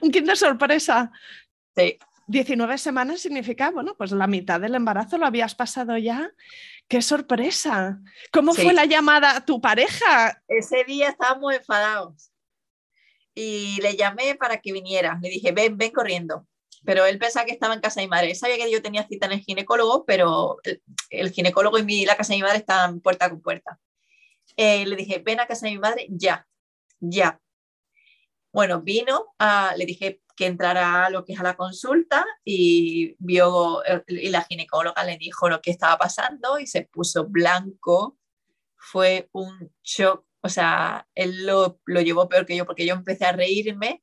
un, 0.00 0.10
kit 0.12 0.24
de 0.24 0.36
sorpresa. 0.36 1.10
Sí. 1.74 1.98
19 2.28 2.78
semanas 2.78 3.20
significa, 3.20 3.70
bueno, 3.70 3.94
pues 3.96 4.12
la 4.12 4.26
mitad 4.26 4.60
del 4.60 4.74
embarazo 4.74 5.18
lo 5.18 5.26
habías 5.26 5.54
pasado 5.54 5.98
ya. 5.98 6.30
¡Qué 6.86 7.02
sorpresa! 7.02 8.00
¿Cómo 8.32 8.54
fue 8.54 8.72
la 8.72 8.84
llamada 8.84 9.36
a 9.36 9.44
tu 9.44 9.60
pareja? 9.60 10.42
Ese 10.46 10.84
día 10.84 11.08
estábamos 11.08 11.54
enfadados 11.54 12.31
y 13.34 13.80
le 13.80 13.96
llamé 13.96 14.34
para 14.34 14.60
que 14.60 14.72
viniera. 14.72 15.18
Le 15.22 15.28
dije, 15.30 15.52
ven, 15.52 15.76
ven 15.76 15.92
corriendo 15.92 16.46
pero 16.84 17.06
él 17.06 17.18
pensaba 17.18 17.46
que 17.46 17.52
estaba 17.52 17.74
en 17.74 17.80
casa 17.80 18.00
de 18.00 18.06
mi 18.06 18.10
madre. 18.10 18.34
Sabía 18.34 18.56
que 18.56 18.70
yo 18.70 18.82
tenía 18.82 19.06
cita 19.06 19.26
en 19.26 19.32
el 19.32 19.40
ginecólogo, 19.40 20.04
pero 20.04 20.58
el, 21.10 21.30
ginecólogo 21.30 21.78
y 21.78 21.84
mi, 21.84 22.04
la 22.04 22.16
casa 22.16 22.32
de 22.32 22.38
mi 22.38 22.42
madre 22.42 22.58
estaban 22.58 23.00
puerta 23.00 23.30
con 23.30 23.40
puerta. 23.40 23.78
Eh, 24.56 24.84
le 24.86 24.96
dije, 24.96 25.22
ven 25.24 25.40
a 25.40 25.46
casa 25.46 25.66
de 25.66 25.72
mi 25.72 25.78
madre 25.78 26.06
ya, 26.10 26.46
ya. 27.00 27.40
Bueno, 28.52 28.82
vino, 28.82 29.34
le 29.76 29.86
dije 29.86 30.20
que 30.36 30.46
entrara 30.46 31.06
a 31.06 31.10
lo 31.10 31.24
que 31.24 31.32
es 31.32 31.40
a 31.40 31.42
la 31.42 31.56
consulta 31.56 32.26
y 32.44 33.16
vio, 33.18 33.82
y 34.06 34.28
la 34.28 34.42
ginecóloga 34.42 35.04
le 35.04 35.16
dijo 35.16 35.48
lo 35.48 35.60
que 35.62 35.70
estaba 35.70 35.96
pasando 35.96 36.58
y 36.58 36.66
se 36.66 36.82
puso 36.82 37.26
blanco. 37.26 38.18
Fue 38.76 39.28
un 39.32 39.72
shock, 39.82 40.26
o 40.42 40.48
sea, 40.48 41.08
él 41.14 41.46
lo, 41.46 41.80
lo 41.86 42.00
llevó 42.00 42.28
peor 42.28 42.46
que 42.46 42.56
yo 42.56 42.66
porque 42.66 42.86
yo 42.86 42.94
empecé 42.94 43.24
a 43.24 43.32
reírme 43.32 44.02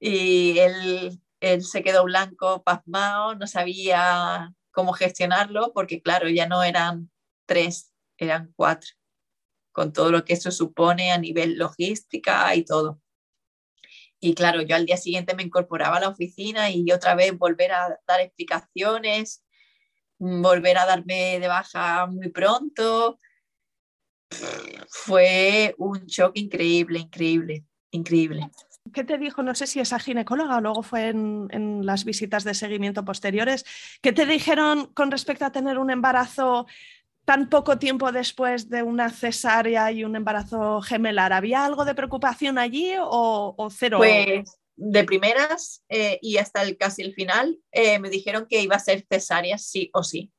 y 0.00 0.58
él 0.58 1.20
él 1.40 1.64
se 1.64 1.82
quedó 1.82 2.04
blanco, 2.04 2.62
pasmado, 2.62 3.34
no 3.34 3.46
sabía 3.46 4.54
cómo 4.72 4.92
gestionarlo, 4.92 5.72
porque 5.72 6.02
claro, 6.02 6.28
ya 6.28 6.46
no 6.46 6.62
eran 6.62 7.10
tres, 7.46 7.92
eran 8.18 8.52
cuatro, 8.56 8.90
con 9.72 9.92
todo 9.92 10.10
lo 10.10 10.24
que 10.24 10.34
eso 10.34 10.50
supone 10.50 11.12
a 11.12 11.18
nivel 11.18 11.58
logística 11.58 12.54
y 12.54 12.64
todo. 12.64 13.00
Y 14.18 14.34
claro, 14.34 14.62
yo 14.62 14.76
al 14.76 14.86
día 14.86 14.96
siguiente 14.96 15.34
me 15.34 15.42
incorporaba 15.42 15.98
a 15.98 16.00
la 16.00 16.08
oficina 16.08 16.70
y 16.70 16.90
otra 16.90 17.14
vez 17.14 17.36
volver 17.36 17.72
a 17.72 18.00
dar 18.06 18.20
explicaciones, 18.20 19.44
volver 20.18 20.78
a 20.78 20.86
darme 20.86 21.38
de 21.38 21.48
baja 21.48 22.06
muy 22.06 22.30
pronto. 22.30 23.20
Fue 24.88 25.74
un 25.78 26.06
shock 26.06 26.32
increíble, 26.34 27.00
increíble, 27.00 27.64
increíble. 27.90 28.50
¿Qué 28.92 29.04
te 29.04 29.18
dijo? 29.18 29.42
No 29.42 29.54
sé 29.54 29.66
si 29.66 29.80
esa 29.80 29.98
ginecóloga 29.98 30.56
o 30.56 30.60
luego 30.60 30.82
fue 30.82 31.08
en, 31.08 31.84
las 31.84 32.04
visitas 32.04 32.44
de 32.44 32.54
seguimiento 32.54 33.04
posteriores. 33.04 33.64
¿Qué 34.00 34.12
te 34.12 34.26
dijeron 34.26 34.86
con 34.94 35.10
respecto 35.10 35.44
a 35.44 35.52
tener 35.52 35.78
un 35.78 35.90
embarazo 35.90 36.66
tan 37.24 37.48
poco 37.48 37.78
tiempo 37.78 38.12
después 38.12 38.68
de 38.68 38.82
una 38.82 39.10
cesárea 39.10 39.90
y 39.90 40.04
un 40.04 40.16
embarazo 40.16 40.80
gemelar? 40.80 41.32
¿Había 41.32 41.64
algo 41.64 41.84
de 41.84 41.94
preocupación 41.94 42.58
allí 42.58 42.94
o, 43.00 43.68
cero? 43.70 43.98
Pues 43.98 44.58
de 44.76 45.04
primeras 45.04 45.82
eh, 45.88 46.18
y 46.20 46.36
hasta 46.36 46.62
el, 46.62 46.76
casi 46.76 47.00
el 47.02 47.14
final 47.14 47.58
eh, 47.72 47.98
me 47.98 48.10
dijeron 48.10 48.46
que 48.48 48.62
iba 48.62 48.76
a 48.76 48.80
ser 48.80 49.06
cesárea 49.10 49.56
sí 49.56 49.90
o 49.94 50.02
sí, 50.02 50.30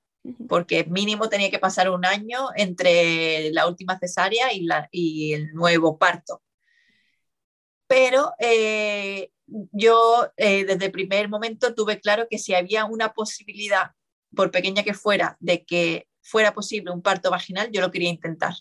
porque 0.48 0.86
mínimo 0.86 1.30
tenía 1.30 1.52
que 1.52 1.60
pasar 1.60 1.90
un 1.90 2.06
año 2.06 2.50
entre 2.56 3.52
la 3.52 3.68
última 3.68 3.98
cesárea 4.00 4.48
y, 4.52 5.34
el 5.34 5.54
nuevo 5.54 5.98
parto 5.98 6.42
pero 7.88 8.34
eh, 8.40 9.32
yo 9.48 10.30
eh, 10.38 10.66
desde 10.66 10.86
el 10.86 10.92
primer 10.92 11.30
momento 11.30 11.74
tuve 11.74 12.00
claro 12.00 12.28
que 12.30 12.38
si 12.38 12.54
había 12.54 12.86
una 12.86 13.14
posibilidad, 13.14 13.92
por 14.36 14.52
pequeña 14.52 14.84
que 14.84 14.94
fuera, 14.94 15.38
de 15.40 15.66
que 15.66 16.08
fuera 16.22 16.54
posible 16.54 16.92
un 16.92 17.02
parto 17.02 17.32
vaginal, 17.32 17.72
yo 17.72 17.82
lo 17.82 17.92
quería 17.92 18.10
intentar. 18.10 18.54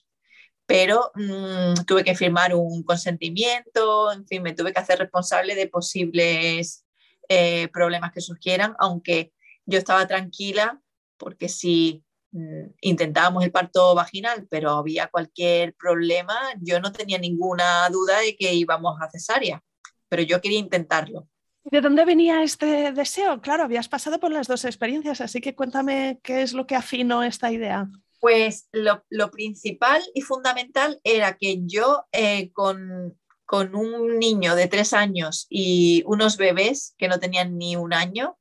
Pero 0.66 1.10
mm, 1.14 1.84
tuve 1.86 2.04
que 2.04 2.16
firmar 2.16 2.54
un 2.54 2.82
consentimiento, 2.84 4.12
en 4.12 4.26
fin, 4.26 4.42
me 4.42 4.52
tuve 4.52 4.72
que 4.72 4.80
hacer 4.80 4.98
responsable 4.98 5.54
de 5.54 5.68
posibles 5.68 6.86
eh, 7.28 7.68
problemas 7.72 8.12
que 8.12 8.20
surgieran, 8.20 8.74
aunque 8.78 9.32
yo 9.64 9.78
estaba 9.78 10.06
tranquila 10.06 10.80
porque 11.18 11.48
si 11.48 12.04
Mm, 12.36 12.74
intentábamos 12.82 13.44
el 13.44 13.50
parto 13.50 13.94
vaginal, 13.94 14.46
pero 14.50 14.72
había 14.72 15.06
cualquier 15.06 15.74
problema, 15.74 16.36
yo 16.60 16.80
no 16.80 16.92
tenía 16.92 17.18
ninguna 17.18 17.88
duda 17.88 18.20
de 18.20 18.36
que 18.36 18.52
íbamos 18.52 19.00
a 19.00 19.10
cesárea, 19.10 19.62
pero 20.10 20.22
yo 20.22 20.40
quería 20.42 20.58
intentarlo. 20.58 21.28
¿De 21.64 21.80
dónde 21.80 22.04
venía 22.04 22.42
este 22.42 22.92
deseo? 22.92 23.40
Claro, 23.40 23.64
habías 23.64 23.88
pasado 23.88 24.20
por 24.20 24.30
las 24.30 24.48
dos 24.48 24.66
experiencias, 24.66 25.22
así 25.22 25.40
que 25.40 25.54
cuéntame 25.54 26.20
qué 26.22 26.42
es 26.42 26.52
lo 26.52 26.66
que 26.66 26.76
afinó 26.76 27.22
esta 27.22 27.50
idea. 27.50 27.88
Pues 28.20 28.68
lo, 28.72 29.30
principal 29.30 30.02
y 30.14 30.20
fundamental 30.20 31.00
era 31.04 31.38
que 31.38 31.60
yo 31.64 32.04
eh, 32.12 32.50
con, 32.52 33.18
con 33.46 33.74
un 33.74 34.18
niño 34.18 34.54
de 34.56 34.68
tres 34.68 34.92
años 34.92 35.46
y 35.48 36.02
unos 36.06 36.36
bebés 36.36 36.94
que 36.98 37.08
no 37.08 37.18
tenían 37.18 37.56
ni 37.56 37.76
un 37.76 37.94
año, 37.94 38.36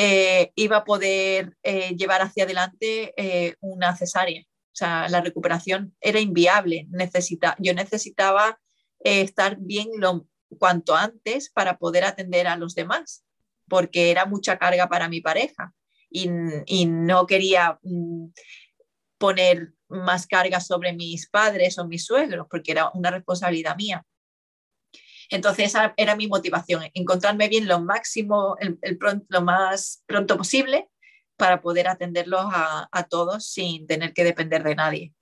eh, 0.00 0.52
iba 0.54 0.76
a 0.76 0.84
poder 0.84 1.56
eh, 1.64 1.96
llevar 1.96 2.22
hacia 2.22 2.44
adelante 2.44 3.14
eh, 3.16 3.56
una 3.58 3.96
cesárea. 3.96 4.42
O 4.42 4.76
sea, 4.78 5.08
la 5.08 5.20
recuperación 5.20 5.96
era 6.00 6.20
inviable. 6.20 6.86
Necesita, 6.90 7.56
yo 7.58 7.74
necesitaba 7.74 8.60
estar 9.00 9.56
bien 9.58 9.88
lo, 9.96 10.28
cuanto 10.56 10.94
antes 10.94 11.50
para 11.50 11.78
poder 11.78 12.04
atender 12.04 12.46
a 12.46 12.54
los 12.54 12.76
demás, 12.76 13.24
porque 13.68 14.12
era 14.12 14.24
mucha 14.24 14.56
carga 14.56 14.88
para 14.88 15.08
mi 15.08 15.20
pareja 15.20 15.74
y, 16.08 16.28
no 16.28 17.26
quería 17.26 17.80
mm, 17.82 18.26
poner 19.18 19.72
más 19.88 20.28
carga 20.28 20.60
sobre 20.60 20.92
mis 20.92 21.28
padres 21.28 21.76
o 21.76 21.88
mis 21.88 22.04
suegros, 22.04 22.46
porque 22.48 22.70
era 22.70 22.92
una 22.94 23.10
responsabilidad 23.10 23.74
mía. 23.74 24.06
Entonces 25.30 25.66
esa 25.66 25.94
era 25.96 26.16
mi 26.16 26.26
motivación, 26.26 26.84
encontrarme 26.94 27.48
bien 27.48 27.68
lo 27.68 27.80
máximo, 27.80 28.56
el, 28.60 28.78
lo 29.28 29.42
más 29.42 30.02
pronto 30.06 30.36
posible 30.36 30.88
para 31.36 31.60
poder 31.60 31.88
atenderlos 31.88 32.46
a, 32.52 33.06
todos 33.08 33.46
sin 33.46 33.86
tener 33.86 34.12
que 34.12 34.24
depender 34.24 34.62
de 34.64 34.74
nadie. 34.74 35.14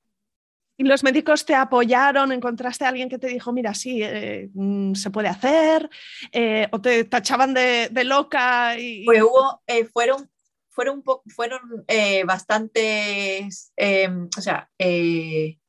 ¿Y 0.79 0.85
los 0.85 1.03
médicos 1.03 1.45
te 1.45 1.55
apoyaron? 1.55 2.33
¿Encontraste 2.33 2.85
a 2.85 2.89
alguien 2.89 3.09
que 3.09 3.19
te 3.19 3.29
dijo, 3.29 3.53
mira, 3.53 3.75
sí, 3.75 4.03
eh, 4.03 4.51
mm, 4.55 4.95
se 4.95 5.11
puede 5.11 5.29
hacer? 5.29 5.89
Eh, 6.33 6.69
¿O 6.71 6.81
te 6.81 7.05
tachaban 7.05 7.55
de, 7.55 7.91
loca? 8.05 8.79
Y... 8.79 9.05
Pues 9.05 9.23
hubo, 9.23 9.63
eh, 9.67 9.85
fueron, 9.85 10.31
fueron, 10.69 11.03
fueron 11.27 11.61
bastante, 12.27 13.49
o 14.37 14.41
sea, 14.41 14.71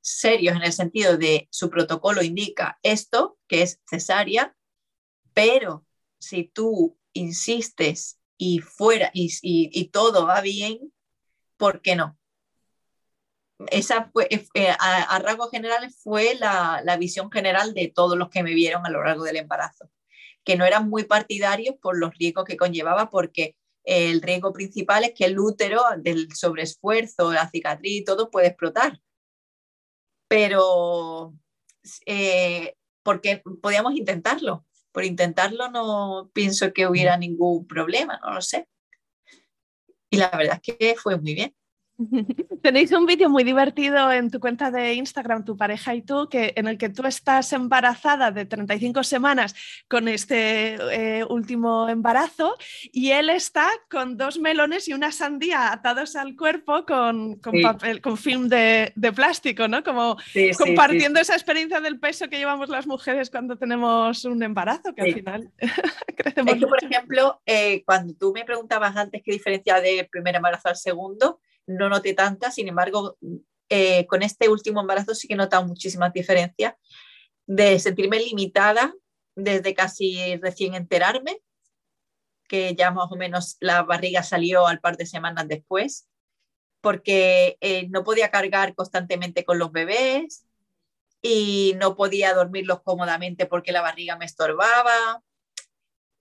serios 0.08 0.56
en 0.56 0.64
el 0.64 0.72
sentido 0.72 1.18
de 1.18 1.50
su 1.52 1.70
protocolo 1.70 2.24
indica 2.24 2.80
esto, 2.82 3.38
que 3.48 3.62
es 3.62 3.82
cesárea, 3.90 4.56
pero 5.34 5.86
si 6.18 6.46
tú 6.46 6.98
insistes 7.12 8.18
y 8.38 8.60
fuera 8.60 9.12
y, 9.14 9.90
todo 9.90 10.26
va 10.26 10.40
bien, 10.40 10.94
¿por 11.58 11.82
qué 11.82 11.98
no? 11.98 12.18
Esa 13.70 14.10
fue, 14.14 14.28
eh, 14.30 14.48
eh, 14.54 14.70
a, 14.70 15.16
a 15.16 15.20
rasgos 15.20 15.52
generales 15.52 16.00
fue 16.02 16.36
la, 16.36 16.82
la 16.86 16.96
visión 16.96 17.30
general 17.30 17.74
de 17.74 17.92
todos 17.94 18.18
los 18.18 18.30
que 18.30 18.44
me 18.44 18.54
vieron 18.54 18.86
a 18.86 18.90
lo 18.90 19.04
largo 19.04 19.26
del 19.26 19.36
embarazo, 19.36 19.90
que 20.46 20.56
no 20.56 20.64
eran 20.64 20.90
muy 20.90 21.04
partidarios 21.04 21.76
por 21.82 21.98
los 21.98 22.16
riesgos 22.18 22.46
que 22.46 22.56
conllevaba, 22.56 23.10
porque 23.10 23.58
el 23.84 24.22
riesgo 24.22 24.54
principal 24.54 25.04
es 25.04 25.14
que 25.14 25.26
el 25.26 25.38
útero 25.38 25.82
del 25.98 26.34
sobreesfuerzo, 26.34 27.34
la 27.34 27.50
cicatriz 27.50 28.02
y 28.02 28.06
todo 28.06 28.32
puede 28.32 28.48
explotar 28.48 29.02
pero 30.28 31.34
eh, 32.06 32.76
porque 33.04 33.42
podíamos 33.62 33.96
intentarlo. 33.96 34.66
Por 34.92 35.06
intentarlo 35.06 35.70
no 35.70 36.32
pienso 36.34 36.74
que 36.74 36.88
hubiera 36.88 37.18
ningún 37.18 37.68
problema, 37.68 38.20
no 38.24 38.34
lo 38.34 38.42
sé. 38.42 38.68
Y 40.10 40.18
la 40.18 40.30
verdad 40.30 40.60
es 40.64 40.78
que 40.78 40.96
fue 40.96 41.18
muy 41.18 41.36
bien. 41.36 41.56
Tenéis 42.62 42.92
un 42.92 43.06
vídeo 43.06 43.30
muy 43.30 43.44
divertido 43.44 44.12
en 44.12 44.30
tu 44.30 44.40
cuenta 44.40 44.70
de 44.72 44.94
Instagram, 44.94 45.44
tu 45.44 45.58
pareja 45.58 45.96
y 45.96 46.02
tú, 46.02 46.28
que, 46.30 46.54
en 46.56 46.68
el 46.68 46.78
que 46.78 46.90
tú 46.90 47.06
estás 47.06 47.52
embarazada 47.54 48.32
de 48.32 48.46
35 48.46 49.04
semanas 49.04 49.56
con 49.88 50.08
este 50.08 50.76
eh, 50.92 51.26
último 51.26 51.90
embarazo 51.90 52.56
y 52.92 53.12
él 53.12 53.30
está 53.30 53.70
con 53.90 54.18
dos 54.18 54.40
melones 54.40 54.88
y 54.88 54.94
una 54.94 55.12
sandía 55.12 55.72
atados 55.72 56.16
al 56.16 56.36
cuerpo 56.36 56.86
con, 56.86 57.38
con, 57.38 57.62
papel, 57.62 58.02
con 58.02 58.18
film 58.18 58.48
de, 58.48 58.92
de, 58.96 59.12
plástico, 59.12 59.68
¿no? 59.68 59.84
Como 59.84 60.18
compartiendo 60.58 61.20
esa 61.20 61.34
experiencia 61.34 61.82
del 61.82 62.00
peso 62.00 62.30
que 62.30 62.38
llevamos 62.38 62.70
las 62.70 62.86
mujeres 62.86 63.30
cuando 63.30 63.58
tenemos 63.58 64.24
un 64.26 64.44
embarazo, 64.44 64.94
que 64.94 65.02
al 65.02 65.14
final 65.14 65.52
crecemos. 66.16 66.54
Es 66.54 66.60
que, 66.60 66.68
por 66.68 66.84
ejemplo, 66.84 67.42
eh, 67.46 67.84
cuando 67.86 68.14
tú 68.14 68.32
me 68.34 68.46
preguntabas 68.46 68.96
antes 68.96 69.22
qué 69.24 69.32
diferencia 69.32 69.82
del 69.82 70.08
primer 70.08 70.36
embarazo 70.36 70.70
al 70.70 70.76
segundo, 70.76 71.40
no 71.68 71.90
noté 71.90 72.14
tanta, 72.14 72.52
sin 72.52 72.68
embargo, 72.68 73.18
eh, 73.70 74.08
con 74.08 74.24
este 74.24 74.50
último 74.50 74.82
embarazo 74.82 75.14
sí 75.14 75.28
que 75.28 75.34
he 75.34 75.38
notado 75.38 75.66
muchísimas 75.68 76.14
diferencias 76.14 76.74
de 77.46 77.80
sentirme 77.80 78.20
limitada 78.20 78.94
desde 79.36 79.74
casi 79.74 80.38
recién 80.38 80.74
enterarme, 80.74 81.42
que 82.48 82.76
ya 82.76 82.92
más 82.92 83.12
o 83.12 83.16
menos 83.16 83.58
la 83.60 83.84
barriga 83.84 84.24
salió 84.24 84.68
al 84.68 84.80
par 84.80 84.98
de 84.98 85.06
semanas 85.06 85.48
después, 85.48 86.08
porque 86.82 87.58
eh, 87.62 87.88
no 87.90 88.04
podía 88.04 88.32
cargar 88.32 88.74
constantemente 88.74 89.44
con 89.44 89.60
los 89.60 89.72
bebés 89.72 90.46
y 91.22 91.76
no 91.78 91.96
podía 91.96 92.34
dormirlos 92.34 92.82
cómodamente 92.84 93.46
porque 93.46 93.72
la 93.72 93.82
barriga 93.82 94.18
me 94.18 94.26
estorbaba. 94.26 95.22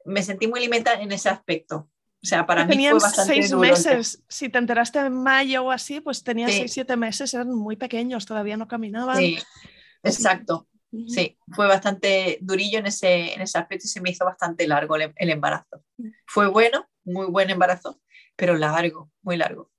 Me 0.04 0.22
sentí 0.22 0.46
muy 0.46 0.60
limitada 0.60 1.00
en 1.00 1.12
ese 1.12 1.28
aspecto. 1.28 1.88
O 2.22 2.26
sea, 2.28 2.46
para 2.46 2.64
mí 2.64 2.76
fue 2.88 2.98
bastante 2.98 3.34
seis 3.34 3.54
meses. 3.54 4.24
Si 4.28 4.48
te 4.48 4.58
enteraste 4.58 4.98
en 4.98 5.22
mayo 5.22 5.64
o 5.64 5.70
así, 5.70 6.00
pues 6.00 6.24
tenías 6.24 6.52
seis, 6.52 6.72
siete 6.72 6.96
meses, 6.96 7.32
eran 7.34 7.54
muy 7.54 7.76
pequeños, 7.76 8.26
todavía 8.26 8.56
no 8.56 8.66
caminaban. 8.66 9.16
Sí, 9.16 9.38
exacto. 10.02 10.66
Sí, 11.08 11.36
fue 11.54 11.66
bastante 11.66 12.38
durillo 12.40 12.78
en 12.78 12.86
ese, 12.86 13.34
en 13.34 13.42
ese 13.42 13.58
aspecto 13.58 13.84
y 13.86 13.88
se 13.88 14.00
me 14.00 14.10
hizo 14.10 14.24
bastante 14.24 14.66
largo 14.66 14.96
el, 14.96 15.12
el 15.16 15.30
embarazo. 15.30 15.84
Fue 16.26 16.48
bueno, 16.48 16.88
muy 17.04 17.26
buen 17.26 17.50
embarazo, 17.50 18.00
pero 18.34 18.56
largo, 18.56 19.10
muy 19.22 19.36
largo. 19.36 19.70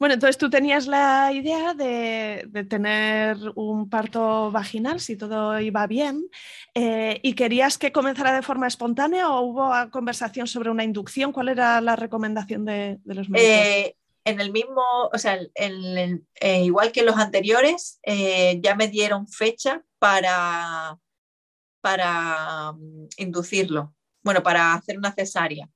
Bueno, 0.00 0.14
entonces 0.14 0.38
tú 0.38 0.48
tenías 0.48 0.86
la 0.86 1.30
idea 1.30 1.74
de, 1.74 2.48
tener 2.70 3.36
un 3.54 3.90
parto 3.90 4.50
vaginal 4.50 4.98
si 4.98 5.14
todo 5.14 5.60
iba 5.60 5.86
bien 5.86 6.26
eh, 6.72 7.20
y 7.22 7.34
querías 7.34 7.76
que 7.76 7.92
comenzara 7.92 8.32
de 8.32 8.40
forma 8.40 8.66
espontánea 8.66 9.28
o 9.28 9.42
hubo 9.42 9.90
conversación 9.90 10.46
sobre 10.46 10.70
una 10.70 10.84
inducción. 10.84 11.32
¿Cuál 11.32 11.50
era 11.50 11.82
la 11.82 11.96
recomendación 11.96 12.64
de, 12.64 12.98
los 13.04 13.28
médicos? 13.28 13.54
Eh, 13.54 13.96
en 14.24 14.40
el 14.40 14.50
mismo, 14.52 14.82
o 15.12 15.18
sea, 15.18 15.38
eh, 15.54 16.62
igual 16.62 16.92
que 16.92 17.02
los 17.02 17.18
anteriores, 17.18 18.00
ya 18.06 18.74
me 18.76 18.88
dieron 18.88 19.28
fecha 19.28 19.84
para, 19.98 20.98
para 21.82 22.72
mm, 22.72 23.08
inducirlo, 23.18 23.94
bueno, 24.22 24.42
para 24.42 24.72
hacer 24.72 24.96
una 24.96 25.12
cesárea 25.12 25.68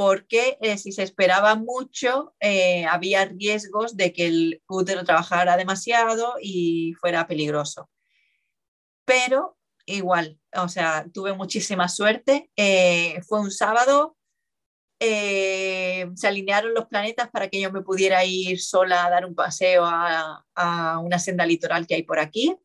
porque 0.00 0.56
eh, 0.62 0.78
si 0.78 0.92
se 0.92 1.02
esperaba 1.02 1.56
mucho 1.56 2.34
eh, 2.40 2.86
había 2.86 3.26
riesgos 3.26 3.98
de 3.98 4.14
que 4.14 4.28
el 4.28 4.62
útero 4.66 5.04
trabajara 5.04 5.58
demasiado 5.58 6.36
y 6.40 6.94
fuera 6.98 7.26
peligroso. 7.26 7.90
Pero 9.04 9.58
igual, 9.84 10.40
o 10.56 10.68
sea, 10.68 11.04
tuve 11.12 11.34
muchísima 11.34 11.86
suerte. 11.86 12.50
Eh, 12.56 13.20
fue 13.28 13.40
un 13.40 13.50
sábado, 13.50 14.16
se 14.98 16.06
alinearon 16.22 16.72
los 16.72 16.86
planetas 16.86 17.28
para 17.28 17.48
que 17.48 17.60
yo 17.60 17.70
me 17.70 17.82
pudiera 17.82 18.24
ir 18.24 18.58
sola 18.58 19.04
a 19.04 19.10
dar 19.10 19.26
un 19.26 19.34
paseo 19.34 19.84
a, 19.84 20.46
a 20.54 20.98
una 20.98 21.18
senda 21.18 21.44
litoral 21.44 21.86
que 21.86 21.96
hay 21.96 22.04
por 22.04 22.20
aquí 22.20 22.56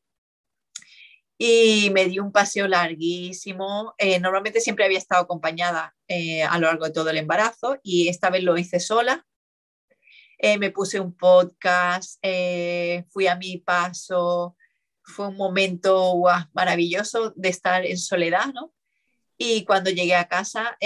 y 1.37 1.89
me 1.91 2.05
di 2.05 2.19
un 2.19 2.31
paseo 2.31 2.67
larguísimo. 2.67 3.93
Eh, 3.97 4.19
normalmente 4.19 4.61
siempre 4.61 4.85
había 4.85 4.97
estado 4.97 5.23
acompañada 5.23 5.95
eh, 6.07 6.43
a 6.43 6.57
lo 6.57 6.67
largo 6.67 6.85
de 6.85 6.91
todo 6.91 7.09
el 7.09 7.17
embarazo 7.17 7.77
y 7.83 8.07
esta 8.07 8.29
vez 8.29 8.43
lo 8.43 8.57
hice 8.57 8.79
sola. 8.79 9.25
Eh, 10.37 10.57
me 10.57 10.71
puse 10.71 10.99
un 10.99 11.15
podcast, 11.15 12.23
fui 13.09 13.27
a 13.27 13.35
mi 13.35 13.57
paso, 13.57 14.55
fue 15.01 15.27
un 15.29 15.37
momento 15.37 16.21
maravilloso 16.53 17.31
de 17.35 17.49
estar 17.49 17.85
en 17.85 17.97
soledad, 17.97 18.47
¿no? 18.53 18.73
Y 19.37 19.65
cuando 19.65 19.89
llegué 19.89 20.15
a 20.15 20.27
casa, 20.27 20.77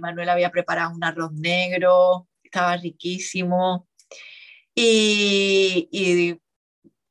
Manuel 0.00 0.28
había 0.28 0.50
preparado 0.50 0.94
un 0.94 1.04
arroz 1.04 1.32
negro, 1.32 2.28
estaba 2.42 2.76
riquísimo. 2.76 3.88
Y 4.74 6.40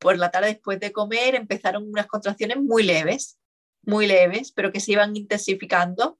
por 0.04 0.18
la 0.20 0.30
tarde 0.30 0.50
después 0.50 0.80
de 0.80 0.92
comer 0.92 1.34
empezaron 1.34 1.90
unas 1.90 2.06
contracciones 2.06 2.58
muy 2.58 2.84
leves, 2.84 3.40
muy 3.82 4.06
leves, 4.06 4.52
pero 4.52 4.72
que 4.72 4.80
se 4.80 4.92
iban 4.92 5.16
intensificando. 5.16 6.20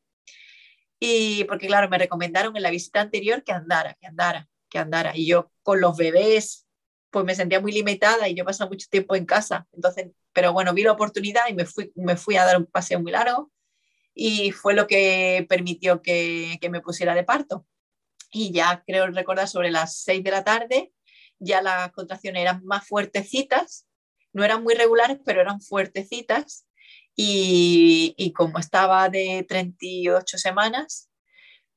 Y 1.00 1.44
porque, 1.44 1.68
claro, 1.68 1.90
me 1.90 1.98
recomendaron 1.98 2.56
en 2.56 2.64
la 2.64 2.72
visita 2.72 3.02
anterior 3.02 3.44
que 3.44 3.52
andara, 3.52 3.96
que 3.96 4.08
andara, 4.08 4.48
que 4.70 4.80
andara. 4.80 5.12
Y 5.16 5.28
yo 5.28 5.52
con 5.62 5.82
los 5.82 5.98
bebés, 5.98 6.66
pues 7.12 7.26
me 7.26 7.36
sentía 7.36 7.60
muy 7.60 7.74
limitada 7.74 8.28
y 8.30 8.36
yo 8.36 8.46
pasaba 8.46 8.70
mucho 8.70 8.88
tiempo 8.90 9.16
en 9.16 9.26
casa. 9.26 9.68
Entonces, 9.74 10.12
pero 10.32 10.54
bueno, 10.54 10.74
vi 10.74 10.84
la 10.84 10.94
oportunidad 10.94 11.44
y 11.50 11.54
me 11.54 11.66
fui, 11.66 11.92
me 11.96 12.16
fui 12.16 12.38
a 12.38 12.46
dar 12.46 12.58
un 12.58 12.66
paseo 12.66 13.00
muy 13.02 13.12
largo 13.12 13.52
y 14.16 14.52
fue 14.52 14.74
lo 14.74 14.88
que 14.88 15.46
permitió 15.50 16.02
que, 16.02 16.58
que 16.62 16.70
me 16.70 16.82
pusiera 16.82 17.14
de 17.14 17.24
parto. 17.24 17.66
Y 18.32 18.52
ya 18.52 18.84
creo 18.88 19.08
recordar 19.08 19.48
sobre 19.48 19.72
las 19.72 19.98
seis 19.98 20.24
de 20.24 20.32
la 20.32 20.44
tarde 20.44 20.94
ya 21.40 21.62
las 21.62 21.92
contracciones 21.92 22.42
eran 22.42 22.64
más 22.66 22.88
fuertecitas, 22.88 23.88
no 24.34 24.44
eran 24.44 24.64
muy 24.64 24.74
regulares, 24.74 25.20
pero 25.26 25.42
eran 25.42 25.62
fuertecitas. 25.62 26.68
Y, 27.16 28.34
como 28.36 28.58
estaba 28.60 29.08
de 29.10 29.46
38 29.48 30.38
semanas, 30.38 31.10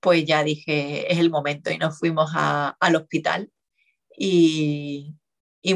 pues 0.00 0.24
ya 0.24 0.42
dije, 0.42 1.12
es 1.12 1.18
el 1.18 1.30
momento 1.30 1.70
y 1.70 1.78
nos 1.78 1.98
fuimos 1.98 2.30
al 2.34 2.96
hospital 2.96 3.50
y, 4.16 5.14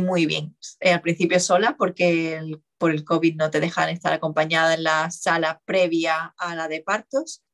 muy 0.01 0.27
bien. 0.27 0.57
Eh, 0.81 0.93
al 0.93 1.03
principio 1.03 1.41
sola 1.41 1.77
porque 1.77 2.41
por 2.79 2.93
el 2.93 3.05
COVID 3.05 3.37
no 3.37 3.51
te 3.51 3.61
dejan 3.61 3.91
estar 3.91 4.13
acompañada 4.13 4.75
en 4.75 4.85
la 4.85 5.11
sala 5.11 5.61
previa 5.67 6.35
a 6.39 6.55
la 6.55 6.69
de 6.69 6.81
partos, 6.83 7.45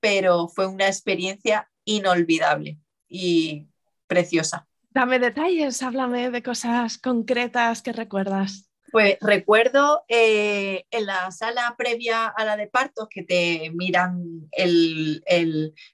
pero 0.00 0.48
fue 0.48 0.66
una 0.66 0.86
experiencia 0.86 1.70
inolvidable 1.84 2.78
y 3.08 3.66
preciosa. 4.06 4.68
Dame 4.90 5.18
detalles, 5.18 5.82
háblame 5.82 6.30
de 6.30 6.42
cosas 6.42 6.98
concretas 6.98 7.82
que 7.82 7.92
recuerdas. 7.92 8.68
Pues 8.90 9.18
recuerdo 9.20 10.04
eh, 10.08 10.84
en 10.90 11.06
la 11.06 11.30
sala 11.30 11.74
previa 11.76 12.26
a 12.26 12.44
la 12.44 12.56
de 12.56 12.68
partos 12.68 13.06
que 13.10 13.22
te 13.22 13.70
miran 13.74 14.48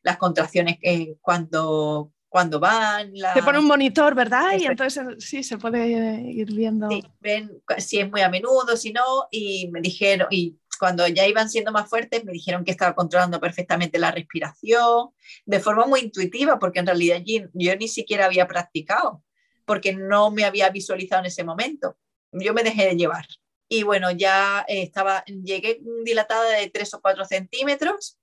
las 0.03 0.17
contracciones 0.17 0.79
que 0.81 1.17
cuando, 1.21 2.13
cuando 2.29 2.61
van. 2.61 3.13
Te 3.35 3.43
pone 3.43 3.59
un 3.59 3.67
monitor, 3.67 4.15
¿verdad? 4.15 4.57
Y 4.59 4.67
entonces 4.67 5.05
sí, 5.19 5.43
se 5.43 5.59
puede 5.59 5.89
ir 6.21 6.53
viendo. 6.55 6.89
Sí, 6.89 7.03
ven 7.21 7.51
si 7.79 7.99
es 7.99 8.09
muy 8.09 8.21
a 8.21 8.29
menudo, 8.29 8.77
si 8.77 8.93
no, 8.93 9.27
y 9.31 9.69
me 9.73 9.81
dijeron, 9.81 10.29
y 10.31 10.57
cuando 10.77 11.07
ya 11.09 11.27
iban 11.27 11.49
siendo 11.49 11.73
más 11.73 11.89
fuertes, 11.89 12.25
me 12.25 12.33
dijeron 12.33 12.65
que 12.65 12.71
estaba 12.71 12.95
controlando 12.95 13.41
perfectamente 13.41 13.99
la 13.99 14.11
respiración, 14.11 15.11
de 15.45 15.61
forma 15.61 15.87
muy 15.87 16.01
intuitiva, 16.01 16.59
porque 16.59 16.81
en 16.81 16.87
realidad 16.87 17.23
yo 17.25 17.77
ni 17.77 17.89
siquiera 17.89 18.27
había 18.27 18.47
practicado, 18.47 19.23
porque 19.65 19.95
no 19.95 20.31
me 20.31 20.45
había 20.45 20.71
visualizado 20.71 21.21
en 21.21 21.27
ese 21.27 21.45
momento. 21.45 21.97
Yo 22.33 22.55
me 22.55 22.63
dejé 22.63 22.87
de 22.87 22.97
llevar. 22.97 23.27
Y 23.69 23.83
bueno, 23.83 24.11
ya 24.11 24.65
estaba, 24.69 25.25
llegué 25.27 25.81
dilatada 26.05 26.51
de 26.51 26.69
3 26.71 26.95
o 26.95 27.01
4 27.01 27.25
centímetros 27.25 28.19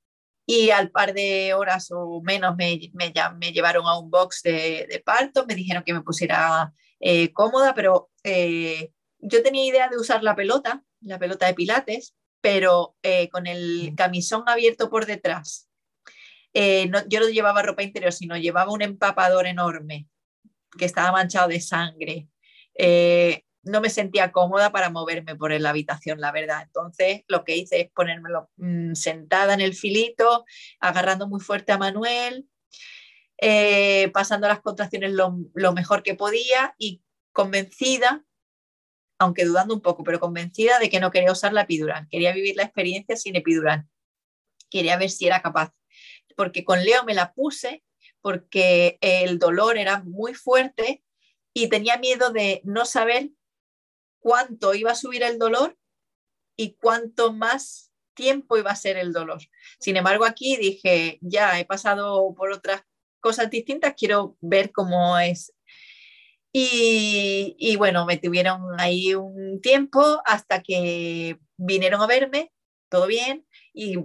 y 0.45 0.69
al 0.69 0.91
par 0.91 1.13
de 1.13 1.53
horas 1.53 1.89
o 1.91 2.21
menos 2.21 2.55
me, 2.57 2.79
me, 2.93 3.13
me 3.37 3.51
llevaron 3.51 3.85
a 3.85 3.97
un 3.97 4.09
box 4.09 4.41
de, 4.43 4.87
de, 4.89 4.99
parto, 4.99 5.45
me 5.45 5.55
dijeron 5.55 5.83
que 5.83 5.93
me 5.93 6.01
pusiera 6.01 6.73
eh, 6.99 7.31
cómoda, 7.33 7.73
pero 7.73 8.11
eh, 8.23 8.91
yo 9.19 9.41
tenía 9.43 9.65
idea 9.65 9.89
de 9.89 9.97
usar 9.97 10.23
la 10.23 10.35
pelota, 10.35 10.83
la 11.01 11.19
pelota 11.19 11.47
de 11.47 11.53
pilates, 11.53 12.15
pero 12.41 12.95
eh, 13.03 13.29
con 13.29 13.47
el 13.47 13.93
camisón 13.95 14.43
abierto 14.47 14.89
por 14.89 15.05
detrás. 15.05 15.69
Eh, 16.53 16.87
no, 16.87 17.07
yo 17.07 17.19
no 17.19 17.29
llevaba 17.29 17.61
ropa 17.61 17.83
interior, 17.83 18.11
sino 18.11 18.35
llevaba 18.35 18.73
un 18.73 18.81
empapador 18.81 19.47
enorme 19.47 20.07
que 20.77 20.85
estaba 20.85 21.11
manchado 21.11 21.47
de 21.47 21.61
sangre. 21.61 22.27
Eh, 22.75 23.43
no 23.63 23.79
me 23.79 23.89
sentía 23.89 24.31
cómoda 24.31 24.71
para 24.71 24.89
moverme 24.89 25.35
por 25.35 25.51
la 25.51 25.69
habitación, 25.69 26.19
la 26.19 26.31
verdad. 26.31 26.63
Entonces 26.63 27.21
lo 27.27 27.43
que 27.43 27.55
hice 27.55 27.79
es 27.79 27.91
ponérmelo 27.91 28.49
mm, 28.57 28.95
sentada 28.95 29.53
en 29.53 29.61
el 29.61 29.75
filito, 29.75 30.45
agarrando 30.79 31.27
muy 31.27 31.39
fuerte 31.39 31.71
a 31.71 31.77
Manuel, 31.77 32.47
pasando 34.13 34.47
las 34.47 34.61
contracciones 34.61 35.11
lo, 35.13 35.37
lo 35.53 35.73
mejor 35.73 36.03
que 36.03 36.15
podía 36.15 36.75
y 36.77 37.01
convencida 37.31 38.23
aunque 39.21 39.45
dudando 39.45 39.75
un 39.75 39.81
poco, 39.81 40.03
pero 40.03 40.19
convencida 40.19 40.79
de 40.79 40.89
que 40.89 40.99
no 40.99 41.11
quería 41.11 41.31
usar 41.31 41.53
la 41.53 41.61
epidural, 41.61 42.07
quería 42.09 42.33
vivir 42.33 42.55
la 42.55 42.63
experiencia 42.63 43.15
sin 43.15 43.35
epidural, 43.35 43.87
quería 44.71 44.97
ver 44.97 45.11
si 45.11 45.27
era 45.27 45.43
capaz, 45.43 45.71
porque 46.35 46.65
con 46.65 46.83
Leo 46.83 47.03
me 47.03 47.13
la 47.13 47.33
puse 47.33 47.83
porque 48.21 48.97
el 49.01 49.37
dolor 49.37 49.77
era 49.77 50.03
muy 50.03 50.33
fuerte 50.33 51.03
y 51.53 51.69
tenía 51.69 51.97
miedo 51.97 52.31
de 52.31 52.61
no 52.63 52.85
saber 52.85 53.29
cuánto 54.19 54.73
iba 54.73 54.91
a 54.91 54.95
subir 54.95 55.21
el 55.21 55.37
dolor 55.37 55.77
y 56.55 56.73
cuánto 56.73 57.31
más 57.31 57.91
tiempo 58.15 58.57
iba 58.57 58.71
a 58.71 58.75
ser 58.75 58.97
el 58.97 59.13
dolor. 59.13 59.41
Sin 59.79 59.97
embargo, 59.97 60.25
aquí 60.25 60.57
dije, 60.57 61.19
ya 61.21 61.59
he 61.59 61.65
pasado 61.65 62.33
por 62.35 62.51
otras 62.51 62.81
cosas 63.19 63.51
distintas, 63.51 63.93
quiero 63.95 64.35
ver 64.41 64.71
cómo 64.71 65.19
es 65.19 65.53
y, 66.53 67.75
bueno, 67.77 68.05
me 68.05 68.17
tuvieron 68.17 68.79
ahí 68.79 69.15
un 69.15 69.61
tiempo 69.61 70.21
hasta 70.25 70.61
que 70.61 71.39
vinieron 71.57 72.01
a 72.01 72.07
verme, 72.07 72.51
todo 72.89 73.07
bien, 73.07 73.45
y, 73.73 73.97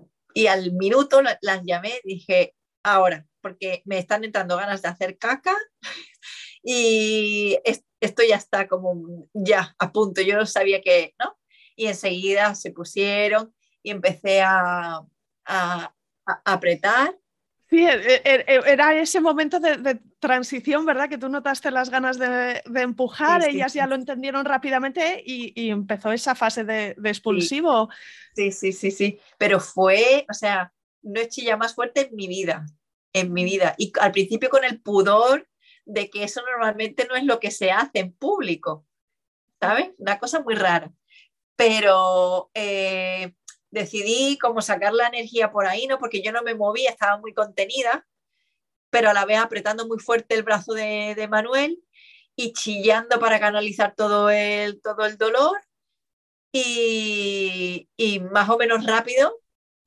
al 0.49 0.73
minuto 0.73 1.23
las 1.23 1.63
llamé, 1.65 2.01
dije, 2.05 2.55
ahora, 2.83 3.27
porque 3.41 3.83
me 3.87 3.99
están 3.99 4.23
entrando 4.23 4.57
ganas 4.57 4.83
de 4.83 4.89
hacer 4.89 5.19
caca 5.19 5.57
y 6.63 7.59
esto 8.01 8.23
ya 8.29 8.37
está 8.37 8.69
como 8.69 9.29
ya 9.33 9.75
a 9.79 9.93
punto, 9.93 10.21
yo 10.23 10.37
no 10.37 10.47
sabía 10.47 10.83
que, 10.83 11.15
¿no? 11.19 11.39
Y 11.75 11.87
enseguida 11.87 12.55
se 12.55 12.71
pusieron 12.73 13.55
y 13.83 13.91
empecé 13.91 14.43
a, 14.43 15.03
a 15.47 15.95
apretar 16.45 17.17
Sí, 17.69 17.85
e, 17.85 18.23
e, 18.25 18.45
e, 18.47 18.73
era 18.73 18.95
ese 18.95 19.21
momento 19.21 19.59
de, 19.59 20.01
transición, 20.27 20.85
¿verdad? 20.85 21.09
Que 21.09 21.19
tú 21.19 21.29
notaste 21.29 21.71
las 21.71 21.89
ganas 21.89 22.19
de, 22.19 22.61
empujar, 22.75 23.49
ellas 23.49 23.73
ya 23.75 23.87
lo 23.87 23.95
entendieron 23.95 24.45
rápidamente 24.45 25.23
y, 25.25 25.71
empezó 25.71 26.11
esa 26.11 26.35
fase 26.35 26.65
de, 26.65 26.97
expulsivo. 27.05 27.89
Sí, 28.35 28.51
sí, 28.51 28.73
sí, 28.73 28.91
sí. 28.91 29.21
Pero 29.39 29.61
fue, 29.61 30.27
o 30.29 30.35
sea, 30.35 30.73
no 31.03 31.21
he 31.21 31.29
chilla 31.29 31.57
más 31.57 31.77
fuerte 31.77 32.09
en 32.09 32.17
mi 32.17 32.27
vida, 32.27 32.67
en 33.13 33.33
mi 33.33 33.45
vida. 33.45 33.77
Y 33.79 33.93
al 34.01 34.11
principio 34.11 34.51
con 34.51 34.65
el 34.65 34.81
pudor 34.81 35.49
de 35.85 36.11
que 36.11 36.25
eso 36.25 36.43
normalmente 36.43 37.07
no 37.09 37.15
es 37.15 37.23
lo 37.23 37.39
que 37.39 37.53
se 37.53 37.71
hace 37.71 38.01
en 38.01 38.13
público, 38.13 38.85
¿sabes? 39.61 39.91
Una 39.99 40.19
cosa 40.19 40.41
muy 40.41 40.57
rara. 40.57 40.91
Pero 41.55 42.51
eh, 42.53 43.33
decidí 43.71 44.39
como 44.39 44.61
sacar 44.61 44.93
la 44.93 45.07
energía 45.07 45.53
por 45.53 45.67
ahí, 45.67 45.87
¿no? 45.87 46.01
Porque 46.01 46.21
yo 46.21 46.33
no 46.33 46.43
me 46.43 46.57
movía, 46.57 46.91
estaba 46.91 47.17
muy 47.19 47.33
contenida, 47.33 48.05
pero 48.97 49.11
a 49.11 49.13
la 49.13 49.27
vez 49.27 49.37
apretando 49.37 49.87
muy 49.87 49.99
fuerte 49.99 50.35
el 50.35 50.43
brazo 50.43 50.73
de, 50.73 51.29
Manuel 51.29 51.85
y 52.35 52.55
chillando 52.55 53.21
para 53.21 53.39
canalizar 53.39 53.95
todo 53.95 54.31
el, 54.31 54.81
todo 54.81 55.05
el 55.05 55.19
dolor. 55.19 55.61
Y, 56.51 57.87
más 58.33 58.49
o 58.49 58.57
menos 58.57 58.87
rápido, 58.87 59.39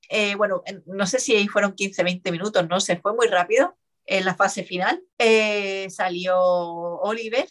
eh, 0.10 0.36
bueno, 0.36 0.62
no 0.86 1.08
sé 1.08 1.18
si 1.20 1.48
fueron 1.48 1.74
15, 1.74 2.04
20 2.04 2.32
minutos, 2.32 2.70
no 2.70 2.80
sé, 2.80 2.98
fue 2.98 3.16
muy 3.16 3.26
rápido 3.26 3.76
en 4.06 4.26
la 4.26 4.36
fase 4.36 4.64
final. 4.64 5.02
Eh, 5.18 5.90
salió 5.90 6.40
Oliver 6.40 7.50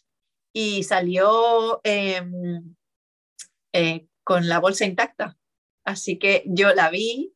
y 0.52 0.84
salió 0.84 1.80
em, 1.82 2.76
eh, 3.72 4.06
con 4.22 4.48
la 4.48 4.60
bolsa 4.60 4.84
intacta. 4.84 5.36
Así 5.82 6.20
que 6.20 6.44
yo 6.46 6.72
la 6.72 6.88
vi 6.88 7.34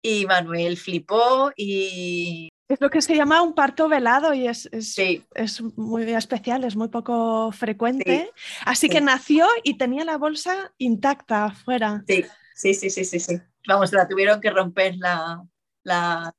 y 0.00 0.24
Manuel 0.24 0.78
flipó 0.78 1.52
y... 1.54 2.48
Es 2.68 2.80
lo 2.80 2.90
que 2.90 3.00
se 3.00 3.16
llama 3.16 3.40
un 3.40 3.54
parto 3.54 3.88
velado 3.88 4.34
y 4.34 4.46
es, 4.46 4.68
es, 4.72 5.62
muy 5.76 6.02
especial, 6.12 6.64
es 6.64 6.76
muy 6.76 6.88
poco 6.88 7.50
frecuente. 7.50 8.30
Así 8.66 8.90
que 8.90 9.00
nació 9.00 9.46
y 9.64 9.78
tenía 9.78 10.04
la 10.04 10.18
bolsa 10.18 10.74
intacta 10.76 11.46
afuera. 11.46 12.04
Sí, 12.06 12.24
sí, 12.54 12.74
sí, 12.74 12.90
sí, 12.90 13.04
sí. 13.04 13.20
sí. 13.20 13.40
Vamos, 13.66 13.92
la 13.92 14.06
tuvieron 14.06 14.40
que 14.40 14.50
romper 14.50 14.96
la, 14.96 15.42
la, 15.82 16.34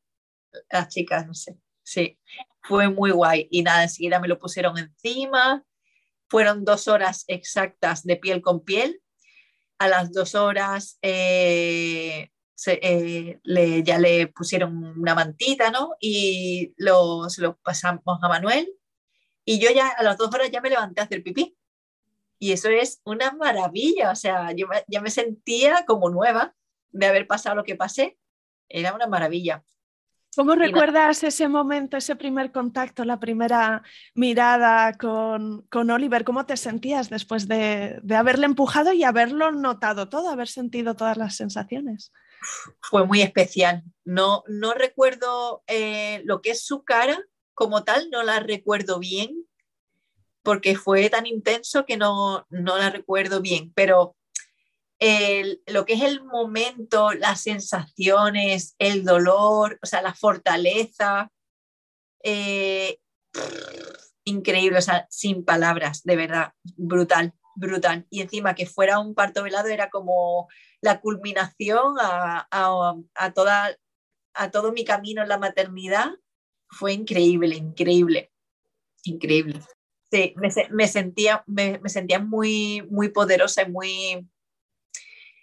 las 0.72 0.88
chicas, 0.90 1.26
no 1.26 1.34
sé. 1.34 1.58
Sí, 1.82 2.20
fue 2.62 2.90
muy 2.90 3.10
guay. 3.10 3.48
Y 3.50 3.64
nada, 3.64 3.84
enseguida 3.84 4.20
me 4.20 4.28
lo 4.28 4.38
pusieron 4.38 4.78
encima. 4.78 5.64
Fueron 6.28 6.64
dos 6.64 6.88
horas 6.88 7.24
exactas 7.28 8.04
de 8.04 8.18
piel 8.18 8.42
con 8.42 8.64
piel 8.64 9.02
a 9.80 9.88
las 9.88 10.12
dos 10.12 10.36
horas 10.36 11.00
eh, 11.02 12.30
eh, 12.68 13.40
ya 13.84 14.00
le 14.00 14.28
pusieron 14.28 15.00
una 15.00 15.16
mantita, 15.16 15.72
¿no? 15.72 15.96
Y 16.00 16.74
lo, 16.78 17.30
se 17.30 17.42
lo 17.42 17.58
pasamos 17.58 18.04
a 18.06 18.28
Manuel. 18.28 18.74
Y 19.46 19.60
yo 19.60 19.70
ya 19.72 19.90
a 19.90 20.04
las 20.04 20.18
dos 20.18 20.34
horas 20.34 20.52
ya 20.52 20.62
me 20.62 20.70
levanté 20.70 21.02
a 21.02 21.06
hacer 21.06 21.24
pipí. 21.24 21.56
Y 22.40 22.54
eso 22.54 22.70
es 22.70 23.02
una 23.04 23.32
maravilla, 23.34 24.12
o 24.12 24.16
sea, 24.16 24.54
yo 24.54 24.68
ya 24.88 25.02
me 25.02 25.10
sentía 25.10 25.84
como 25.86 26.10
nueva 26.10 26.56
de 26.92 27.08
haber 27.08 27.28
pasado 27.28 27.56
lo 27.56 27.64
que 27.64 27.76
pasé. 27.76 28.18
Era 28.70 28.94
una 28.94 29.08
maravilla. 29.08 29.64
¿Cómo 30.36 30.54
recuerdas 30.54 31.24
ese 31.24 31.48
momento, 31.48 31.98
ese 31.98 32.16
primer 32.16 32.52
contacto, 32.52 33.04
la 33.04 33.20
primera 33.20 33.82
mirada 34.14 34.94
con, 34.94 35.66
Oliver? 35.74 36.24
¿Cómo 36.24 36.46
te 36.46 36.56
sentías 36.56 37.10
después 37.10 37.48
de, 37.48 38.00
haberle 38.16 38.46
empujado 38.46 38.94
y 38.94 39.04
haberlo 39.04 39.52
notado 39.52 40.08
todo, 40.08 40.30
haber 40.30 40.48
sentido 40.48 40.96
todas 40.96 41.18
las 41.18 41.36
sensaciones? 41.36 42.14
Fue 42.82 43.06
muy 43.06 43.22
especial. 43.22 43.84
No, 44.06 44.44
no 44.48 44.74
recuerdo 44.74 45.64
eh, 45.68 46.22
lo 46.26 46.42
que 46.42 46.52
es 46.52 46.64
su 46.64 46.84
cara 46.84 47.20
como 47.54 47.84
tal, 47.84 48.10
no 48.10 48.24
la 48.24 48.40
recuerdo 48.40 49.00
bien, 49.00 49.46
porque 50.44 50.76
fue 50.76 51.10
tan 51.10 51.26
intenso 51.26 51.86
que 51.86 51.98
no, 51.98 52.46
no 52.50 52.78
la 52.78 52.90
recuerdo 52.90 53.42
bien, 53.42 53.74
pero 53.76 54.16
lo 55.68 55.86
que 55.86 55.94
es 55.94 56.02
el 56.04 56.24
momento, 56.24 57.14
las 57.14 57.42
sensaciones, 57.42 58.76
el 58.80 59.06
dolor, 59.06 59.80
o 59.82 59.86
sea, 59.86 60.02
la 60.02 60.14
fortaleza, 60.14 61.32
eh, 62.24 63.00
increíble, 64.26 64.78
o 64.78 64.82
sea, 64.82 65.08
sin 65.10 65.46
palabras, 65.46 66.04
de 66.04 66.16
verdad, 66.16 66.54
brutal, 66.76 67.34
brutal. 67.60 68.08
Y 68.10 68.22
encima 68.22 68.56
que 68.56 68.66
fuera 68.66 69.00
un 69.00 69.14
parto 69.14 69.44
velado 69.44 69.68
era 69.68 69.90
como 69.90 70.48
la 70.82 71.02
culminación 71.02 71.96
a, 72.00 72.48
a, 72.50 73.34
toda, 73.34 73.78
a 74.34 74.52
todo 74.52 74.72
mi 74.72 74.86
camino 74.86 75.22
en 75.22 75.30
la 75.30 75.38
maternidad. 75.38 76.12
Fue 76.70 76.94
increíble, 76.94 77.56
increíble, 77.56 78.32
increíble. 79.04 79.62
Sí, 80.12 80.34
me, 80.72 80.88
sentía, 80.88 81.44
me, 81.46 81.80
me, 81.80 81.90
sentía 81.90 82.20
muy, 82.20 82.82
muy 82.90 83.10
poderosa 83.10 83.62
y 83.62 83.70
muy, 83.70 84.28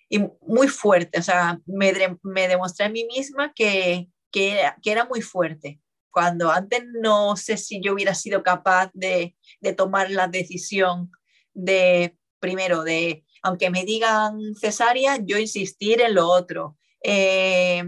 y 0.09 0.19
muy 0.41 0.67
fuerte, 0.67 1.21
o 1.21 1.23
sea, 1.23 1.61
me, 1.67 1.93
me 2.23 2.49
demostré 2.49 2.87
a 2.87 2.89
mí 2.89 3.05
misma 3.05 3.53
que, 3.55 4.09
que, 4.33 4.61
era, 4.85 5.05
muy 5.05 5.21
fuerte, 5.21 5.81
cuando 6.11 6.51
antes 6.51 6.85
no 7.01 7.37
sé 7.37 7.57
si 7.57 7.81
yo 7.81 7.95
hubiera 7.95 8.15
sido 8.15 8.43
capaz 8.43 8.91
de, 8.93 9.37
de 9.61 9.73
tomar 9.73 10.11
la 10.11 10.27
decisión 10.27 11.13
de, 11.57 12.17
primero, 12.39 12.85
de, 12.85 13.25
aunque 13.43 13.71
me 13.71 13.85
digan 13.85 14.55
cesárea, 14.55 15.19
yo 15.23 15.39
insistir 15.39 16.01
en 16.01 16.15
lo 16.15 16.29
otro. 16.29 16.77
Eh, 17.03 17.85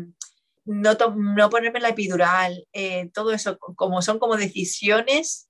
no, 0.64 0.96
no, 1.16 1.50
ponerme 1.50 1.80
la 1.80 1.90
epidural, 1.90 2.66
eh, 2.72 3.10
todo 3.14 3.32
eso, 3.32 3.58
como 3.58 4.02
son 4.02 4.18
como 4.18 4.36
decisiones 4.36 5.48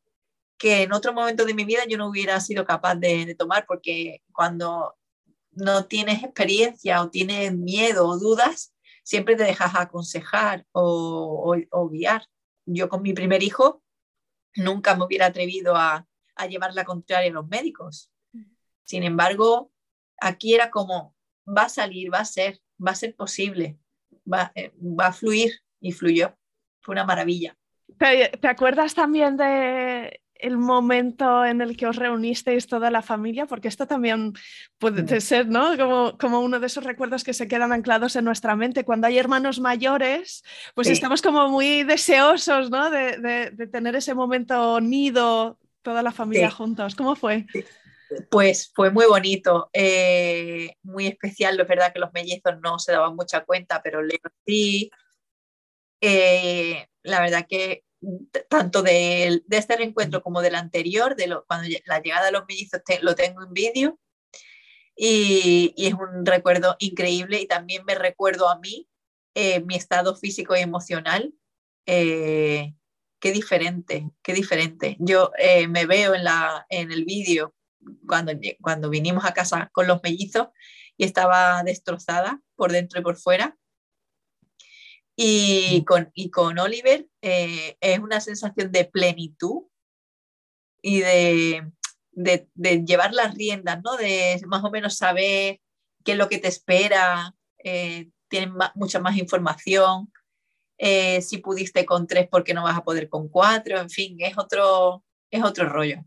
que 0.59 0.83
en 0.83 0.93
otro 0.93 1.13
momento 1.13 1.45
de 1.45 1.55
mi 1.55 1.65
vida 1.65 1.83
yo 1.89 1.99
no 1.99 2.09
hubiera 2.09 2.41
sido 2.41 2.65
capaz 2.65 2.97
de, 2.97 3.27
de 3.27 3.35
tomar, 3.35 3.65
porque 3.67 4.23
cuando 4.33 4.97
no 5.53 5.87
tienes 5.87 6.23
experiencia 6.23 7.03
o 7.03 7.11
tienes 7.11 7.55
miedo 7.55 8.07
o 8.07 8.19
dudas, 8.19 8.75
siempre 9.09 9.37
te 9.37 9.45
dejas 9.45 9.75
aconsejar 9.75 10.67
o, 10.73 11.57
guiar. 11.91 12.27
Yo 12.67 12.89
con 12.89 13.03
mi 13.03 13.13
primer 13.13 13.43
hijo 13.43 13.83
nunca 14.55 14.95
me 14.95 15.05
hubiera 15.05 15.27
atrevido 15.27 15.77
a, 15.77 16.07
llevar 16.47 16.75
la 16.75 16.85
contraria 16.85 17.31
a 17.31 17.35
los 17.35 17.49
médicos. 17.49 18.11
Sin 18.85 19.03
embargo, 19.03 19.73
aquí 20.21 20.55
era 20.55 20.71
como, 20.71 21.15
va 21.47 21.63
a 21.63 21.69
salir, 21.69 22.13
va 22.13 22.21
a 22.21 22.25
ser, 22.25 22.61
va 22.85 22.93
a 22.93 22.95
ser 22.95 23.15
posible, 23.17 23.79
va, 24.31 24.53
eh, 24.55 24.73
va 24.79 25.09
a 25.09 25.13
fluir 25.13 25.61
y 25.81 25.93
fluyó. 25.93 26.37
Fue 26.81 26.95
una 26.95 27.05
maravilla. 27.05 27.57
¿Te, 27.99 28.49
acuerdas 28.49 28.95
también 28.95 29.37
de 29.37 30.21
el 30.39 30.57
momento 30.57 31.45
en 31.45 31.61
el 31.61 31.77
que 31.77 31.87
os 31.87 31.97
reunisteis 31.97 32.67
toda 32.67 32.91
la 32.91 33.03
familia, 33.03 33.47
porque 33.47 33.69
esto 33.69 33.87
también 33.87 34.35
puede 34.79 35.03
mm. 35.03 35.21
ser, 35.21 35.49
¿no? 35.49 35.77
Como, 35.77 36.17
como 36.17 36.41
uno 36.41 36.61
de 36.61 36.67
esos 36.69 36.85
recuerdos 36.85 37.25
que 37.25 37.35
se 37.35 37.49
quedan 37.49 37.73
anclados 37.73 38.15
en 38.15 38.25
nuestra 38.25 38.55
mente. 38.55 38.85
Cuando 38.85 39.09
hay 39.09 39.19
hermanos 39.19 39.59
mayores, 39.59 40.45
pues 40.75 40.89
estamos 40.89 41.23
como 41.23 41.49
muy 41.49 41.83
deseosos, 41.83 42.71
¿no? 42.71 42.91
De, 42.91 43.51
tener 43.73 43.97
ese 43.97 44.15
momento 44.15 44.81
nido, 44.81 45.59
toda 45.83 46.03
la 46.03 46.13
familia 46.13 46.51
juntos. 46.51 46.95
¿Cómo 46.95 47.17
fue? 47.17 47.47
Pues 48.31 48.73
fue 48.75 48.91
muy 48.91 49.07
bonito, 49.07 49.71
eh, 49.73 50.75
muy 50.83 51.07
especial. 51.07 51.59
Es 51.61 51.69
verdad 51.69 51.93
que 51.93 52.01
los 52.01 52.13
mellizos 52.13 52.59
no 52.63 52.79
se 52.79 52.93
daban 52.93 53.17
mucha 53.17 53.45
cuenta, 53.45 53.83
pero 53.83 54.03
Leo 54.03 54.19
sí. 54.47 54.91
Eh, 56.01 56.87
la 57.03 57.21
verdad 57.21 57.47
que 57.49 57.85
tanto 58.49 58.83
de, 58.83 59.43
este 59.51 59.77
reencuentro 59.77 60.23
como 60.23 60.41
del 60.41 60.55
anterior, 60.55 61.17
de 61.17 61.37
cuando 61.47 61.69
la 61.87 62.01
llegada 62.01 62.27
de 62.27 62.33
los 62.33 62.45
mellizos, 62.49 62.81
lo 63.03 63.15
tengo 63.15 63.43
en 63.43 63.53
vídeo 63.53 63.99
y, 64.97 65.75
es 65.77 65.95
un 65.95 66.27
recuerdo 66.27 66.77
increíble 66.81 67.41
y 67.41 67.47
también 67.47 67.85
me 67.85 67.95
recuerdo 67.95 68.49
a 68.49 68.59
mí, 68.59 68.89
eh, 69.35 69.61
mi 69.61 69.77
estado 69.77 70.17
físico 70.17 70.57
y 70.57 70.61
emocional. 70.61 71.33
Eh, 71.87 72.75
qué 73.21 73.33
diferente, 73.33 74.11
qué 74.23 74.33
diferente. 74.33 74.97
Yo 75.01 75.33
eh, 75.39 75.69
me 75.69 75.87
veo 75.87 76.15
en, 76.15 76.25
la, 76.25 76.67
en 76.69 76.93
el 76.93 77.05
vídeo 77.05 77.55
cuando, 78.07 78.33
cuando 78.61 78.91
vinimos 78.91 79.25
a 79.25 79.35
casa 79.35 79.71
con 79.73 79.87
los 79.87 80.03
mellizos 80.03 80.49
y 80.97 81.05
estaba 81.05 81.63
destrozada 81.63 82.41
por 82.57 82.73
dentro 82.73 83.01
y 83.01 83.03
por 83.03 83.17
fuera 83.17 83.57
y 85.21 85.85
con, 85.85 86.13
y 86.15 86.31
con 86.31 86.59
Oliver 86.61 87.09
eh, 87.23 87.77
es 87.81 87.99
una 87.99 88.21
sensación 88.21 88.71
de 88.71 88.85
plenitud 88.85 89.65
y 90.81 91.01
de, 91.01 91.73
de, 92.13 92.85
llevar 92.85 93.13
las 93.13 93.35
riendas, 93.35 93.81
¿no? 93.83 93.97
De 93.97 94.41
más 94.47 94.63
o 94.63 94.71
menos 94.71 94.97
saber 94.97 95.61
qué 96.05 96.13
es 96.13 96.19
lo 96.19 96.29
que 96.29 96.39
te 96.39 96.47
espera, 96.47 97.35
eh, 97.65 98.11
tienes 98.29 98.51
mucha 98.77 99.01
más 99.01 99.17
información, 99.17 100.13
eh, 100.79 101.21
si 101.21 101.39
pudiste 101.39 101.85
con 101.85 102.07
tres, 102.07 102.29
¿por 102.29 102.45
qué 102.45 102.55
no 102.55 102.63
vas 102.63 102.77
a 102.77 102.85
poder 102.85 103.09
con 103.09 103.29
cuatro? 103.29 103.79
En 103.79 103.91
fin, 103.91 104.17
es 104.21 104.39
otro, 104.39 105.05
es 105.31 105.43
otro 105.43 105.69
rollo. 105.69 106.05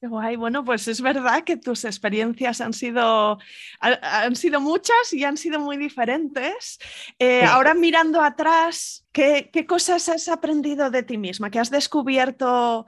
Qué 0.00 0.06
guay. 0.06 0.36
Bueno, 0.36 0.64
pues 0.64 0.86
es 0.86 1.00
verdad 1.00 1.42
que 1.42 1.56
tus 1.56 1.84
experiencias 1.84 2.60
han 2.60 2.72
sido, 2.72 3.38
han 3.80 4.36
sido 4.36 4.60
muchas 4.60 5.12
y 5.12 5.24
han 5.24 5.36
sido 5.36 5.58
muy 5.58 5.76
diferentes. 5.76 6.78
Eh, 7.18 7.42
ahora 7.42 7.74
mirando 7.74 8.22
atrás, 8.22 9.04
¿qué, 9.10 9.50
cosas 9.66 10.08
has 10.08 10.28
aprendido 10.28 10.90
de 10.90 11.02
ti 11.02 11.18
misma? 11.18 11.50
¿Qué 11.50 11.58
has 11.58 11.70
descubierto 11.70 12.86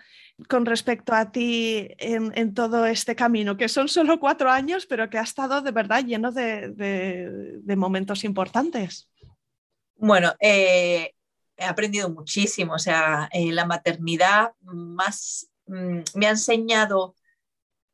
con 0.48 0.64
respecto 0.64 1.12
a 1.12 1.32
ti 1.32 1.88
en, 1.98 2.54
todo 2.54 2.86
este 2.86 3.16
camino? 3.16 3.56
Que 3.56 3.68
son 3.68 3.88
solo 3.88 4.20
cuatro 4.20 4.48
años, 4.48 4.86
pero 4.86 5.10
que 5.10 5.18
ha 5.18 5.22
estado 5.22 5.62
de 5.62 5.72
verdad 5.72 6.04
lleno 6.04 6.30
de, 6.30 7.74
momentos 7.76 8.22
importantes. 8.22 9.09
Bueno, 10.00 10.34
eh, 10.40 11.14
he 11.56 11.64
aprendido 11.64 12.10
muchísimo. 12.10 12.74
O 12.74 12.78
sea, 12.78 13.28
eh, 13.32 13.52
la 13.52 13.66
maternidad 13.66 14.52
más 14.62 15.50
Mm, 15.70 16.02
me 16.14 16.26
ha 16.26 16.30
enseñado 16.30 17.14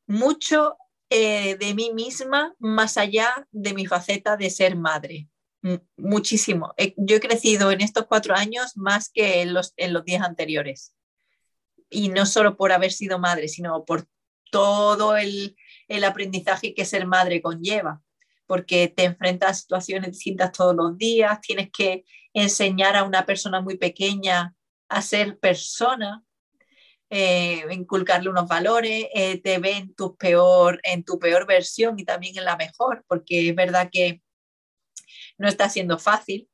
mucho 0.07 0.79
eh, 1.11 1.57
de 1.57 1.75
mí 1.75 1.93
misma 1.93 2.55
más 2.59 2.97
allá 2.97 3.47
de 3.53 3.75
mi 3.75 3.87
faceta 3.87 4.37
de 4.37 4.51
ser 4.51 4.77
madre. 4.77 5.29
muchísimo. 5.97 6.75
yo 6.97 7.17
he 7.17 7.21
crecido 7.21 7.73
en 7.73 7.81
estos 7.81 8.07
cuatro 8.07 8.37
años 8.37 8.77
más 8.77 9.11
que 9.11 9.43
en 9.43 9.53
los, 9.53 9.75
en 9.77 9.93
los 9.93 10.05
diez 10.05 10.23
anteriores. 10.23 10.95
Y 11.91 12.09
no 12.09 12.25
solo 12.25 12.57
por 12.57 12.73
haber 12.73 12.93
sido 12.93 13.19
madre, 13.19 13.49
sino 13.49 13.85
por 13.85 14.07
todo 14.53 15.17
el, 15.17 15.57
el 15.89 16.05
aprendizaje 16.05 16.73
que 16.75 16.85
ser 16.85 17.07
madre 17.07 17.43
conlleva, 17.43 18.01
porque 18.47 18.89
te 18.89 19.05
enfrentas 19.05 19.51
a 19.51 19.55
situaciones 19.55 20.13
distintas 20.13 20.53
todos 20.53 20.75
los 20.75 20.97
días, 20.97 21.41
tienes 21.41 21.71
que 21.71 22.05
enseñar 22.33 22.97
a 22.97 23.05
una 23.05 23.27
persona 23.27 23.61
muy 23.61 23.77
pequeña 23.77 24.55
a 24.89 25.03
ser 25.03 25.39
persona, 25.39 26.23
eh, 27.11 27.65
inculcarle 27.71 28.31
unos 28.31 28.49
valores, 28.49 29.07
eh, 29.15 29.41
te 29.41 29.59
ve 29.59 29.73
en 29.73 29.95
tu, 29.95 30.17
peor, 30.17 30.81
en 30.83 31.05
tu 31.05 31.19
peor 31.19 31.47
versión 31.47 31.99
y 31.99 32.05
también 32.05 32.37
en 32.39 32.45
la 32.45 32.57
mejor, 32.57 33.05
porque 33.09 33.49
es 33.49 33.55
verdad 33.55 33.89
que 33.91 34.23
no 35.39 35.49
está 35.49 35.69
siendo 35.69 35.99
fácil. 35.99 36.49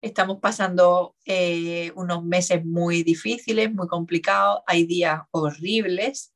Estamos 0.00 0.38
pasando 0.40 1.14
eh, 1.26 1.92
unos 1.94 2.24
meses 2.24 2.64
muy 2.64 3.02
difíciles, 3.02 3.72
muy 3.72 3.86
complicados, 3.86 4.60
hay 4.66 4.84
días 4.84 5.20
horribles, 5.30 6.34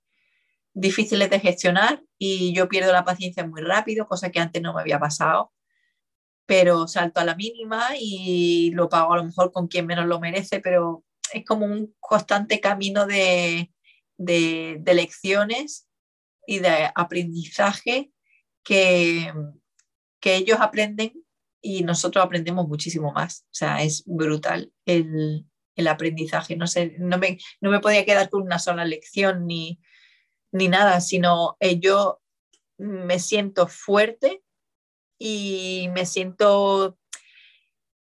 difíciles 0.73 1.31
de 1.31 1.41
gestionar 1.41 2.06
y 2.19 2.55
yo 2.55 2.69
pierdo 2.69 2.93
la 2.93 3.05
paciencia 3.05 3.47
muy 3.47 3.63
rápido, 3.63 4.07
cosa 4.07 4.31
que 4.31 4.41
antes 4.41 4.63
no 4.63 4.75
me 4.75 4.81
había 4.81 4.99
pasado, 4.99 5.53
pero 6.47 6.87
salto 6.89 7.21
a 7.21 7.25
la 7.25 7.35
mínima 7.35 7.89
y 7.99 8.71
lo 8.73 8.89
pago 8.89 9.13
a 9.13 9.17
lo 9.19 9.25
mejor 9.25 9.53
con 9.53 9.69
quien 9.69 9.87
menos 9.87 10.07
lo 10.07 10.21
merece, 10.21 10.61
pero 10.61 11.05
es 11.33 11.45
como 11.45 11.67
un 11.67 11.95
constante 12.01 12.61
camino 12.61 13.07
de, 13.07 13.71
lecciones 14.19 15.89
y 16.47 16.61
de 16.61 16.91
aprendizaje 16.95 18.13
que, 18.63 19.33
que 20.21 20.37
ellos 20.37 20.59
aprenden 20.61 21.25
y 21.61 21.83
nosotros 21.83 22.25
aprendemos 22.25 22.69
muchísimo 22.69 23.13
más. 23.13 23.45
O 23.47 23.55
sea, 23.55 23.83
es 23.83 24.05
brutal 24.07 24.73
el, 24.85 25.47
aprendizaje. 25.89 26.57
No, 26.57 26.67
sé, 26.67 26.95
no, 26.99 27.19
me, 27.19 27.39
no 27.61 27.71
me 27.71 27.81
podía 27.81 28.05
quedar 28.05 28.31
con 28.31 28.43
una 28.43 28.59
sola 28.59 28.85
lección 28.85 29.47
ni, 29.47 29.81
ni 30.53 30.69
nada, 30.69 31.01
sino 31.01 31.57
eh, 31.61 31.79
yo 31.79 32.21
me 32.79 33.19
siento 33.19 33.67
fuerte 33.67 34.43
y 35.19 35.89
me 35.93 36.07
siento 36.07 36.99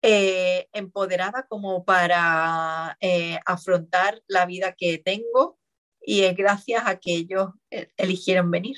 eh, 0.03 0.69
empoderada 0.73 1.47
como 1.47 1.85
para 1.85 2.97
eh, 3.01 3.39
afrontar 3.47 4.23
la 4.27 4.45
vida 4.45 4.75
que 4.77 4.99
tengo 4.99 5.59
y 5.99 6.25
es 6.25 6.37
gracias 6.37 6.83
a 6.87 6.99
que 6.99 7.15
ellos 7.15 7.49
eh, 7.71 7.89
eligieron 7.97 8.51
venir. 8.51 8.77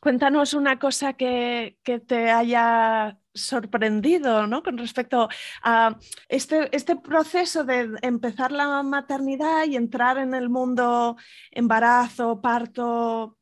Cuéntanos 0.00 0.54
una 0.54 0.78
cosa 0.78 1.14
que, 1.14 1.78
te 2.06 2.30
haya 2.30 3.18
sorprendido 3.34 4.46
¿no? 4.46 4.62
con 4.62 4.78
respecto 4.78 5.28
a 5.62 5.96
este, 6.28 6.74
este, 6.74 6.96
proceso 6.96 7.64
de 7.64 7.90
empezar 8.02 8.50
la 8.52 8.82
maternidad 8.82 9.66
y 9.66 9.76
entrar 9.76 10.18
en 10.18 10.34
el 10.34 10.48
mundo 10.48 11.16
embarazo, 11.50 12.40
parto, 12.40 13.36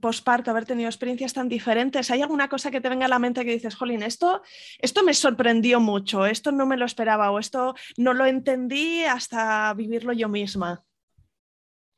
posparto, 0.00 0.50
haber 0.50 0.64
tenido 0.64 0.88
experiencias 0.88 1.32
tan 1.32 1.48
diferentes, 1.48 2.10
¿hay 2.10 2.22
alguna 2.22 2.48
cosa 2.48 2.70
que 2.70 2.80
te 2.80 2.88
venga 2.88 3.06
a 3.06 3.08
la 3.08 3.18
mente 3.18 3.44
que 3.44 3.52
dices, 3.52 3.74
Jolín, 3.74 4.02
esto, 4.02 4.42
esto 4.78 5.02
me 5.02 5.14
sorprendió 5.14 5.80
mucho, 5.80 6.26
esto 6.26 6.52
no 6.52 6.66
me 6.66 6.76
lo 6.76 6.86
esperaba 6.86 7.30
o 7.30 7.38
esto 7.38 7.74
no 7.96 8.14
lo 8.14 8.26
entendí 8.26 9.04
hasta 9.04 9.72
vivirlo 9.74 10.12
yo 10.12 10.28
misma? 10.28 10.84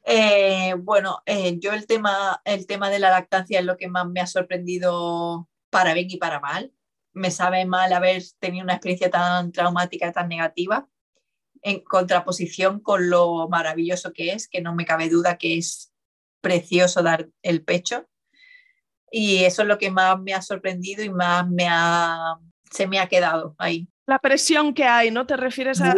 Eh, 0.05 0.75
bueno, 0.79 1.23
eh, 1.27 1.59
yo 1.59 1.73
el 1.73 1.87
tema, 1.87 2.41
el 2.45 2.67
tema 2.67 2.91
de 2.91 2.99
la 2.99 3.11
lactancia 3.11 3.61
es 3.61 3.65
lo 3.65 3.77
que 3.77 3.89
más 3.89 4.07
me 4.07 4.21
ha 4.21 4.27
sorprendido 4.27 5.49
para 5.71 5.95
bien 5.95 6.11
y 6.11 6.17
para 6.17 6.41
mal. 6.41 6.73
Me 7.13 7.31
sabe 7.31 7.65
mal 7.67 7.93
haber 7.93 8.23
tenido 8.39 8.65
una 8.65 8.75
experiencia 8.75 9.11
tan 9.11 9.53
traumática, 9.53 10.13
tan 10.13 10.29
negativa, 10.29 10.89
en 11.63 11.81
contraposición 11.81 12.81
con 12.81 13.11
lo 13.11 13.49
maravilloso 13.49 14.13
que 14.13 14.33
es, 14.33 14.49
que 14.49 14.61
no 14.61 14.75
me 14.75 14.85
cabe 14.85 15.09
duda 15.09 15.39
que 15.39 15.59
es 15.59 15.93
precioso 16.41 17.03
dar 17.03 17.29
el 17.43 17.63
pecho. 17.63 18.09
Y 19.11 19.45
eso 19.45 19.63
es 19.63 19.69
lo 19.69 19.79
que 19.79 19.91
más 19.91 20.19
me 20.21 20.35
ha 20.35 20.43
sorprendido 20.43 21.05
y 21.05 21.11
más 21.11 21.49
me 21.49 21.67
ha, 21.69 22.39
se 22.71 22.87
me 22.87 22.99
ha 22.99 23.09
quedado 23.09 23.55
ahí. 23.59 23.87
La 24.07 24.19
presión 24.19 24.75
que 24.75 24.85
hay, 24.85 25.11
¿no? 25.11 25.27
¿Te 25.27 25.37
refieres 25.37 25.81
a...? 25.81 25.95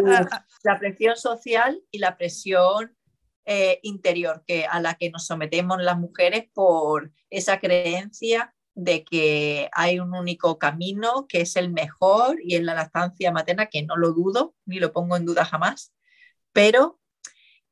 La 0.63 0.79
presión 0.79 1.15
social 1.15 1.81
y 1.91 1.99
la 1.99 2.17
presión 2.17 2.94
eh, 3.45 3.79
interior 3.83 4.43
que, 4.47 4.65
a 4.65 4.79
la 4.79 4.95
que 4.95 5.09
nos 5.11 5.25
sometemos 5.27 5.81
las 5.81 5.97
mujeres 5.97 6.49
por 6.53 7.11
esa 7.29 7.59
creencia 7.59 8.55
de 8.73 9.03
que 9.05 9.69
hay 9.71 9.99
un 9.99 10.13
único 10.13 10.59
camino 10.59 11.27
que 11.27 11.41
es 11.41 11.55
el 11.55 11.71
mejor 11.71 12.37
y 12.43 12.55
es 12.55 12.63
la 12.63 12.73
lactancia 12.73 13.31
materna, 13.31 13.67
que 13.67 13.83
no 13.83 13.97
lo 13.97 14.11
dudo, 14.11 14.55
ni 14.65 14.79
lo 14.79 14.91
pongo 14.91 15.15
en 15.15 15.25
duda 15.25 15.45
jamás, 15.45 15.93
pero 16.51 16.99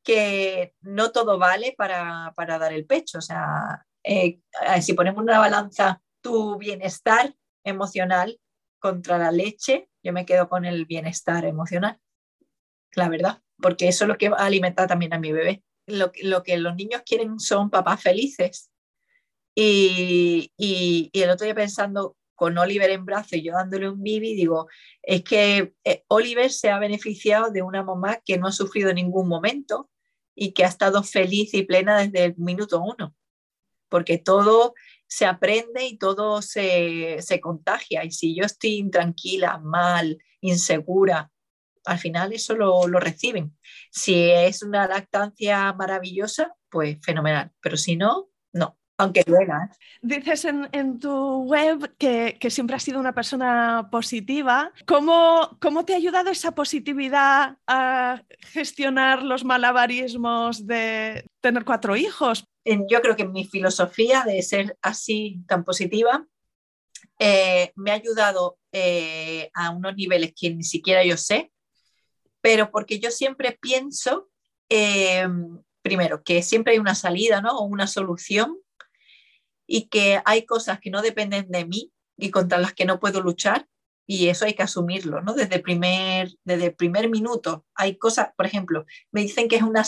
que 0.02 0.74
no 0.80 1.12
todo 1.12 1.38
vale 1.38 1.74
para, 1.76 2.32
dar 2.36 2.72
el 2.72 2.86
pecho. 2.86 3.18
O 3.18 3.22
sea, 3.22 3.86
eh, 4.02 4.40
eh, 4.66 4.82
si 4.82 4.94
ponemos 4.94 5.22
una 5.22 5.38
balanza 5.38 6.02
tu 6.20 6.56
bienestar 6.56 7.34
emocional 7.64 8.38
contra 8.78 9.18
la 9.18 9.32
leche, 9.32 9.88
yo 10.02 10.12
me 10.12 10.26
quedo 10.26 10.48
con 10.48 10.64
el 10.64 10.84
bienestar 10.86 11.44
emocional, 11.44 11.98
la 12.94 13.08
verdad, 13.08 13.42
porque 13.60 13.88
eso 13.88 14.04
es 14.04 14.08
lo 14.08 14.18
que 14.18 14.28
va 14.28 14.38
a 14.38 14.46
alimentar 14.46 14.88
también 14.88 15.14
a 15.14 15.18
mi 15.18 15.32
bebé. 15.32 15.62
Lo, 15.86 16.10
que 16.42 16.56
los 16.56 16.74
niños 16.76 17.02
quieren 17.04 17.38
son 17.38 17.70
papás 17.70 18.02
felices. 18.02 18.70
Y, 19.54 20.50
el 21.12 21.30
otro 21.30 21.44
día 21.44 21.54
pensando 21.54 22.16
con 22.34 22.58
Oliver 22.58 22.90
en 22.90 23.04
brazo 23.04 23.36
y 23.36 23.42
yo 23.42 23.52
dándole 23.52 23.88
un 23.88 24.02
bibi, 24.02 24.34
digo, 24.34 24.68
es 25.02 25.22
que 25.22 25.74
eh, 25.84 26.02
Oliver 26.08 26.50
se 26.50 26.70
ha 26.70 26.78
beneficiado 26.80 27.50
de 27.50 27.62
una 27.62 27.84
mamá 27.84 28.18
que 28.24 28.38
no 28.38 28.48
ha 28.48 28.52
sufrido 28.52 28.90
en 28.90 28.96
ningún 28.96 29.28
momento, 29.28 29.88
y 30.34 30.52
que 30.52 30.64
ha 30.64 30.68
estado 30.68 31.02
feliz 31.02 31.54
y 31.54 31.62
plena 31.62 31.98
desde 31.98 32.24
el 32.24 32.34
minuto 32.36 32.82
uno, 32.82 33.14
porque 33.88 34.18
todo 34.18 34.74
se 35.06 35.26
aprende 35.26 35.86
y 35.86 35.96
todo 35.96 36.42
se, 36.42 37.18
contagia. 37.40 38.04
Y 38.04 38.10
si 38.10 38.34
yo 38.34 38.44
estoy 38.44 38.74
intranquila, 38.76 39.58
mal, 39.58 40.18
insegura, 40.40 41.30
al 41.84 41.98
final 41.98 42.32
eso 42.32 42.54
lo, 42.54 42.86
lo, 42.88 43.00
reciben. 43.00 43.56
Si 43.90 44.30
es 44.30 44.62
una 44.62 44.86
lactancia 44.86 45.72
maravillosa, 45.72 46.54
pues 46.70 46.98
fenomenal, 47.02 47.52
pero 47.60 47.76
si 47.76 47.96
no, 47.96 48.30
no 48.52 48.78
aunque 48.98 49.24
duela. 49.26 49.70
¿eh? 49.70 49.76
Dices 50.02 50.44
en, 50.44 50.98
tu 50.98 51.42
web 51.44 51.94
que, 51.98 52.38
siempre 52.50 52.76
has 52.76 52.82
sido 52.82 53.00
una 53.00 53.14
persona 53.14 53.88
positiva. 53.90 54.72
¿Cómo, 54.86 55.56
¿Cómo, 55.60 55.84
te 55.84 55.94
ha 55.94 55.96
ayudado 55.96 56.30
esa 56.30 56.54
positividad 56.54 57.56
a 57.66 58.22
gestionar 58.40 59.22
los 59.22 59.44
malabarismos 59.44 60.66
de 60.66 61.26
tener 61.40 61.64
cuatro 61.64 61.96
hijos? 61.96 62.46
Yo 62.64 63.00
creo 63.02 63.16
que 63.16 63.26
mi 63.26 63.44
filosofía 63.44 64.24
de 64.24 64.40
ser 64.42 64.78
así 64.80 65.42
tan 65.46 65.64
positiva 65.64 66.26
eh, 67.18 67.72
me 67.76 67.90
ha 67.90 67.94
ayudado 67.94 68.58
eh, 68.72 69.50
a 69.54 69.70
unos 69.70 69.94
niveles 69.94 70.32
que 70.38 70.50
ni 70.54 70.64
siquiera 70.64 71.04
yo 71.04 71.16
sé, 71.16 71.52
pero 72.44 72.70
porque 72.70 72.98
yo 72.98 73.10
siempre 73.10 73.58
pienso, 73.58 74.28
primero, 75.80 76.22
que 76.22 76.42
siempre 76.42 76.74
hay 76.74 76.78
una 76.78 76.94
salida 76.94 77.40
¿no? 77.40 77.56
o 77.56 77.64
una 77.64 77.86
solución 77.86 78.58
y 79.66 79.88
que 79.88 80.20
hay 80.26 80.44
cosas 80.44 80.78
que 80.78 80.90
no 80.90 81.00
dependen 81.00 81.50
de 81.50 81.64
mí 81.64 81.90
y 82.18 82.30
contra 82.30 82.58
las 82.58 82.74
que 82.74 82.84
no 82.84 83.00
puedo 83.00 83.22
luchar 83.22 83.66
y 84.06 84.28
eso 84.28 84.44
hay 84.44 84.52
que 84.52 84.62
asumirlo, 84.62 85.22
¿no? 85.22 85.32
Desde 85.32 85.54
el 85.54 85.62
primer, 85.62 86.36
desde 86.44 86.70
primer 86.70 87.08
minuto. 87.08 87.64
Hay 87.74 87.96
cosas, 87.96 88.28
por 88.36 88.44
ejemplo, 88.44 88.84
me 89.10 89.22
dicen 89.22 89.48
que 89.48 89.56
es, 89.56 89.62
una, 89.62 89.82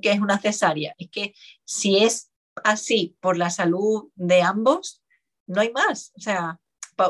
que 0.00 0.12
es 0.12 0.20
una 0.20 0.38
cesárea. 0.38 0.94
Es 0.96 1.10
que 1.10 1.34
si 1.64 2.04
es 2.04 2.30
así 2.62 3.16
por 3.18 3.36
la 3.36 3.50
salud 3.50 4.12
de 4.14 4.42
ambos, 4.42 5.02
no 5.48 5.60
hay 5.60 5.72
más. 5.72 6.12
O 6.16 6.20
sea, 6.20 6.60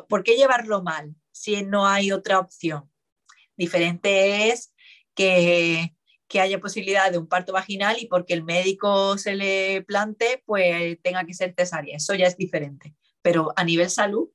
¿por 0.09 0.23
qué 0.23 0.39
llevarlo 0.39 0.83
mal 0.83 1.15
si 1.33 1.65
no 1.65 1.87
hay 1.87 2.13
otra 2.13 2.39
opción? 2.39 2.90
Diferente 3.61 4.49
es 4.49 4.73
que, 5.15 5.95
que 6.27 6.41
haya 6.41 6.61
posibilidad 6.61 7.13
de 7.13 7.19
un 7.19 7.27
parto 7.27 7.53
vaginal 7.53 7.99
y 8.01 8.07
porque 8.07 8.33
el 8.33 8.43
médico 8.43 9.19
se 9.19 9.35
le 9.35 9.83
plante, 9.83 10.43
pues 10.47 10.99
tenga 11.03 11.27
que 11.27 11.35
ser 11.35 11.53
cesárea. 11.55 11.99
Eso 11.99 12.15
ya 12.15 12.27
es 12.27 12.39
diferente. 12.39 12.95
Pero 13.21 13.53
a 13.57 13.65
nivel 13.65 13.91
salud 13.91 14.31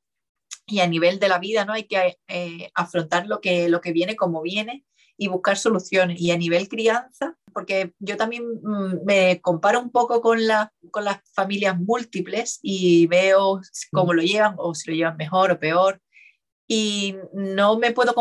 y 0.68 0.82
a 0.82 0.88
nivel 0.88 1.18
de 1.18 1.28
la 1.28 1.40
vida, 1.40 1.66
¿no? 1.66 1.74
Hay 1.74 1.86
que 1.86 2.20
eh, 2.28 2.70
afrontar 2.76 3.26
lo 3.26 3.42
que, 3.42 3.68
lo 3.68 3.82
que 3.82 3.94
viene 3.94 4.16
como 4.16 4.44
viene 4.44 4.86
y 5.18 5.28
buscar 5.28 5.58
soluciones. 5.58 6.22
Y 6.22 6.30
a 6.30 6.38
nivel 6.38 6.70
crianza, 6.70 7.36
porque 7.52 7.96
yo 7.98 8.18
también 8.18 8.44
mm, 8.62 9.06
me 9.06 9.42
comparo 9.42 9.80
un 9.80 9.90
poco 9.90 10.22
con, 10.22 10.46
la, 10.46 10.72
con 10.92 11.04
las 11.04 11.18
familias 11.34 11.80
múltiples 11.80 12.60
y 12.62 13.08
veo 13.08 13.60
cómo 13.92 14.14
lo 14.14 14.22
llevan 14.22 14.54
o 14.60 14.76
si 14.76 14.92
lo 14.92 14.96
llevan 14.96 15.18
mejor 15.18 15.50
o 15.50 15.60
peor 15.60 16.00
y 16.68 17.16
no 17.34 17.78
me 17.78 17.92
puedo 17.92 18.16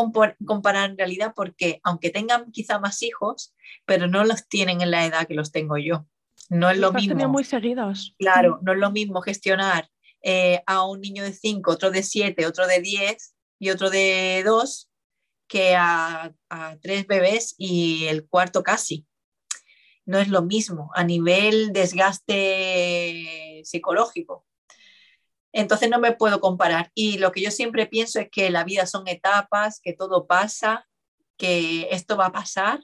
comparar 0.45 0.91
en 0.91 0.97
realidad 0.97 1.33
porque 1.35 1.79
aunque 1.83 2.11
tengan 2.11 2.51
quizá 2.51 2.79
más 2.79 3.01
hijos, 3.01 3.55
pero 3.85 4.07
no 4.07 4.23
los 4.23 4.47
tienen 4.47 4.81
en 4.81 4.91
la 4.91 5.05
edad 5.05 5.27
que 5.27 5.33
los 5.33 5.51
tengo 5.51 5.77
yo. 5.77 6.05
No 6.49 6.69
es 6.69 6.77
lo 6.77 6.93
mismo. 6.93 7.27
muy 7.27 7.43
seguidos. 7.43 8.13
Claro, 8.19 8.59
no 8.61 8.73
es 8.73 8.77
lo 8.77 8.91
mismo 8.91 9.21
gestionar 9.21 9.89
eh, 10.21 10.61
a 10.67 10.85
un 10.85 11.01
niño 11.01 11.23
de 11.23 11.33
5, 11.33 11.71
otro 11.71 11.89
de 11.91 12.03
7, 12.03 12.45
otro 12.45 12.67
de 12.67 12.81
10 12.81 13.35
y 13.59 13.69
otro 13.71 13.89
de 13.89 14.43
2 14.45 14.91
que 15.47 15.75
a, 15.75 16.33
a 16.49 16.77
tres 16.81 17.07
bebés 17.07 17.55
y 17.57 18.05
el 18.05 18.27
cuarto 18.27 18.63
casi. 18.63 19.05
No 20.05 20.19
es 20.19 20.27
lo 20.27 20.43
mismo 20.43 20.91
a 20.93 21.03
nivel 21.03 21.73
desgaste 21.73 23.61
psicológico. 23.63 24.45
Entonces 25.55 25.89
no 25.89 25.99
me 25.99 26.11
puedo 26.11 26.41
comparar. 26.41 26.91
Y 26.93 27.17
lo 27.17 27.31
que 27.31 27.41
yo 27.41 27.49
siempre 27.49 27.87
pienso 27.87 28.19
es 28.19 28.29
que 28.29 28.49
la 28.49 28.65
vida 28.65 28.85
son 28.85 29.07
etapas, 29.07 29.79
que 29.79 29.93
todo 29.93 30.27
pasa, 30.27 30.85
que 31.37 31.87
esto 31.91 32.17
va 32.17 32.25
a 32.25 32.31
pasar, 32.33 32.83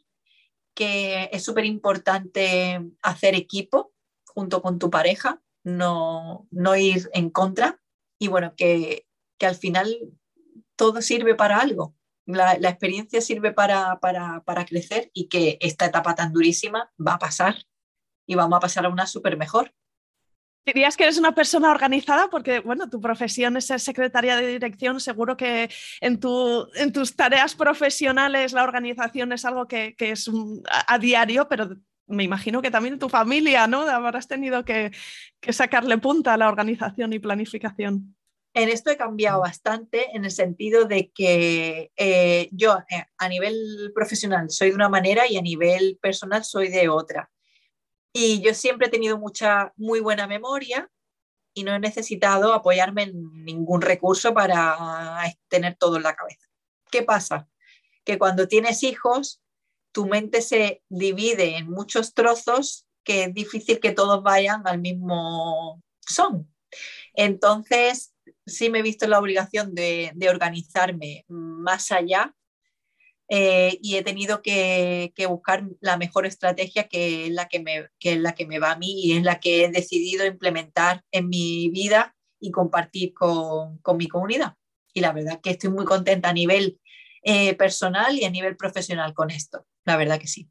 que 0.74 1.30
es 1.34 1.44
súper 1.44 1.66
importante 1.66 2.80
hacer 3.02 3.36
equipo 3.36 3.92
junto 4.26 4.62
con 4.62 4.80
tu 4.80 4.90
pareja, 4.90 5.42
no, 5.66 6.48
no 6.50 6.78
ir 6.78 7.10
en 7.14 7.30
contra. 7.30 7.82
Y 8.18 8.30
bueno, 8.30 8.54
que, 8.56 9.06
al 9.42 9.56
final 9.56 9.94
todo 10.78 11.02
sirve 11.02 11.36
para 11.36 11.60
algo. 11.60 11.94
La, 12.26 12.54
experiencia 12.54 13.20
sirve 13.20 13.52
para, 13.52 14.00
para, 14.00 14.44
para 14.46 14.66
crecer 14.66 15.12
y 15.14 15.28
que 15.28 15.58
esta 15.60 15.88
etapa 15.88 16.16
tan 16.16 16.32
durísima 16.32 16.90
va 17.06 17.16
a 17.16 17.20
pasar 17.20 17.66
y 18.26 18.36
vamos 18.36 18.56
a 18.56 18.62
pasar 18.62 18.86
a 18.86 18.90
una 18.90 19.08
súper 19.08 19.36
mejor. 19.36 19.74
Dirías 20.64 20.96
que 20.96 21.04
eres 21.04 21.18
una 21.18 21.34
persona 21.34 21.72
organizada 21.72 22.30
porque, 22.30 22.60
bueno, 22.60 22.88
tu 22.88 23.02
profesión 23.02 23.58
es 23.58 23.66
ser 23.66 23.80
secretaria 23.80 24.36
de 24.36 24.46
dirección. 24.46 25.00
Seguro 25.00 25.36
que 25.36 25.72
en, 26.02 26.20
tu, 26.20 26.68
en 26.76 26.92
tus 26.92 27.16
tareas 27.16 27.56
profesionales 27.56 28.54
la 28.54 28.64
organización 28.64 29.32
es 29.32 29.44
algo 29.44 29.68
que, 29.68 29.96
es 29.98 30.30
a, 30.70 31.00
diario, 31.00 31.48
pero 31.48 31.78
me 32.06 32.24
imagino 32.24 32.62
que 32.62 32.70
también 32.70 33.00
tu 33.00 33.10
familia, 33.10 33.66
¿no? 33.66 33.82
Habrás 33.82 34.28
tenido 34.28 34.64
que, 34.64 34.92
sacarle 35.50 35.98
punta 35.98 36.36
a 36.36 36.38
la 36.38 36.48
organización 36.48 37.12
y 37.14 37.20
planificación. 37.20 38.16
En 38.54 38.70
esto 38.70 38.92
he 38.92 38.98
cambiado 38.98 39.40
bastante 39.40 40.16
en 40.16 40.26
el 40.26 40.32
sentido 40.32 40.86
de 40.86 41.10
que 41.10 41.92
eh, 41.96 42.50
yo 42.52 42.78
eh, 42.90 43.06
a 43.18 43.30
nivel 43.30 43.92
profesional 43.96 44.52
soy 44.52 44.70
de 44.70 44.76
una 44.76 44.90
manera 44.90 45.24
y 45.28 45.38
a 45.38 45.42
nivel 45.42 45.98
personal 46.02 46.44
soy 46.44 46.68
de 46.68 46.88
otra. 46.90 47.32
Y 48.14 48.42
yo 48.42 48.54
siempre 48.54 48.88
he 48.88 48.92
tenido 48.92 49.18
mucha, 49.18 49.74
muy 49.78 50.00
buena 50.00 50.28
memoria 50.28 50.90
y 51.54 51.64
no 51.64 51.74
he 51.74 51.80
necesitado 51.80 52.54
apoyarme 52.54 53.04
en 53.04 53.46
ningún 53.46 53.82
recurso 53.82 54.34
para 54.34 54.78
tener 55.48 55.76
todo 55.76 55.98
en 55.98 56.04
la 56.04 56.16
cabeza. 56.16 56.48
¿Qué 56.92 57.04
pasa? 57.04 57.48
Que 58.04 58.18
cuando 58.18 58.48
tienes 58.48 58.84
hijos, 58.84 59.42
tu 59.92 60.06
mente 60.06 60.42
se 60.42 60.84
divide 60.90 61.58
en 61.58 61.70
muchos 61.70 62.14
trozos 62.14 62.86
que 63.04 63.24
es 63.24 63.34
difícil 63.34 63.80
que 63.80 63.92
todos 63.92 64.24
vayan 64.24 64.68
al 64.68 64.80
mismo 64.80 65.82
son. 66.00 66.54
Entonces, 67.14 68.14
sí 68.46 68.70
me 68.70 68.80
he 68.80 68.84
visto 68.84 69.08
la 69.08 69.20
obligación 69.20 69.74
de, 69.74 70.12
de 70.16 70.30
organizarme 70.30 71.26
más 71.28 71.92
allá 71.92 72.36
eh, 73.34 73.80
y 73.82 73.96
he 73.96 74.04
tenido 74.04 74.42
que, 74.42 75.14
buscar 75.30 75.64
la 75.80 75.96
mejor 75.96 76.26
estrategia 76.26 76.90
que 76.90 77.28
es, 77.28 77.32
la 77.32 77.48
que, 77.48 77.62
me, 77.62 77.88
es 78.02 78.18
la 78.20 78.36
que 78.36 78.46
me 78.46 78.60
va 78.60 78.72
a 78.72 78.78
mí 78.78 79.06
y 79.06 79.14
es 79.14 79.24
la 79.24 79.40
que 79.40 79.64
he 79.64 79.72
decidido 79.72 80.26
implementar 80.26 81.06
en 81.14 81.30
mi 81.30 81.70
vida 81.70 82.14
y 82.42 82.52
compartir 82.52 83.14
con, 83.14 83.80
mi 83.96 84.10
comunidad. 84.10 84.56
Y 84.94 85.00
la 85.00 85.14
verdad 85.14 85.40
que 85.42 85.52
estoy 85.52 85.70
muy 85.70 85.86
contenta 85.86 86.28
a 86.28 86.34
nivel 86.34 86.82
eh, 87.24 87.56
personal 87.56 88.20
y 88.20 88.26
a 88.26 88.30
nivel 88.30 88.58
profesional 88.58 89.14
con 89.14 89.32
esto, 89.32 89.66
la 89.86 89.96
verdad 89.96 90.20
que 90.20 90.28
sí. 90.28 90.50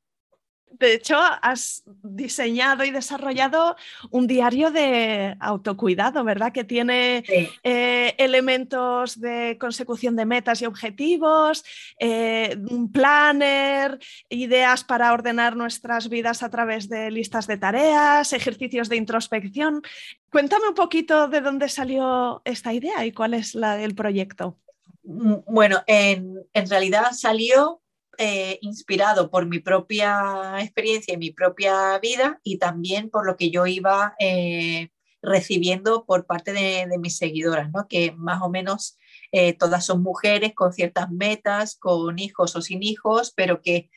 De 0.70 0.94
hecho, 0.94 1.18
has 1.18 1.82
diseñado 2.02 2.84
y 2.84 2.90
desarrollado 2.90 3.76
un 4.10 4.26
diario 4.26 4.70
de 4.70 5.36
autocuidado, 5.40 6.24
¿verdad? 6.24 6.52
Que 6.52 6.64
tiene 6.64 7.24
eh, 7.62 8.14
elementos 8.18 9.20
de 9.20 9.58
consecución 9.58 10.16
de 10.16 10.26
metas 10.26 10.62
y 10.62 10.66
objetivos, 10.66 11.64
eh, 11.98 12.56
un 12.70 12.90
planner, 12.90 13.98
ideas 14.28 14.84
para 14.84 15.12
ordenar 15.12 15.56
nuestras 15.56 16.08
vidas 16.08 16.42
a 16.42 16.50
través 16.50 16.88
de 16.88 17.10
listas 17.10 17.46
de 17.46 17.58
tareas, 17.58 18.32
ejercicios 18.32 18.88
de 18.88 18.96
introspección. 18.96 19.82
Cuéntame 20.30 20.68
un 20.68 20.74
poquito 20.74 21.28
de 21.28 21.40
dónde 21.40 21.68
salió 21.68 22.42
esta 22.44 22.72
idea 22.72 23.04
y 23.04 23.12
cuál 23.12 23.34
es 23.34 23.54
la 23.54 23.76
del 23.76 23.94
proyecto. 23.94 24.56
Mm, 25.02 25.34
bueno, 25.46 25.82
en, 25.86 26.38
en 26.52 26.70
realidad 26.70 27.12
salió 27.12 27.79
eh, 28.22 28.58
inspirado 28.60 29.30
por 29.30 29.46
mi 29.46 29.60
propia 29.60 30.56
experiencia 30.60 31.14
y 31.14 31.16
mi 31.16 31.30
propia 31.30 31.98
vida 32.00 32.38
y 32.44 32.58
también 32.58 33.08
por 33.08 33.24
lo 33.24 33.38
que 33.38 33.50
yo 33.50 33.66
iba 33.66 34.14
eh, 34.18 34.90
recibiendo 35.22 36.04
por 36.04 36.26
parte 36.26 36.52
de, 36.52 36.86
mis 36.98 37.16
seguidoras, 37.16 37.70
¿no? 37.72 37.88
que 37.88 38.12
más 38.12 38.42
o 38.42 38.50
menos 38.50 38.98
eh, 39.32 39.54
todas 39.54 39.86
son 39.86 40.02
mujeres 40.02 40.52
con 40.54 40.74
ciertas 40.74 41.10
metas, 41.10 41.76
con 41.78 42.18
hijos 42.18 42.54
o 42.56 42.60
sin 42.60 42.82
hijos, 42.82 43.32
pero 43.34 43.62
que 43.62 43.88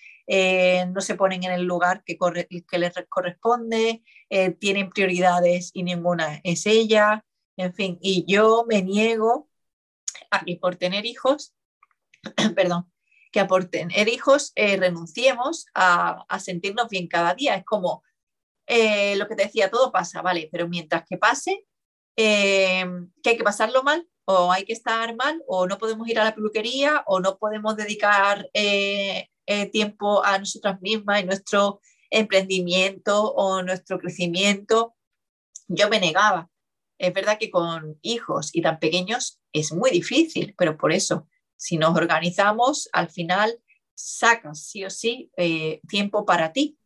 no 0.87 1.01
se 1.01 1.15
ponen 1.15 1.43
en 1.43 1.51
el 1.51 1.63
lugar 1.63 2.01
que, 2.05 2.17
les 2.77 2.93
corresponde, 3.09 4.03
tienen 4.57 4.89
prioridades 4.89 5.71
y 5.73 5.83
ninguna 5.83 6.39
es 6.45 6.65
ella, 6.65 7.25
en 7.57 7.73
fin, 7.73 7.99
y 8.01 8.23
yo 8.25 8.63
me 8.69 8.81
niego 8.83 9.49
a 10.31 10.45
que 10.45 10.55
por 10.55 10.77
tener 10.77 11.05
hijos, 11.05 11.53
perdón, 12.55 12.93
que 13.34 13.43
por 13.45 13.65
tener 13.65 14.07
hijos 14.07 14.53
eh, 14.55 14.77
renunciemos 14.77 15.65
a, 15.73 16.23
sentirnos 16.39 16.88
bien 16.88 17.07
cada 17.07 17.34
día. 17.34 17.55
Es 17.55 17.65
como 17.65 18.03
eh, 18.68 19.15
lo 19.18 19.27
que 19.27 19.35
te 19.35 19.45
decía, 19.45 19.72
todo 19.72 19.91
pasa, 19.91 20.22
¿vale? 20.22 20.47
Pero 20.51 20.69
mientras 20.69 21.03
que 21.10 21.18
pase, 21.18 21.65
eh, 22.15 22.85
que 23.23 23.31
hay 23.31 23.38
que 23.38 23.43
pasarlo 23.43 23.81
mal, 23.81 24.07
o 24.26 24.51
hay 24.51 24.64
que 24.65 24.73
estar 24.73 25.15
mal, 25.15 25.43
o 25.47 25.68
no 25.68 25.80
podemos 25.80 26.07
ir 26.07 26.19
a 26.19 26.23
la 26.23 26.35
peluquería, 26.35 27.03
o 27.07 27.19
no 27.19 27.38
podemos 27.38 27.76
dedicar 27.76 28.49
tiempo 29.72 30.23
a 30.23 30.38
nosotras 30.38 30.80
mismas 30.80 31.22
y 31.22 31.26
nuestro 31.26 31.81
emprendimiento 32.10 33.34
o 33.34 33.61
nuestro 33.64 33.99
crecimiento. 33.99 34.95
Yo 35.68 35.89
me 35.89 35.99
negaba. 35.99 36.49
Es 36.99 37.14
verdad 37.14 37.38
que 37.38 37.49
con 37.49 37.97
hijos 38.01 38.51
y 38.53 38.61
tan 38.61 38.80
pequeños 38.80 39.41
es 39.51 39.73
muy 39.73 39.91
difícil, 39.91 40.53
pero 40.57 40.77
por 40.77 40.93
eso 40.93 41.27
si 41.55 41.77
nos 41.77 41.95
organizamos, 41.95 42.89
al 42.91 43.09
final 43.09 43.59
sacas 43.95 44.65
sí 44.65 44.84
o 44.85 44.89
sí 44.89 45.31
eh, 45.38 45.81
tiempo 45.88 46.25
para 46.25 46.51
ti. 46.51 46.77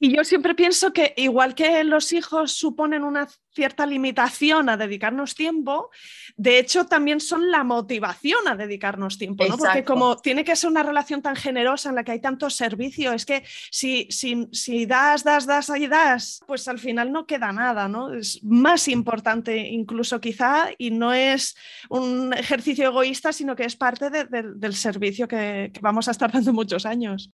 Y 0.00 0.14
yo 0.14 0.24
siempre 0.24 0.54
pienso 0.54 0.92
que 0.92 1.14
igual 1.16 1.54
que 1.54 1.82
los 1.84 2.12
hijos 2.12 2.52
suponen 2.52 3.04
una 3.04 3.28
cierta 3.54 3.86
limitación 3.86 4.68
a 4.68 4.76
dedicarnos 4.76 5.34
tiempo, 5.34 5.90
de 6.36 6.58
hecho 6.58 6.86
también 6.86 7.20
son 7.20 7.50
la 7.50 7.62
motivación 7.62 8.48
a 8.48 8.56
dedicarnos 8.56 9.16
tiempo, 9.16 9.46
¿no? 9.46 9.56
Porque 9.56 9.84
como 9.84 10.16
tiene 10.16 10.44
que 10.44 10.56
ser 10.56 10.70
una 10.70 10.82
relación 10.82 11.22
tan 11.22 11.36
generosa 11.36 11.90
en 11.90 11.94
la 11.94 12.04
que 12.04 12.12
hay 12.12 12.20
tanto 12.20 12.50
servicio, 12.50 13.12
es 13.12 13.24
que 13.24 13.44
si, 13.70 14.08
si, 14.10 14.48
si 14.52 14.84
das, 14.84 15.22
das, 15.22 15.46
das 15.46 15.70
y 15.70 15.86
das, 15.86 16.40
pues 16.46 16.66
al 16.66 16.80
final 16.80 17.12
no 17.12 17.26
queda 17.26 17.52
nada, 17.52 17.88
¿no? 17.88 18.12
Es 18.12 18.42
más 18.42 18.88
importante 18.88 19.56
incluso 19.56 20.20
quizá 20.20 20.70
y 20.76 20.90
no 20.90 21.14
es 21.14 21.54
un 21.88 22.34
ejercicio 22.34 22.88
egoísta, 22.88 23.32
sino 23.32 23.54
que 23.54 23.64
es 23.64 23.76
parte 23.76 24.10
del 24.10 24.74
servicio 24.74 25.28
que, 25.28 25.70
que 25.72 25.80
vamos 25.80 26.08
a 26.08 26.10
estar 26.10 26.32
dando 26.32 26.52
muchos 26.52 26.84
años. 26.84 27.30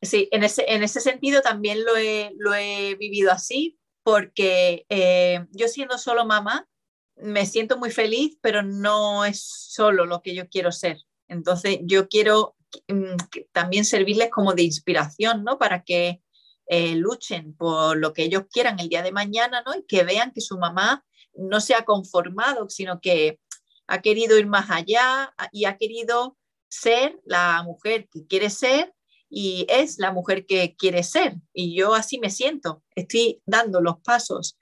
Sí, 0.00 0.28
en 0.30 0.44
ese, 0.44 0.64
en 0.68 0.82
ese 0.82 1.00
sentido 1.00 1.40
también 1.42 1.84
lo 1.84 1.96
he, 1.96 2.32
lo 2.38 2.54
he 2.54 2.94
vivido 2.94 3.32
así, 3.32 3.78
porque 4.04 4.86
eh, 4.88 5.44
yo 5.50 5.68
siendo 5.68 5.98
solo 5.98 6.24
mamá, 6.24 6.68
me 7.16 7.46
siento 7.46 7.76
muy 7.78 7.90
feliz, 7.90 8.38
pero 8.40 8.62
no 8.62 9.24
es 9.24 9.42
solo 9.42 10.06
lo 10.06 10.22
que 10.22 10.34
yo 10.34 10.48
quiero 10.48 10.70
ser. 10.70 10.98
Entonces, 11.26 11.80
yo 11.82 12.08
quiero 12.08 12.56
mm, 12.86 13.16
también 13.52 13.84
servirles 13.84 14.30
como 14.30 14.54
de 14.54 14.62
inspiración, 14.62 15.42
¿no? 15.42 15.58
Para 15.58 15.82
que 15.82 16.22
eh, 16.66 16.94
luchen 16.94 17.56
por 17.56 17.96
lo 17.96 18.12
que 18.12 18.22
ellos 18.22 18.44
quieran 18.52 18.78
el 18.78 18.88
día 18.88 19.02
de 19.02 19.12
mañana, 19.12 19.62
¿no? 19.66 19.74
Y 19.74 19.84
que 19.84 20.04
vean 20.04 20.32
que 20.32 20.40
su 20.40 20.58
mamá 20.58 21.04
no 21.34 21.60
se 21.60 21.74
ha 21.74 21.84
conformado, 21.84 22.68
sino 22.68 23.00
que 23.00 23.40
ha 23.88 24.00
querido 24.00 24.38
ir 24.38 24.46
más 24.46 24.70
allá 24.70 25.34
y 25.50 25.64
ha 25.64 25.76
querido 25.76 26.36
ser 26.68 27.18
la 27.24 27.62
mujer 27.62 28.08
que 28.10 28.26
quiere 28.26 28.50
ser 28.50 28.92
y 29.30 29.66
es 29.68 29.98
la 29.98 30.12
mujer 30.12 30.46
que 30.46 30.74
quiere 30.76 31.02
ser. 31.02 31.34
Y 31.52 31.76
yo 31.76 31.94
así 31.94 32.18
me 32.18 32.30
siento. 32.30 32.82
Estoy 32.94 33.42
dando 33.46 33.80
los 33.80 34.00
pasos 34.00 34.58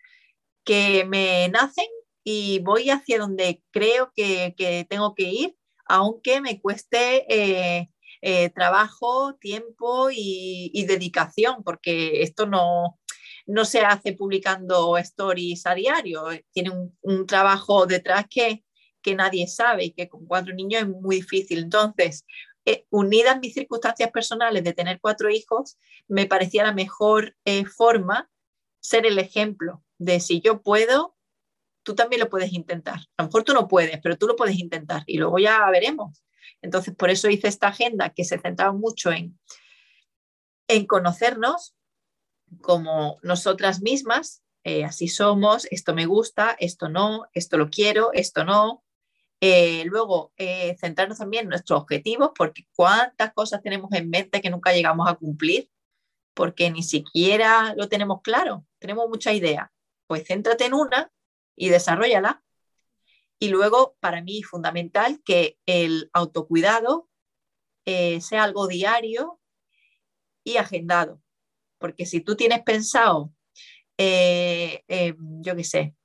que 0.64 1.04
me 1.04 1.48
nacen 1.48 1.86
y 2.24 2.58
voy 2.58 2.90
hacia 2.90 3.20
donde 3.20 3.62
creo 3.70 4.12
que, 4.14 4.86
tengo 4.90 5.14
que 5.14 5.30
ir, 5.30 5.56
aunque 5.86 6.40
me 6.40 6.60
cueste 6.60 7.24
eh, 7.32 7.88
eh, 8.20 8.50
trabajo, 8.50 9.36
tiempo 9.36 10.08
y, 10.10 10.84
dedicación, 10.88 11.62
porque 11.62 12.22
esto 12.22 12.46
no, 12.46 12.98
no 13.46 13.64
se 13.64 13.80
hace 13.80 14.12
publicando 14.12 14.98
stories 14.98 15.66
a 15.66 15.74
diario, 15.76 16.24
tiene 16.52 16.72
un, 17.02 17.26
trabajo 17.26 17.86
detrás 17.86 18.26
que, 18.28 18.64
que 19.00 19.14
nadie 19.14 19.46
sabe 19.46 19.84
y 19.84 19.92
que 19.92 20.08
con 20.08 20.26
cuatro 20.26 20.52
niños 20.52 20.82
es 20.82 20.88
muy 20.88 21.16
difícil. 21.16 21.60
Entonces, 21.60 22.24
eh, 22.66 22.84
unidas 22.90 23.38
mis 23.40 23.54
circunstancias 23.54 24.10
personales 24.10 24.64
de 24.64 24.72
tener 24.72 25.00
cuatro 25.00 25.30
hijos, 25.30 25.78
me 26.08 26.26
parecía 26.26 26.64
la 26.64 26.72
mejor 26.72 27.36
eh, 27.44 27.64
forma 27.64 28.28
ser 28.80 29.06
el 29.06 29.18
ejemplo 29.18 29.84
de 29.98 30.20
si 30.20 30.40
yo 30.40 30.62
puedo, 30.62 31.16
tú 31.82 31.94
también 31.94 32.20
lo 32.20 32.28
puedes 32.28 32.52
intentar. 32.52 32.98
A 33.16 33.22
lo 33.22 33.28
mejor 33.28 33.44
tú 33.44 33.54
no 33.54 33.68
puedes, 33.68 34.00
pero 34.02 34.18
tú 34.18 34.26
lo 34.26 34.36
puedes 34.36 34.58
intentar 34.58 35.04
y 35.06 35.18
luego 35.18 35.38
ya 35.38 35.70
veremos. 35.70 36.22
Entonces, 36.60 36.94
por 36.94 37.10
eso 37.10 37.28
hice 37.30 37.48
esta 37.48 37.68
agenda 37.68 38.10
que 38.10 38.24
se 38.24 38.38
centraba 38.38 38.72
mucho 38.72 39.12
en, 39.12 39.38
en 40.68 40.86
conocernos 40.86 41.76
como 42.60 43.18
nosotras 43.22 43.80
mismas, 43.80 44.42
eh, 44.64 44.84
así 44.84 45.06
somos, 45.06 45.66
esto 45.70 45.94
me 45.94 46.06
gusta, 46.06 46.56
esto 46.58 46.88
no, 46.88 47.26
esto 47.32 47.58
lo 47.58 47.70
quiero, 47.70 48.12
esto 48.12 48.44
no, 48.44 48.82
eh, 49.40 49.84
luego, 49.84 50.32
eh, 50.36 50.76
centrarnos 50.80 51.18
también 51.18 51.44
en 51.44 51.50
nuestros 51.50 51.80
objetivos, 51.80 52.30
porque 52.36 52.66
cuántas 52.74 53.32
cosas 53.34 53.62
tenemos 53.62 53.92
en 53.92 54.08
mente 54.08 54.40
que 54.40 54.50
nunca 54.50 54.72
llegamos 54.72 55.08
a 55.08 55.14
cumplir, 55.14 55.70
porque 56.34 56.70
ni 56.70 56.82
siquiera 56.82 57.74
lo 57.76 57.88
tenemos 57.88 58.22
claro, 58.22 58.66
tenemos 58.78 59.08
mucha 59.08 59.32
idea. 59.32 59.72
Pues 60.06 60.24
céntrate 60.26 60.66
en 60.66 60.74
una 60.74 61.10
y 61.56 61.68
desarrollala. 61.68 62.42
Y 63.38 63.48
luego, 63.48 63.96
para 64.00 64.22
mí, 64.22 64.42
fundamental 64.42 65.20
que 65.24 65.58
el 65.66 66.10
autocuidado 66.14 67.08
eh, 67.84 68.20
sea 68.20 68.44
algo 68.44 68.66
diario 68.66 69.40
y 70.44 70.56
agendado. 70.56 71.20
Porque 71.78 72.06
si 72.06 72.20
tú 72.20 72.36
tienes 72.36 72.62
pensado, 72.62 73.32
yo 73.98 75.56
qué 75.56 75.64
sé, 75.64 75.95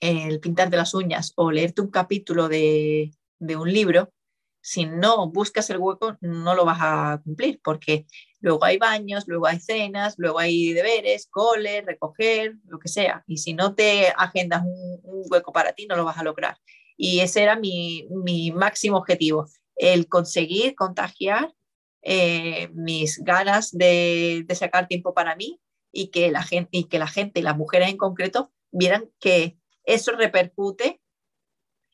el 0.00 0.40
pintar 0.40 0.70
de 0.70 0.76
las 0.76 0.94
uñas 0.94 1.32
o 1.36 1.50
leerte 1.50 1.80
un 1.80 1.90
capítulo 1.90 2.48
de, 2.48 3.10
un 3.40 3.72
libro, 3.72 4.12
si 4.60 4.86
no 4.86 5.30
buscas 5.30 5.70
el 5.70 5.78
hueco, 5.78 6.16
no 6.20 6.54
lo 6.54 6.64
vas 6.64 6.78
a 6.80 7.20
cumplir, 7.24 7.60
porque 7.62 8.06
luego 8.40 8.64
hay 8.64 8.78
baños, 8.78 9.24
luego 9.26 9.46
hay 9.46 9.60
cenas, 9.60 10.14
luego 10.18 10.38
hay 10.38 10.72
deberes, 10.72 11.26
cole, 11.30 11.82
recoger, 11.82 12.56
lo 12.66 12.78
que 12.78 12.88
sea. 12.88 13.24
Y 13.26 13.38
si 13.38 13.54
no 13.54 13.74
te 13.74 14.08
agendas 14.16 14.62
un, 14.64 15.00
hueco 15.30 15.52
para 15.52 15.72
ti, 15.72 15.86
no 15.86 15.96
lo 15.96 16.04
vas 16.04 16.18
a 16.18 16.24
lograr. 16.24 16.58
Y 16.96 17.20
ese 17.20 17.42
era 17.42 17.56
mi, 17.56 18.06
máximo 18.54 18.98
objetivo, 18.98 19.46
el 19.76 20.08
conseguir 20.08 20.74
contagiar 20.74 21.54
eh, 22.02 22.68
mis 22.74 23.18
ganas 23.18 23.70
de, 23.72 24.44
de, 24.46 24.54
sacar 24.54 24.88
tiempo 24.88 25.14
para 25.14 25.36
mí 25.36 25.60
y 25.92 26.08
que 26.08 26.30
la 26.30 26.42
gente, 26.42 26.70
y 26.72 26.84
que 26.84 26.98
la 26.98 27.06
gente, 27.06 27.42
las 27.42 27.56
mujeres 27.56 27.88
en 27.88 27.96
concreto, 27.96 28.52
vieran 28.70 29.10
que 29.20 29.56
eso 29.88 30.12
repercute 30.12 31.00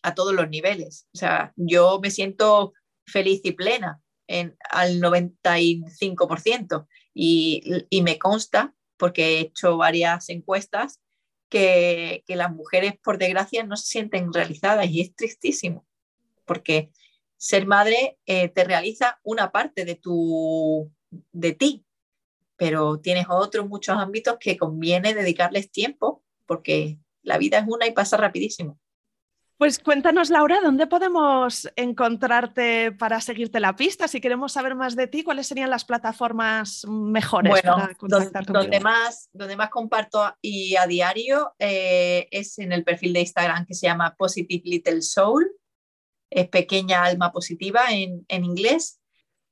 a 0.03 0.15
todos 0.15 0.35
los 0.35 0.51
niveles. 0.51 1.09
O 1.15 1.19
sea, 1.19 1.53
yo 1.57 2.01
me 2.03 2.11
siento 2.11 2.75
feliz 3.07 3.41
y 3.45 3.53
plena 3.53 4.03
en, 4.27 4.57
al 4.71 5.01
95% 5.01 6.87
y, 7.15 7.87
y 7.89 8.03
me 8.03 8.19
consta, 8.19 8.75
porque 8.97 9.23
he 9.25 9.41
hecho 9.41 9.77
varias 9.77 10.29
encuestas, 10.29 11.01
que, 11.49 12.25
que, 12.27 12.35
las 12.35 12.53
mujeres, 12.53 12.95
por 13.03 13.19
desgracia, 13.19 13.63
no 13.63 13.77
se 13.77 13.87
sienten 13.87 14.33
realizadas 14.33 14.89
y 14.91 15.01
es 15.01 15.15
tristísimo, 15.15 15.87
porque 16.45 16.91
ser 17.37 17.67
madre 17.67 18.19
eh, 18.27 18.49
te 18.49 18.65
realiza 18.65 19.21
una 19.23 19.53
parte 19.53 19.85
de, 19.85 19.95
tu, 19.95 20.91
de 21.31 21.53
ti, 21.53 21.85
pero 22.57 22.99
tienes 22.99 23.27
otros 23.29 23.69
muchos 23.69 23.97
ámbitos 23.97 24.39
que 24.41 24.57
conviene 24.57 25.15
dedicarles 25.15 25.71
tiempo, 25.71 26.25
porque 26.47 26.99
la 27.25 27.39
vida 27.39 27.59
es 27.59 27.65
una 27.67 27.87
y 27.87 27.93
pasa 27.93 28.17
rapidísimo. 28.17 28.79
Pues 29.57 29.79
cuéntanos, 29.79 30.31
Laura, 30.31 30.59
¿dónde 30.61 30.89
podemos 30.89 31.71
encontrarte 31.77 32.91
para 32.91 33.21
seguirte 33.21 33.61
la 33.61 33.77
pista? 33.77 34.09
Si 34.09 34.21
queremos 34.21 34.53
saber 34.53 34.75
más 34.75 34.97
de 34.97 35.07
ti, 35.07 35.23
¿cuáles 35.23 35.47
serían 35.47 35.71
las 35.71 35.85
plataformas 35.85 36.85
mejores 36.89 37.63
para 37.63 37.95
contactar 37.95 38.45
donde, 38.47 38.63
donde 38.63 38.81
más, 38.81 39.31
donde 39.33 39.57
más 39.57 39.71
comparto 39.71 40.35
y 40.43 40.75
a 40.75 40.89
diario 40.89 41.55
eh, 41.61 42.27
es 42.33 42.59
en 42.59 42.73
el 42.73 42.83
perfil 42.83 43.13
de 43.13 43.21
Instagram 43.21 43.65
que 43.65 43.75
se 43.75 43.87
llama 43.87 44.17
Positive 44.17 44.63
Little 44.65 45.03
Soul, 45.03 45.49
es 46.31 46.49
pequeña 46.49 47.05
alma 47.05 47.31
positiva 47.31 47.85
en, 47.91 48.25
en 48.27 48.45
inglés. 48.45 49.01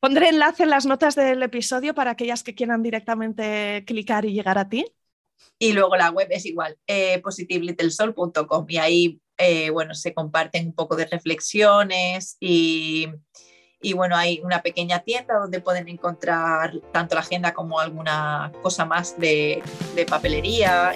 Pondré 0.01 0.31
enlace 0.31 0.65
en 0.65 0.71
las 0.71 0.85
notas 0.85 1.15
del 1.15 1.41
episodio 1.45 1.95
para 1.95 2.11
aquellas 2.11 2.43
que 2.43 2.57
quieran 2.57 2.83
directamente 2.83 3.85
clicar 3.87 4.25
y 4.25 4.33
llegar 4.33 4.59
a 4.59 4.69
ti. 4.69 4.85
Y 5.59 5.73
luego 5.73 5.97
la 5.97 6.11
web 6.11 6.29
es 6.31 6.45
igual, 6.47 6.77
eh, 6.87 7.23
y 8.69 8.77
ahí 8.79 9.21
eh, 9.39 9.71
bueno, 9.71 9.95
se 9.95 10.15
comparten 10.15 10.67
un 10.67 10.73
poco 10.73 10.95
de 10.95 11.07
reflexiones 11.07 12.37
y, 12.39 13.09
y, 13.81 13.93
bueno, 13.95 14.17
hay 14.17 14.41
una 14.45 14.63
pequeña 14.63 15.01
tienda 15.01 15.39
donde 15.39 15.61
pueden 15.61 15.89
encontrar 15.89 16.79
tanto 16.93 17.15
la 17.17 17.23
agenda 17.23 17.53
como 17.53 17.81
alguna 17.81 18.53
cosa 18.63 18.85
más 18.85 19.19
de, 19.19 19.63
de 19.97 20.07
papelería. 20.07 20.95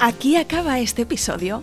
Aquí 0.00 0.36
acaba 0.36 0.78
este 0.78 1.02
episodio. 1.02 1.62